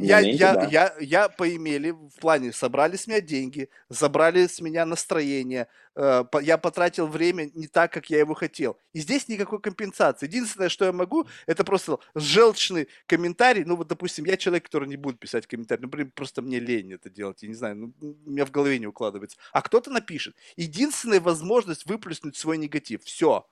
[0.02, 0.68] я, моменте, я, да.
[0.72, 6.40] я, я поимели в плане, собрали с меня деньги, забрали с меня настроение, э, по,
[6.40, 8.78] я потратил время не так, как я его хотел.
[8.94, 10.28] И здесь никакой компенсации.
[10.28, 13.64] Единственное, что я могу, это просто желчный комментарий.
[13.64, 16.94] Ну, вот, допустим, я человек, который не будет писать комментарий, ну, блин, просто мне лень
[16.94, 17.94] это делать, я не знаю, ну,
[18.26, 19.38] у меня в голове не укладывается.
[19.52, 20.36] А кто-то напишет.
[20.56, 23.04] Единственная возможность выплеснуть свой негатив.
[23.04, 23.48] Все.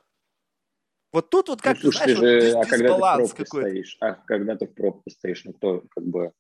[1.14, 3.70] Вот тут вот как, ну, слушай, знаешь, же, вот а дисбаланс какой-то.
[3.70, 6.32] Стоишь, а когда ты в пробке стоишь, ну кто как бы...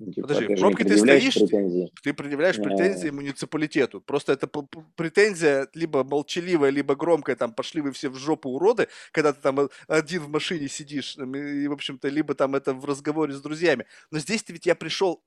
[0.00, 1.92] Ну, типа, Подожди, в пробке ты стоишь, претензии?
[2.02, 4.00] ты предъявляешь претензии муниципалитету.
[4.00, 4.48] Просто это
[4.96, 9.68] претензия либо молчаливая, либо громкая, там, пошли вы все в жопу уроды, когда ты там
[9.86, 13.86] один в машине сидишь, и, в общем-то, либо там это в разговоре с друзьями.
[14.10, 15.22] Но здесь-то ведь я пришел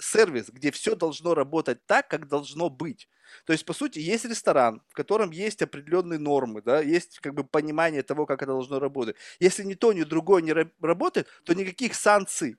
[0.00, 3.08] сервис, где все должно работать так, как должно быть.
[3.44, 7.44] То есть, по сути, есть ресторан, в котором есть определенные нормы, да, есть как бы
[7.44, 9.16] понимание того, как это должно работать.
[9.38, 12.56] Если ни то, ни другое не работает, то никаких санкций,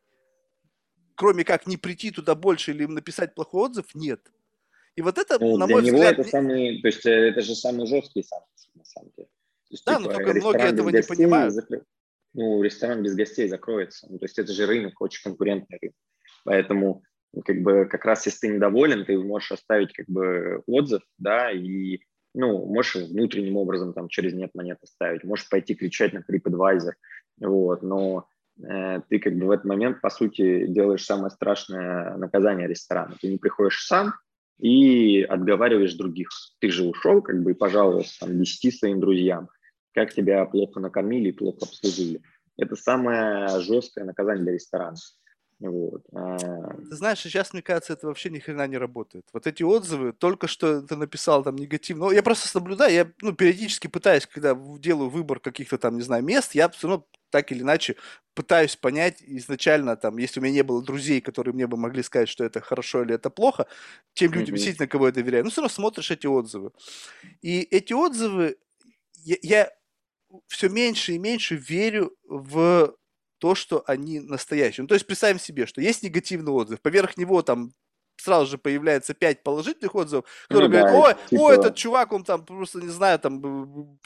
[1.15, 4.31] кроме как не прийти туда больше или написать плохой отзыв, нет.
[4.95, 6.19] И вот это, ну, на мой него взгляд...
[6.19, 9.30] это самый, то есть э, это же самые жесткие санкции, на самом деле.
[9.69, 11.53] есть, да, типа, но только многие этого не понимают.
[11.53, 11.84] Закры...
[12.34, 14.07] Ну, ресторан без гостей закроется.
[14.09, 15.95] Ну, то есть это же рынок, очень конкурентный рынок.
[16.43, 17.03] Поэтому
[17.45, 21.99] как бы как раз если ты недоволен, ты можешь оставить как бы отзыв, да, и
[22.34, 26.94] ну, можешь внутренним образом там через нет монет оставить, можешь пойти кричать на TripAdvisor,
[27.41, 28.28] вот, но
[28.64, 33.18] э, ты как бы в этот момент, по сути, делаешь самое страшное наказание ресторана.
[33.22, 34.14] Ты не приходишь сам,
[34.62, 36.30] и отговариваешь других.
[36.60, 39.49] Ты же ушел, как бы, и пожаловался там, 10 своим друзьям,
[39.94, 42.22] как тебя плохо накормили и плохо обслужили.
[42.58, 44.98] Это самое жесткое наказание для ресторана.
[45.61, 46.01] Вот.
[46.11, 49.27] А, ты знаешь, сейчас, мне кажется, это вообще ни хрена не работает.
[49.31, 52.05] Вот эти отзывы, только что ты написал там негативно.
[52.05, 56.23] Ну, я просто наблюдаю, я ну, периодически пытаюсь, когда делаю выбор каких-то там, не знаю,
[56.23, 57.95] мест, я все равно так или иначе
[58.33, 62.27] пытаюсь понять изначально, там, если у меня не было друзей, которые мне бы могли сказать,
[62.27, 63.67] что это хорошо или это плохо,
[64.15, 64.57] тем людям, mm-hmm.
[64.57, 65.43] действительно, кого я доверяю.
[65.43, 66.71] Ну, все равно смотришь эти отзывы.
[67.43, 68.57] И эти отзывы,
[69.23, 69.71] я, я
[70.47, 72.95] все меньше и меньше верю в
[73.41, 74.84] то, что они настоящие.
[74.84, 77.73] Ну, то есть представим себе, что есть негативный отзыв, поверх него там
[78.15, 81.41] сразу же появляется пять положительных отзывов, которые ну, говорят, ой, да, типа...
[81.41, 83.97] ой, этот чувак, он там просто, не знаю, там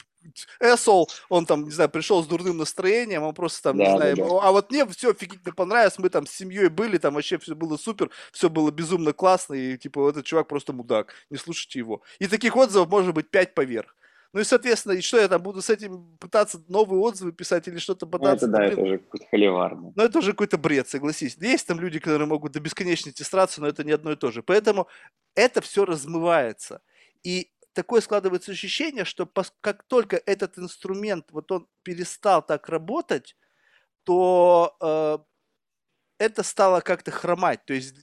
[0.58, 4.16] Эсол, он там, не знаю, пришел с дурным настроением, он просто там, да, не знаю,
[4.16, 4.38] да, да.
[4.42, 7.76] а вот мне все офигительно понравилось, мы там с семьей были, там вообще все было
[7.76, 12.00] супер, все было безумно классно, и типа этот чувак просто мудак, не слушайте его.
[12.18, 13.94] И таких отзывов может быть пять поверх.
[14.32, 17.78] Ну и, соответственно, и что я там буду с этим пытаться новые отзывы писать или
[17.78, 18.46] что-то пытаться?
[18.46, 19.76] Ну, это да, это уже какой-то холивар.
[19.76, 21.36] Ну, это уже какой-то бред, согласись.
[21.40, 24.42] Есть там люди, которые могут до бесконечности сраться, но это не одно и то же.
[24.42, 24.88] Поэтому
[25.34, 26.82] это все размывается.
[27.22, 29.30] И такое складывается ощущение, что
[29.60, 33.36] как только этот инструмент, вот он перестал так работать,
[34.04, 35.18] то э,
[36.18, 37.64] это стало как-то хромать.
[37.64, 37.94] То есть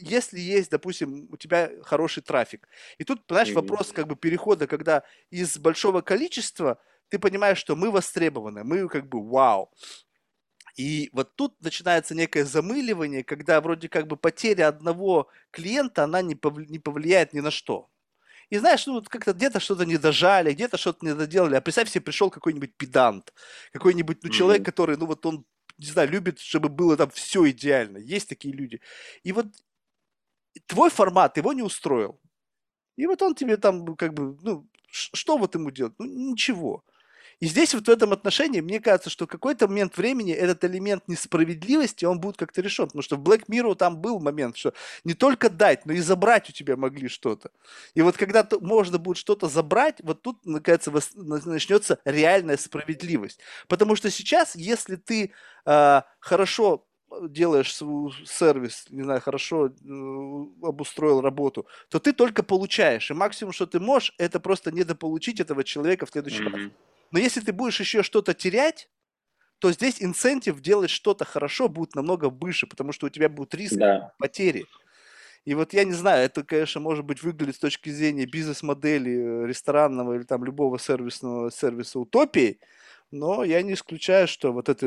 [0.00, 2.68] если есть, допустим, у тебя хороший трафик.
[2.98, 6.78] И тут, понимаешь, вопрос как бы перехода, когда из большого количества
[7.08, 9.70] ты понимаешь, что мы востребованы, мы как бы вау.
[10.76, 16.34] И вот тут начинается некое замыливание, когда вроде как бы потеря одного клиента, она не,
[16.34, 17.90] повли- не повлияет ни на что.
[18.50, 21.54] И знаешь, ну вот как-то где-то что-то не дожали, где-то что-то не доделали.
[21.54, 23.32] А представь себе, пришел какой-нибудь педант,
[23.72, 24.64] какой-нибудь ну, человек, mm-hmm.
[24.64, 25.44] который, ну вот он,
[25.78, 27.98] не знаю, любит, чтобы было там все идеально.
[27.98, 28.80] Есть такие люди.
[29.22, 29.46] И вот
[30.66, 32.20] твой формат его не устроил.
[32.96, 35.94] И вот он тебе там как бы, ну, что вот ему делать?
[35.98, 36.84] Ну, ничего.
[37.40, 42.04] И здесь вот в этом отношении, мне кажется, что какой-то момент времени этот элемент несправедливости,
[42.04, 42.86] он будет как-то решен.
[42.86, 44.74] Потому что в Black Mirror там был момент, что
[45.04, 47.50] не только дать, но и забрать у тебя могли что-то.
[47.94, 53.40] И вот когда можно будет что-то забрать, вот тут, наконец, начнется реальная справедливость.
[53.68, 55.32] Потому что сейчас, если ты
[55.64, 56.86] э, хорошо
[57.28, 59.70] делаешь свой сервис, не знаю, хорошо э,
[60.62, 63.10] обустроил работу, то ты только получаешь.
[63.10, 66.52] И максимум, что ты можешь, это просто недополучить этого человека в следующий mm-hmm.
[66.52, 66.72] раз.
[67.10, 68.88] Но если ты будешь еще что-то терять,
[69.58, 73.76] то здесь инцентив делать что-то хорошо будет намного выше, потому что у тебя будет риск
[73.76, 74.12] да.
[74.18, 74.66] потери.
[75.44, 79.46] И вот я не знаю, это, конечно, может быть выглядит с точки зрения бизнес-модели э,
[79.46, 82.58] ресторанного или там любого сервисного сервиса утопии,
[83.10, 84.84] но я не исключаю, что вот эти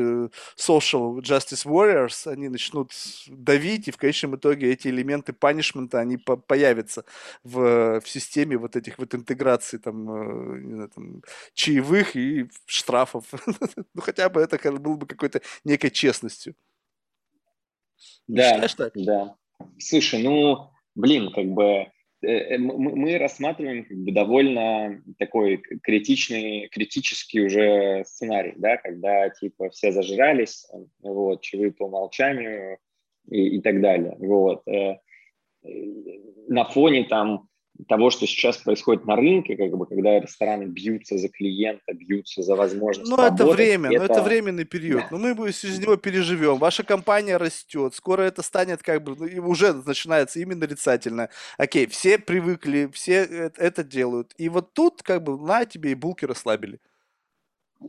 [0.56, 2.92] social justice warriors, они начнут
[3.28, 7.04] давить, и в конечном итоге эти элементы панишмента, они по появятся
[7.42, 11.22] в, в системе вот этих вот интеграций там, э, не знаю, там
[11.54, 13.26] чаевых и штрафов.
[13.94, 16.54] ну, хотя бы это было бы какой-то некой честностью.
[18.26, 19.36] Да, да.
[19.78, 21.93] Слушай, ну, блин, как бы Э, э,
[22.58, 30.66] мы рассматриваем как бы довольно такой критичный, критический уже сценарий, да, когда типа все зажрались,
[31.02, 32.78] вот, чаевые по умолчанию
[33.28, 34.66] и, и так далее, вот.
[34.66, 34.98] Э,
[36.48, 37.48] на фоне там
[37.88, 42.54] того, что сейчас происходит на рынке, как бы, когда рестораны бьются за клиента, бьются за
[42.54, 43.98] возможность Ну, это время, это...
[43.98, 45.04] ну, это временный период.
[45.10, 46.58] Но ну, мы из него переживем.
[46.58, 51.28] Ваша компания растет, скоро это станет как бы, ну, уже начинается именно нарицательно.
[51.58, 54.34] Окей, все привыкли, все это делают.
[54.38, 56.78] И вот тут как бы на тебе и булки расслабили.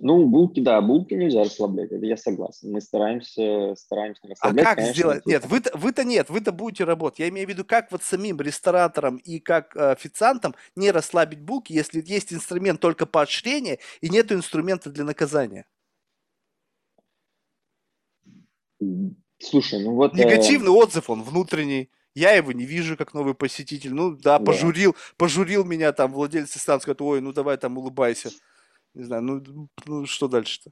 [0.01, 2.71] Ну, булки, да, булки нельзя расслаблять, это я согласен.
[2.71, 4.65] Мы стараемся, стараемся а расслаблять.
[4.65, 5.25] А как конечно, сделать?
[5.25, 7.19] Нет, вы-то, вы-то нет, вы-то будете работать.
[7.19, 11.73] Я имею в виду, как вот самим рестораторам и как э, официантам не расслабить булки,
[11.73, 15.65] если есть инструмент только поощрения и нет инструмента для наказания.
[19.39, 20.13] Слушай, ну вот...
[20.13, 20.75] Э, Негативный э...
[20.75, 21.89] отзыв, он внутренний.
[22.13, 23.93] Я его не вижу как новый посетитель.
[23.93, 24.45] Ну да, да.
[24.45, 28.29] пожурил, пожурил меня там владелец ресторана, сказал, ой, ну давай там улыбайся.
[28.95, 30.71] Не знаю, ну, ну что дальше-то?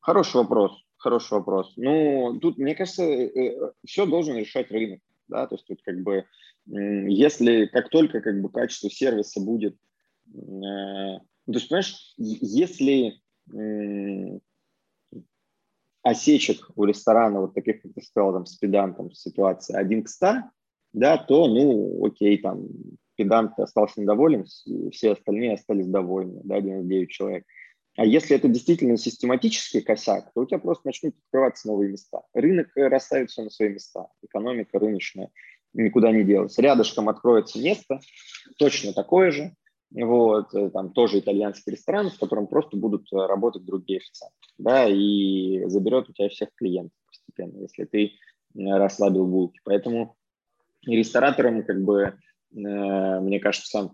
[0.00, 1.72] Хороший вопрос, хороший вопрос.
[1.76, 6.02] Ну, тут, мне кажется, э, э, все должен решать рынок, да, то есть тут как
[6.02, 6.26] бы,
[6.66, 9.78] если, как только как бы качество сервиса будет,
[10.28, 13.22] э, то есть, понимаешь, если
[16.02, 20.34] осечек у ресторана, вот таких, как ты сказал, там, с педантом ситуация 1 к 100,
[20.92, 22.68] да, то, ну, окей, там,
[23.16, 24.46] педант остался недоволен,
[24.92, 27.44] все остальные остались довольны, да, 99 человек.
[27.96, 32.22] А если это действительно систематический косяк, то у тебя просто начнут открываться новые места.
[32.32, 35.30] Рынок расставит все на свои места, экономика рыночная.
[35.74, 36.58] никуда не делась.
[36.58, 38.00] Рядышком откроется место,
[38.58, 39.54] точно такое же,
[39.94, 44.88] вот, э, там тоже итальянский ресторан, в котором просто будут э, работать другие официанты, да,
[44.88, 48.12] и заберет у тебя всех клиентов постепенно, если ты
[48.56, 49.60] расслабил булки.
[49.64, 50.16] Поэтому
[50.84, 52.18] рестораторам, как бы,
[52.54, 53.90] мне кажется,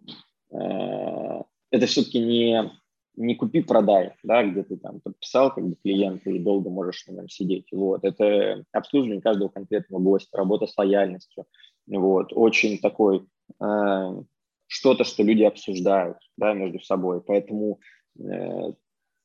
[0.50, 2.70] это все-таки не
[3.16, 7.28] не купи-продай, да, где ты там подписал как бы клиента и долго можешь на нем
[7.28, 7.66] сидеть.
[7.72, 8.04] Вот.
[8.04, 11.44] Это обслуживание каждого конкретного гостя, работа с лояльностью.
[11.86, 12.32] Вот.
[12.32, 13.26] Очень такой
[13.62, 14.22] э,
[14.66, 17.20] что-то, что люди обсуждают да, между собой.
[17.20, 17.80] Поэтому
[18.18, 18.72] э,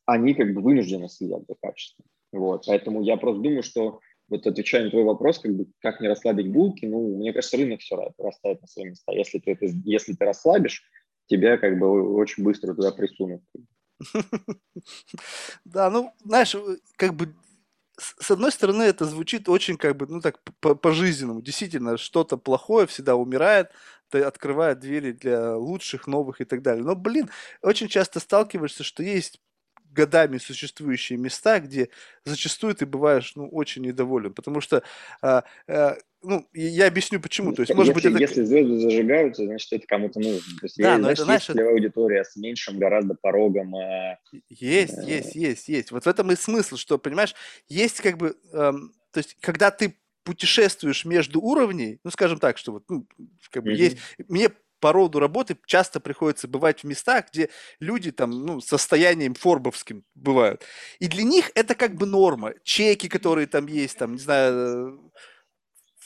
[0.06, 2.06] они как бы вынуждены следить за качеством.
[2.34, 2.66] Вот.
[2.68, 6.52] Поэтому я просто думаю, что вот отвечая на твой вопрос, как бы как не расслабить
[6.52, 9.11] булки, ну, мне кажется, рынок все расставит на свои места.
[9.11, 10.84] Если ты, это, если ты расслабишь,
[11.27, 13.41] тебя как бы очень быстро туда присунут.
[15.64, 16.56] Да, ну, знаешь,
[16.97, 17.34] как бы
[17.97, 21.41] с одной стороны, это звучит очень как бы, ну так, по-жизненному.
[21.41, 23.72] Действительно, что-то плохое всегда умирает,
[24.11, 26.84] открывает двери для лучших, новых и так далее.
[26.84, 27.30] Но, блин,
[27.61, 29.39] очень часто сталкиваешься, что есть
[29.96, 31.90] годами существующие места, где
[32.26, 34.84] зачастую ты бываешь, ну, очень недоволен, потому что
[35.22, 37.54] а, а, ну, я объясню почему.
[37.54, 38.22] То есть, может если, быть, это...
[38.24, 40.60] если звезды зажигаются, значит, это кому-то нужно.
[40.60, 41.70] То есть, да, есть, но значит, это, знаешь, есть это...
[41.70, 43.76] аудитория с меньшим гораздо порогом.
[43.76, 44.18] Э,
[44.50, 45.06] есть, э...
[45.08, 45.92] есть, есть, есть.
[45.92, 47.36] Вот в этом и смысл, что, понимаешь,
[47.70, 52.72] есть как бы, эм, то есть, когда ты путешествуешь между уровней, ну, скажем так, что
[52.74, 53.08] вот, ну,
[53.52, 53.76] как бы mm-hmm.
[53.76, 53.98] есть,
[54.28, 54.50] мне
[54.86, 57.49] по роду работы часто приходится бывать в местах, где
[57.80, 60.64] люди там, ну, состоянием форбовским бывают.
[60.99, 62.53] И для них это как бы норма.
[62.64, 65.12] Чеки, которые там есть, там, не знаю,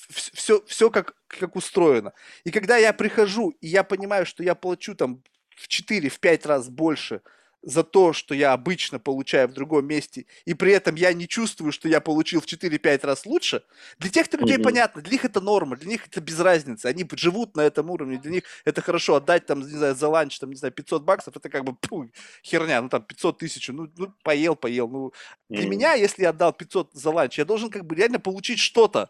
[0.10, 2.14] все, все как, как устроено.
[2.46, 5.24] И когда я прихожу, и я понимаю, что я плачу там
[5.58, 7.22] в 4-5 раз больше
[7.62, 11.72] за то, что я обычно получаю в другом месте, и при этом я не чувствую,
[11.72, 13.64] что я получил в 4-5 раз лучше,
[13.98, 14.64] для тех людей mm-hmm.
[14.64, 18.18] понятно, для них это норма, для них это без разницы, они живут на этом уровне,
[18.18, 21.36] для них это хорошо, отдать там, не знаю, за ланч, там, не знаю, 500 баксов,
[21.36, 22.10] это как бы пу,
[22.44, 25.12] херня, ну там 500 тысяч, ну, ну поел, поел, ну,
[25.50, 25.68] для mm-hmm.
[25.68, 29.10] меня, если я отдал 500 за ланч, я должен как бы реально получить что-то,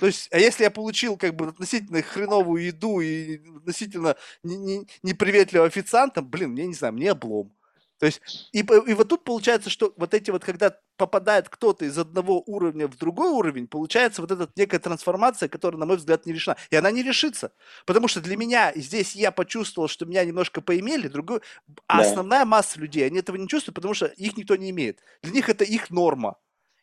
[0.00, 6.22] то есть, а если я получил как бы относительно хреновую еду и относительно неприветливого официанта,
[6.22, 7.52] блин, мне не знаю, мне облом.
[7.98, 8.20] То есть,
[8.52, 12.88] и, и вот тут получается, что вот эти вот, когда попадает кто-то из одного уровня
[12.88, 16.56] в другой уровень, получается вот эта некая трансформация, которая, на мой взгляд, не решена.
[16.70, 17.52] И она не решится.
[17.86, 21.40] Потому что для меня, здесь я почувствовал, что меня немножко поимели, другой,
[21.86, 22.08] а да.
[22.08, 25.00] основная масса людей, они этого не чувствуют, потому что их никто не имеет.
[25.22, 26.36] Для них это их норма.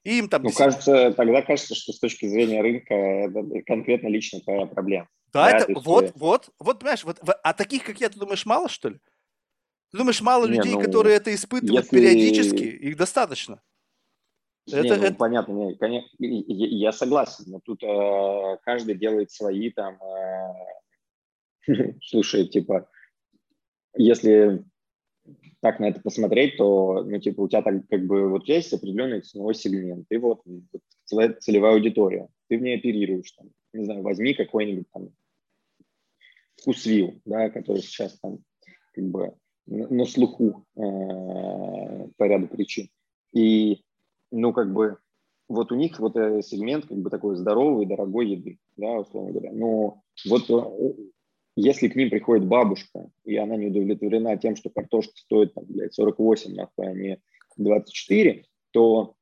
[0.04, 0.44] И им там...
[0.44, 5.08] Ну, кажется, тогда кажется, что с точки зрения рынка это конкретно лично твоя проблема.
[5.32, 6.16] Да, да это вот, есть...
[6.18, 9.00] вот, вот, понимаешь, вот, а таких, как я, ты думаешь, мало, что ли?
[9.92, 11.98] Ты думаешь, мало не, людей, ну, которые это испытывают если...
[11.98, 12.64] периодически?
[12.64, 13.62] Их достаточно.
[14.68, 15.16] Не, это, ну, это...
[15.16, 19.98] понятно, не, конечно, я, согласен, но тут э, каждый делает свои там,
[21.68, 22.90] э, слушай, типа,
[23.96, 24.64] если
[25.64, 29.22] так на это посмотреть, то, ну, типа, у тебя так, как бы, вот есть определенный
[29.22, 34.34] ценовой сегмент, ты вот, вот целевая аудитория, ты в ней оперируешь, там, не знаю, возьми
[34.34, 35.12] какой-нибудь там
[36.58, 38.40] вкусвил, да, который сейчас там,
[38.92, 39.36] как бы,
[39.66, 40.82] на, слуху э,
[42.18, 42.90] по ряду причин.
[43.32, 43.86] И,
[44.32, 44.98] ну, как бы,
[45.48, 49.54] вот у них вот этот сегмент как бы такой здоровый, дорогой еды, да, условно говоря.
[49.54, 50.94] Но вот э,
[51.56, 55.94] если к ним приходит бабушка, и она не удовлетворена тем, что картошка стоит, там, блядь,
[55.94, 57.22] 48, нахуй, а не
[57.58, 59.16] 24, то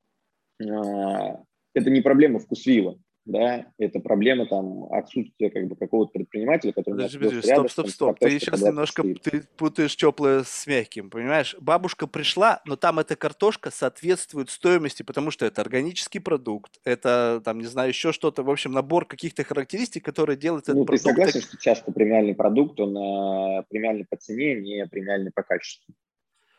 [0.60, 2.98] э, это не проблема вкусвила
[3.32, 6.95] да, это проблема там отсутствия как бы какого-то предпринимателя, который...
[6.95, 11.56] Подожди, подожди, стоп, стоп, стоп, ты сейчас немножко ты путаешь теплое с мягким, понимаешь?
[11.60, 17.60] Бабушка пришла, но там эта картошка соответствует стоимости, потому что это органический продукт, это там,
[17.60, 21.03] не знаю, еще что-то, в общем, набор каких-то характеристик, которые делают этот ну, продукт.
[21.03, 25.94] ты согласен, что часто премиальный продукт, он э, премиальный по цене, не премиальный по качеству?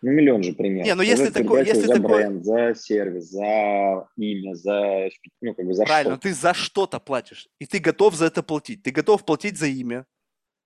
[0.02, 0.84] Ну, миллион же примеров.
[0.84, 2.16] Не, ну если такой, если за такой...
[2.16, 5.08] бренд, за сервис, за имя, за,
[5.40, 6.22] ну, как бы за Правильно, что.
[6.22, 8.82] ты за что-то платишь, и ты готов за это платить.
[8.82, 10.04] Ты готов платить за имя.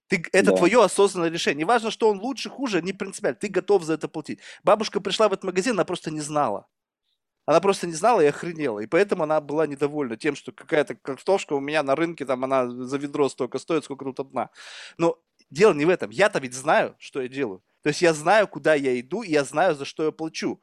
[0.08, 0.56] Ты, это да.
[0.56, 1.64] твое осознанное решение.
[1.64, 3.36] Неважно, что он лучше, хуже, не принципиально.
[3.38, 4.40] Ты готов за это платить.
[4.64, 6.66] Бабушка пришла в этот магазин, она просто не знала.
[7.44, 8.80] Она просто не знала и охренела.
[8.80, 12.68] И поэтому она была недовольна тем, что какая-то картошка у меня на рынке, там она
[12.68, 14.50] за ведро столько стоит, сколько тут одна.
[14.96, 15.18] Но
[15.50, 16.10] дело не в этом.
[16.10, 17.62] Я-то ведь знаю, что я делаю.
[17.86, 20.60] То есть я знаю, куда я иду, и я знаю, за что я плачу.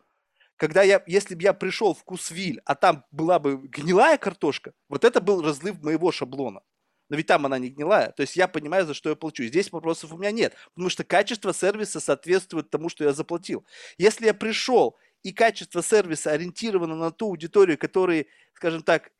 [0.58, 5.06] Когда я, если бы я пришел в Кусвиль, а там была бы гнилая картошка, вот
[5.06, 6.64] это был разлив моего шаблона.
[7.08, 8.12] Но ведь там она не гнилая.
[8.12, 9.46] То есть я понимаю, за что я плачу.
[9.46, 10.54] Здесь вопросов у меня нет.
[10.74, 13.66] Потому что качество сервиса соответствует тому, что я заплатил.
[13.98, 19.14] Если я пришел, и качество сервиса ориентировано на ту аудиторию, которые, скажем так,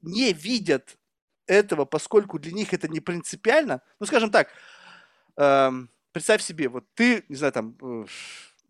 [0.00, 0.96] не видят
[1.46, 4.48] этого, поскольку для них это не принципиально, ну, скажем так,
[5.36, 8.06] эм, представь себе, вот ты, не знаю, там, э,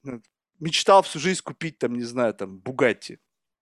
[0.02, 0.20] ну,
[0.59, 3.20] мечтал всю жизнь купить, там, не знаю, там, Бугатти.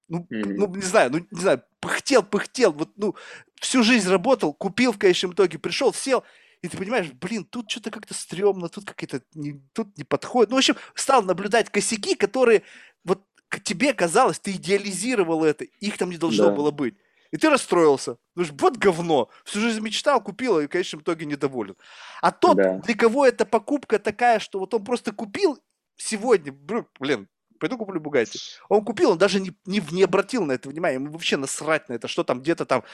[0.09, 0.55] Ну, mm-hmm.
[0.57, 3.15] ну, не знаю, ну, не знаю, пыхтел, пыхтел, вот, ну,
[3.57, 6.25] всю жизнь работал, купил в конечном итоге, пришел, сел,
[6.63, 10.49] и ты понимаешь, блин, тут что-то как-то стрёмно, тут как-то не, тут не подходит.
[10.49, 12.63] Ну, в общем, стал наблюдать косяки, которые
[13.05, 13.23] вот
[13.65, 16.53] тебе казалось, ты идеализировал это, их там не должно да.
[16.53, 16.95] было быть.
[17.35, 18.17] И ты расстроился.
[18.37, 19.29] Думаешь, вот говно.
[19.45, 21.75] Всю жизнь мечтал, купил, и в конечном итоге недоволен.
[22.23, 22.79] А тот, да.
[22.79, 25.59] для кого эта покупка такая, что вот он просто купил
[25.97, 26.55] сегодня,
[27.01, 27.27] блин,
[27.59, 28.39] пойду куплю Бугатти.
[28.69, 31.95] Он купил, он даже не, не, не обратил на это внимания, ему вообще насрать на
[31.95, 32.85] это, что там где-то там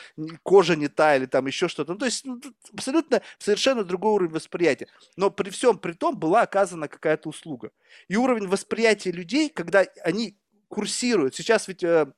[0.43, 1.93] кожа не та или там еще что-то.
[1.93, 2.41] Ну, то есть ну,
[2.73, 4.87] абсолютно совершенно другой уровень восприятия.
[5.17, 7.73] Но при всем при том была оказана какая-то услуга.
[8.09, 10.39] И уровень восприятия людей, когда они
[10.69, 11.35] курсируют.
[11.35, 12.11] Сейчас ведь э,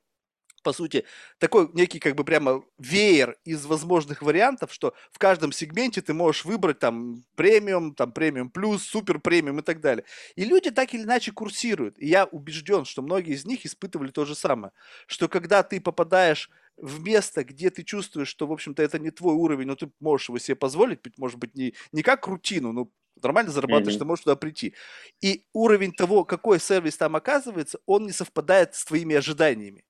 [0.62, 1.05] по сути,
[1.39, 6.44] такой некий как бы прямо веер из возможных вариантов, что в каждом сегменте ты можешь
[6.44, 10.05] выбрать там премиум, там премиум плюс, супер премиум и так далее.
[10.36, 11.98] И люди так или иначе курсируют.
[11.98, 14.72] И я убежден, что многие из них испытывали то же самое,
[15.06, 19.34] что когда ты попадаешь в место, где ты чувствуешь, что, в общем-то, это не твой
[19.34, 22.89] уровень, но ты можешь его себе позволить, может быть, не, не как рутину, но
[23.22, 23.98] нормально зарабатываешь, mm-hmm.
[23.98, 24.74] ты можешь туда прийти.
[25.20, 29.84] И уровень того, какой сервис там оказывается, он не совпадает с твоими ожиданиями.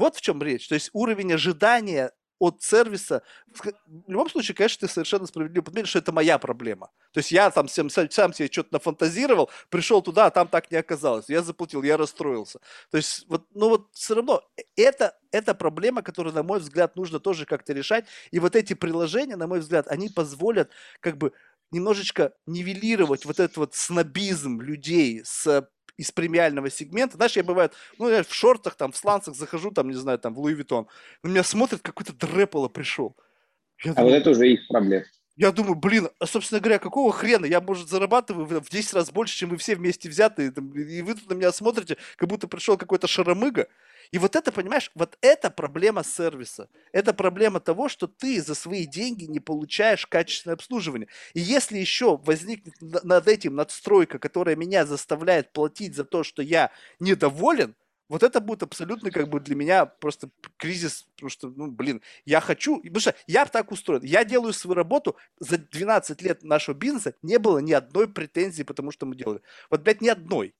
[0.00, 0.66] Вот в чем речь.
[0.66, 3.22] То есть уровень ожидания от сервиса.
[3.54, 6.90] В любом случае, конечно, ты совершенно справедливо подметил, что это моя проблема.
[7.12, 10.78] То есть я там сам, сам себе что-то нафантазировал, пришел туда, а там так не
[10.78, 11.28] оказалось.
[11.28, 12.60] Я заплатил, я расстроился.
[12.90, 16.96] То есть, вот, ну вот все равно, э, это, это проблема, которую, на мой взгляд,
[16.96, 18.06] нужно тоже как-то решать.
[18.30, 20.70] И вот эти приложения, на мой взгляд, они позволят
[21.00, 21.34] как бы
[21.72, 25.68] немножечко нивелировать вот этот вот снобизм людей с
[26.00, 27.16] из премиального сегмента.
[27.16, 30.34] Знаешь, я бывает, ну, я в шортах, там, в сланцах захожу, там, не знаю, там,
[30.34, 30.86] в Луи Виттон.
[31.22, 33.14] На меня смотрит, какой-то дрэполо пришел.
[33.84, 35.04] Я а думаю, вот это уже их проблема.
[35.36, 37.44] Я думаю, блин, а, собственно говоря, какого хрена?
[37.44, 41.28] Я, может, зарабатываю в 10 раз больше, чем вы все вместе взятые, и вы тут
[41.28, 43.68] на меня смотрите, как будто пришел какой-то шаромыга.
[44.12, 46.68] И вот это, понимаешь, вот это проблема сервиса.
[46.92, 51.08] Это проблема того, что ты за свои деньги не получаешь качественное обслуживание.
[51.32, 56.72] И если еще возникнет над этим надстройка, которая меня заставляет платить за то, что я
[56.98, 57.76] недоволен,
[58.08, 62.40] вот это будет абсолютно как бы для меня просто кризис, потому что, ну, блин, я
[62.40, 67.14] хочу, потому что я так устроен, я делаю свою работу, за 12 лет нашего бизнеса
[67.22, 69.42] не было ни одной претензии, потому что мы делали.
[69.70, 70.54] Вот, блядь, ни одной.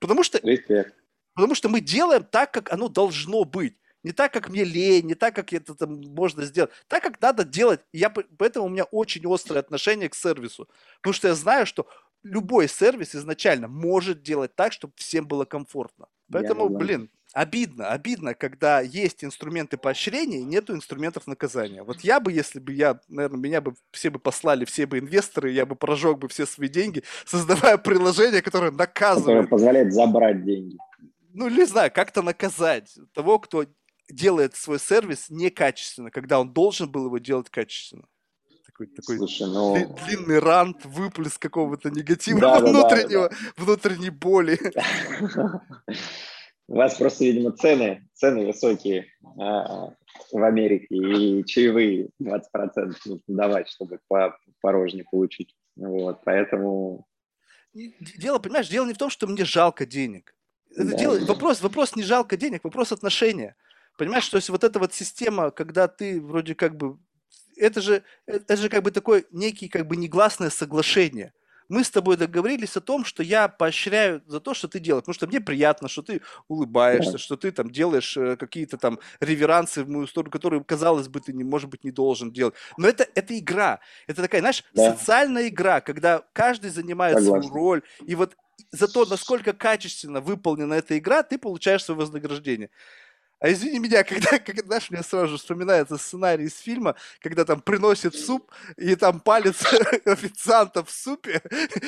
[0.00, 0.40] Потому что...
[0.42, 0.97] Респект.
[1.38, 3.76] Потому что мы делаем так, как оно должно быть.
[4.02, 6.72] Не так, как мне лень, не так, как это там можно сделать.
[6.88, 7.78] Так, как надо делать.
[7.92, 10.68] И я, поэтому у меня очень острое отношение к сервису.
[10.96, 11.86] Потому что я знаю, что
[12.24, 16.06] любой сервис изначально может делать так, чтобы всем было комфортно.
[16.28, 21.84] Поэтому, блин, обидно, обидно, когда есть инструменты поощрения и нету инструментов наказания.
[21.84, 25.52] Вот я бы, если бы я, наверное, меня бы все бы послали, все бы инвесторы,
[25.52, 29.44] я бы прожег бы все свои деньги, создавая приложение, которое наказывает.
[29.44, 30.78] Которое позволяет забрать деньги
[31.38, 33.64] ну, не знаю, как-то наказать того, кто
[34.10, 38.08] делает свой сервис некачественно, когда он должен был его делать качественно.
[38.66, 39.96] Такой, такой Слушай, ну...
[40.04, 44.58] длинный рант, выплеск какого-то негатива да, внутреннего, да, да, внутренней боли.
[46.66, 49.06] У вас просто, видимо, цены, цены высокие
[49.38, 49.94] а,
[50.32, 52.42] в Америке, и чаевые 20%
[53.06, 55.54] нужно давать, чтобы по порожне получить.
[55.76, 57.06] Вот, поэтому...
[57.72, 60.34] Дело, понимаешь, дело не в том, что мне жалко денег.
[60.76, 63.56] Это дело, вопрос, вопрос не жалко денег, вопрос отношения.
[63.96, 66.98] Понимаешь, то есть вот эта вот система, когда ты вроде как бы...
[67.56, 71.32] Это же, это же как бы такое некий как бы негласное соглашение
[71.68, 75.14] мы с тобой договорились о том, что я поощряю за то, что ты делаешь, потому
[75.14, 77.18] что мне приятно, что ты улыбаешься, да.
[77.18, 81.32] что ты там делаешь э, какие-то там реверансы в мою сторону, которые, казалось бы, ты,
[81.32, 82.54] не, может быть, не должен делать.
[82.78, 83.80] Но это, это игра.
[84.06, 84.92] Это такая, знаешь, да.
[84.92, 87.48] социальная игра, когда каждый занимает Согласен.
[87.48, 87.82] свою роль.
[88.06, 88.34] И вот
[88.70, 92.70] за то, насколько качественно выполнена эта игра, ты получаешь свое вознаграждение.
[93.40, 97.60] А извини меня, когда, когда, знаешь, мне сразу же вспоминается сценарий из фильма, когда там
[97.60, 99.62] приносит суп, и там палец
[100.04, 101.42] официанта в супе,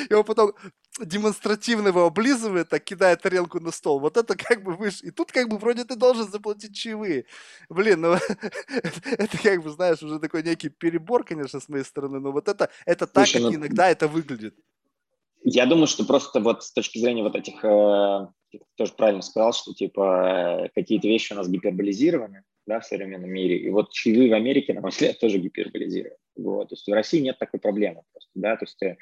[0.09, 0.55] и он потом
[0.99, 4.01] демонстративно его облизывает, так кидает тарелку на стол.
[4.01, 5.07] Вот это как бы выше.
[5.07, 7.27] И тут как бы вроде ты должен заплатить чаевые.
[7.69, 8.13] Блин, ну
[9.05, 12.71] это, как бы, знаешь, уже такой некий перебор, конечно, с моей стороны, но вот это,
[12.87, 13.55] это так, как ну...
[13.55, 14.57] иногда это выглядит.
[15.43, 19.53] Я думаю, что просто вот с точки зрения вот этих, э, ты тоже правильно сказал,
[19.53, 24.35] что типа какие-то вещи у нас гиперболизированы, да, в современном мире, и вот чаевые в
[24.35, 26.17] Америке, на мой взгляд, тоже гиперболизированы.
[26.37, 26.69] Вот.
[26.69, 28.97] То есть в России нет такой проблемы просто, да, то есть э,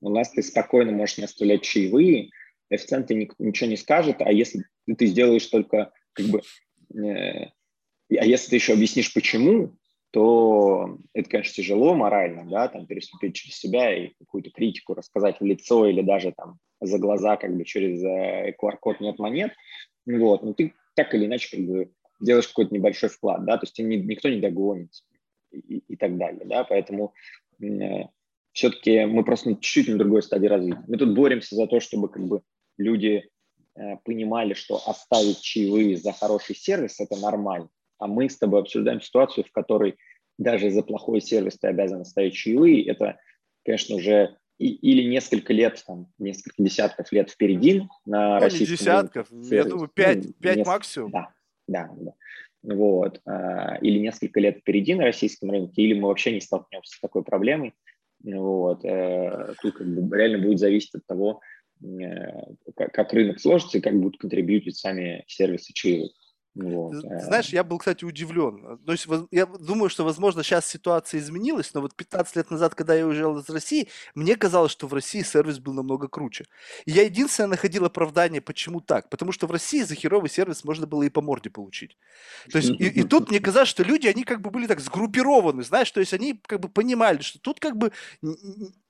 [0.00, 2.30] у нас ты спокойно можешь не оставлять чаевые,
[2.70, 4.64] официант тебе ничего не скажет, а если
[4.98, 6.42] ты сделаешь только как бы,
[6.94, 9.76] э, а если ты еще объяснишь почему,
[10.14, 15.44] то это, конечно, тяжело морально, да, там переступить через себя и какую-то критику рассказать в
[15.44, 19.50] лицо или даже там за глаза, как бы через э, QR-код нет монет,
[20.06, 23.76] вот, но ты так или иначе как бы делаешь какой-то небольшой вклад, да, то есть
[23.80, 24.90] ни, никто не догонит
[25.50, 27.12] и, и так далее, да, поэтому
[27.60, 28.04] э,
[28.52, 30.84] все-таки мы просто чуть-чуть на другой стадии развития.
[30.86, 32.42] Мы тут боремся за то, чтобы как бы
[32.78, 33.28] люди
[33.74, 37.68] э, понимали, что оставить чаевые за хороший сервис– это нормально,
[37.98, 39.96] а мы с тобой обсуждаем ситуацию, в которой
[40.38, 42.86] даже за плохой сервис ты обязан оставить чаевые.
[42.86, 43.18] Это,
[43.64, 49.30] конечно, уже и, или несколько лет, там, несколько десятков лет впереди на ну, российском десятков,
[49.30, 49.56] рынке.
[49.56, 51.10] я думаю, пять, ну, пять несколько, максимум.
[51.10, 51.34] Да,
[51.66, 52.12] да, да.
[52.62, 53.20] Вот.
[53.26, 57.22] А, или несколько лет впереди на российском рынке, или мы вообще не столкнемся с такой
[57.22, 57.74] проблемой.
[58.22, 58.84] Вот.
[58.84, 61.40] Э, тут как бы реально будет зависеть от того,
[61.82, 66.12] э, как рынок сложится и как будут контрибьютить сами сервисы чаевых.
[66.54, 66.94] Вот.
[66.94, 68.78] Знаешь, я был, кстати, удивлен.
[68.86, 72.94] То есть, я думаю, что, возможно, сейчас ситуация изменилась, но вот 15 лет назад, когда
[72.94, 76.44] я уезжал из России, мне казалось, что в России сервис был намного круче.
[76.84, 79.10] И я единственное находил оправдание, почему так.
[79.10, 81.98] Потому что в России за херовый сервис можно было и по морде получить.
[82.52, 85.64] То есть, и, и тут мне казалось, что люди, они как бы были так сгруппированы,
[85.64, 87.90] знаешь, то есть они как бы понимали, что тут как бы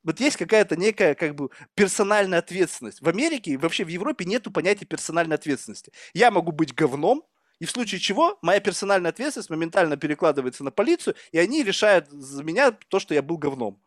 [0.04, 3.00] вот есть какая-то некая как бы персональная ответственность.
[3.00, 5.92] В Америке и вообще в Европе нету понятия персональной ответственности.
[6.12, 7.24] Я могу быть говном,
[7.60, 12.42] и в случае чего моя персональная ответственность моментально перекладывается на полицию, и они решают за
[12.42, 13.80] меня то, что я был говном.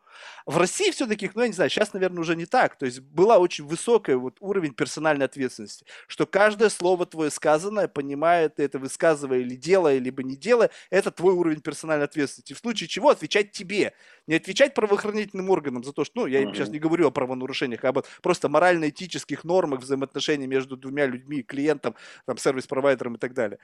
[0.46, 2.76] В России все-таки, ну, я не знаю, сейчас, наверное, уже не так.
[2.76, 8.56] То есть была очень высокая вот уровень персональной ответственности, что каждое слово твое сказанное понимает,
[8.56, 12.52] ты это высказывая или делая, либо не делая, это твой уровень персональной ответственности.
[12.52, 13.94] В случае чего отвечать тебе.
[14.26, 16.54] Не отвечать правоохранительным органам за то, что, ну, я uh-huh.
[16.54, 21.94] сейчас не говорю о правонарушениях, а об просто морально-этических нормах взаимоотношений между двумя людьми, клиентом,
[22.26, 23.58] там, сервис-провайдером и так далее.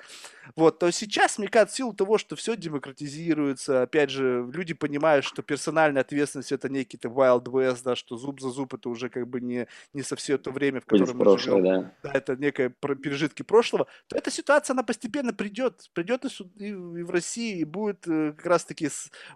[0.57, 5.25] Вот, то сейчас, мне кажется, в силу того, что все демократизируется, опять же, люди понимают,
[5.25, 9.09] что персональная ответственность это некий то Wild West, да, что зуб за зуб это уже
[9.09, 11.95] как бы не, не со все то время, в котором мы прошлое, живем, да.
[12.03, 17.03] да, это некое пережитки прошлого, то эта ситуация, она постепенно придет, придет и, и, и
[17.03, 18.89] в России, и будет э, как раз-таки,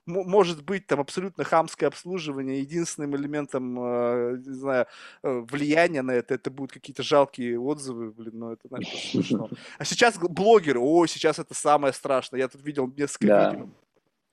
[0.06, 4.86] может быть, там абсолютно хамское обслуживание, единственным элементом, э, не знаю,
[5.22, 9.48] э, влияния на это, это будут какие-то жалкие отзывы, блин, ну это, знаешь, смешно.
[9.78, 13.50] А сейчас блогеры, о, сейчас это самое страшное, я тут видел несколько да.
[13.50, 13.68] видео,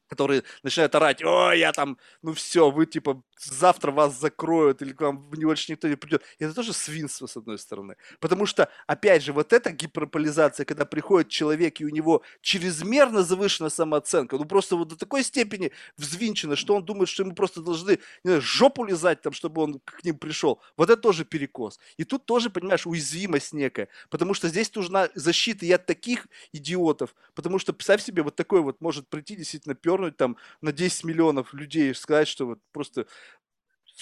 [0.08, 5.02] которые начинают орать, о, я там, ну все, вы типа завтра вас закроют или к
[5.02, 6.24] вам больше никто не придет.
[6.40, 7.96] Это тоже свинство, с одной стороны.
[8.20, 13.70] Потому что, опять же, вот эта гиперполизация, когда приходит человек, и у него чрезмерно завышена
[13.70, 18.00] самооценка, ну просто вот до такой степени взвинчена, что он думает, что ему просто должны
[18.24, 20.62] не знаю, жопу лизать, там, чтобы он к ним пришел.
[20.78, 21.80] Вот это тоже перекос.
[21.98, 23.88] И тут тоже, понимаешь, уязвимость некая.
[24.10, 27.16] Потому что здесь нужна защита и от таких идиотов.
[27.34, 31.54] Потому что, представь себе, вот такой вот может прийти действительно пернуть там на 10 миллионов
[31.54, 33.08] людей, сказать, что вот просто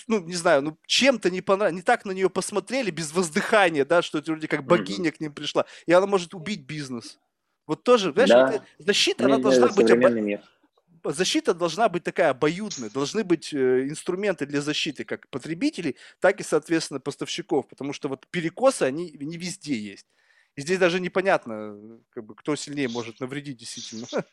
[0.07, 4.01] ну, не знаю, ну, чем-то не понравилось, не так на нее посмотрели без воздыхания, да,
[4.01, 7.19] что это вроде как богиня к ним пришла, и она может убить бизнес.
[7.67, 8.51] Вот тоже, знаешь, да.
[8.51, 9.91] вот, защита, она должна быть...
[9.91, 11.13] Обо...
[11.13, 16.43] Защита должна быть такая обоюдная, должны быть э, инструменты для защиты как потребителей, так и,
[16.43, 20.07] соответственно, поставщиков, потому что вот перекосы, они не везде есть.
[20.55, 24.07] И здесь даже непонятно, как бы, кто сильнее может навредить действительно.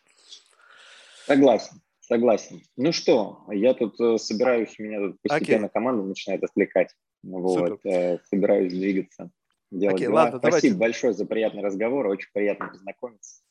[1.31, 1.81] Согласен.
[2.01, 2.61] Согласен.
[2.77, 5.71] Ну что, я тут э, собираюсь, меня тут постепенно okay.
[5.73, 6.91] команда начинает отвлекать.
[7.23, 9.31] Вот, э, собираюсь двигаться,
[9.71, 10.15] делать okay, дела.
[10.15, 10.75] Ладно, Спасибо давайте.
[10.75, 13.43] большое за приятный разговор, очень приятно познакомиться.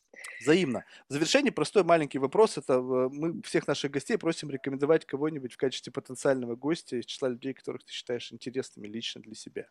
[0.42, 0.84] Взаимно.
[1.08, 2.58] В завершение простой маленький вопрос.
[2.58, 7.30] Это э, мы всех наших гостей просим рекомендовать кого-нибудь в качестве потенциального гостя из числа
[7.30, 9.68] людей, которых ты считаешь интересными лично для себя.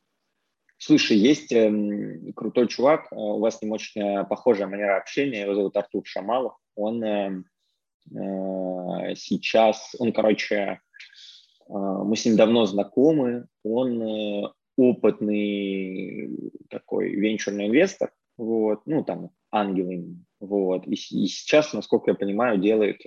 [0.78, 5.42] Слушай, есть э, крутой чувак, э, у вас с ним очень э, похожая манера общения,
[5.42, 6.54] его зовут Артур Шамалов.
[6.74, 7.42] Он Э,
[9.16, 16.30] сейчас, он, короче, э, мы с ним давно знакомы, он э, опытный
[16.70, 23.00] такой венчурный инвестор, вот, ну, там, ангелы, вот, и, и сейчас, насколько я понимаю, делает,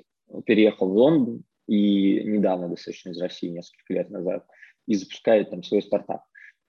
[0.45, 4.45] переехал в Лондон и недавно достаточно из России, несколько лет назад,
[4.88, 6.23] и запускает там свой стартап.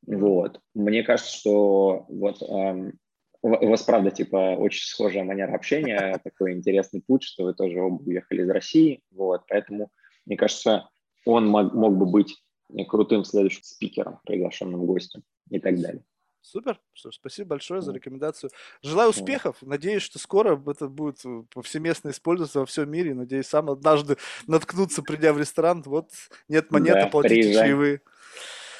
[0.07, 0.61] Вот.
[0.75, 2.99] Мне кажется, что вот эм,
[3.43, 8.03] у вас, правда, типа, очень схожая манера общения, такой интересный путь, что вы тоже оба
[8.03, 9.91] уехали из России, вот, поэтому,
[10.27, 10.89] мне кажется,
[11.27, 12.43] он мог, мог бы быть
[12.89, 16.03] крутым следующим спикером, приглашенным гостем и так далее.
[16.41, 16.81] Супер.
[16.93, 18.51] Что ж, спасибо большое за рекомендацию.
[18.83, 19.59] Желаю успехов.
[19.63, 21.23] Надеюсь, что скоро это будет
[21.55, 23.15] повсеместно использоваться во всем мире.
[23.15, 24.17] Надеюсь, сам однажды
[24.49, 25.83] наткнуться, придя в ресторан.
[25.87, 26.11] Вот
[26.49, 28.01] нет монеты, да, платите чаевые.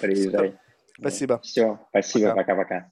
[0.01, 0.59] Приезжай.
[0.99, 1.41] Спасибо.
[1.41, 2.91] Все, спасибо, пока-пока.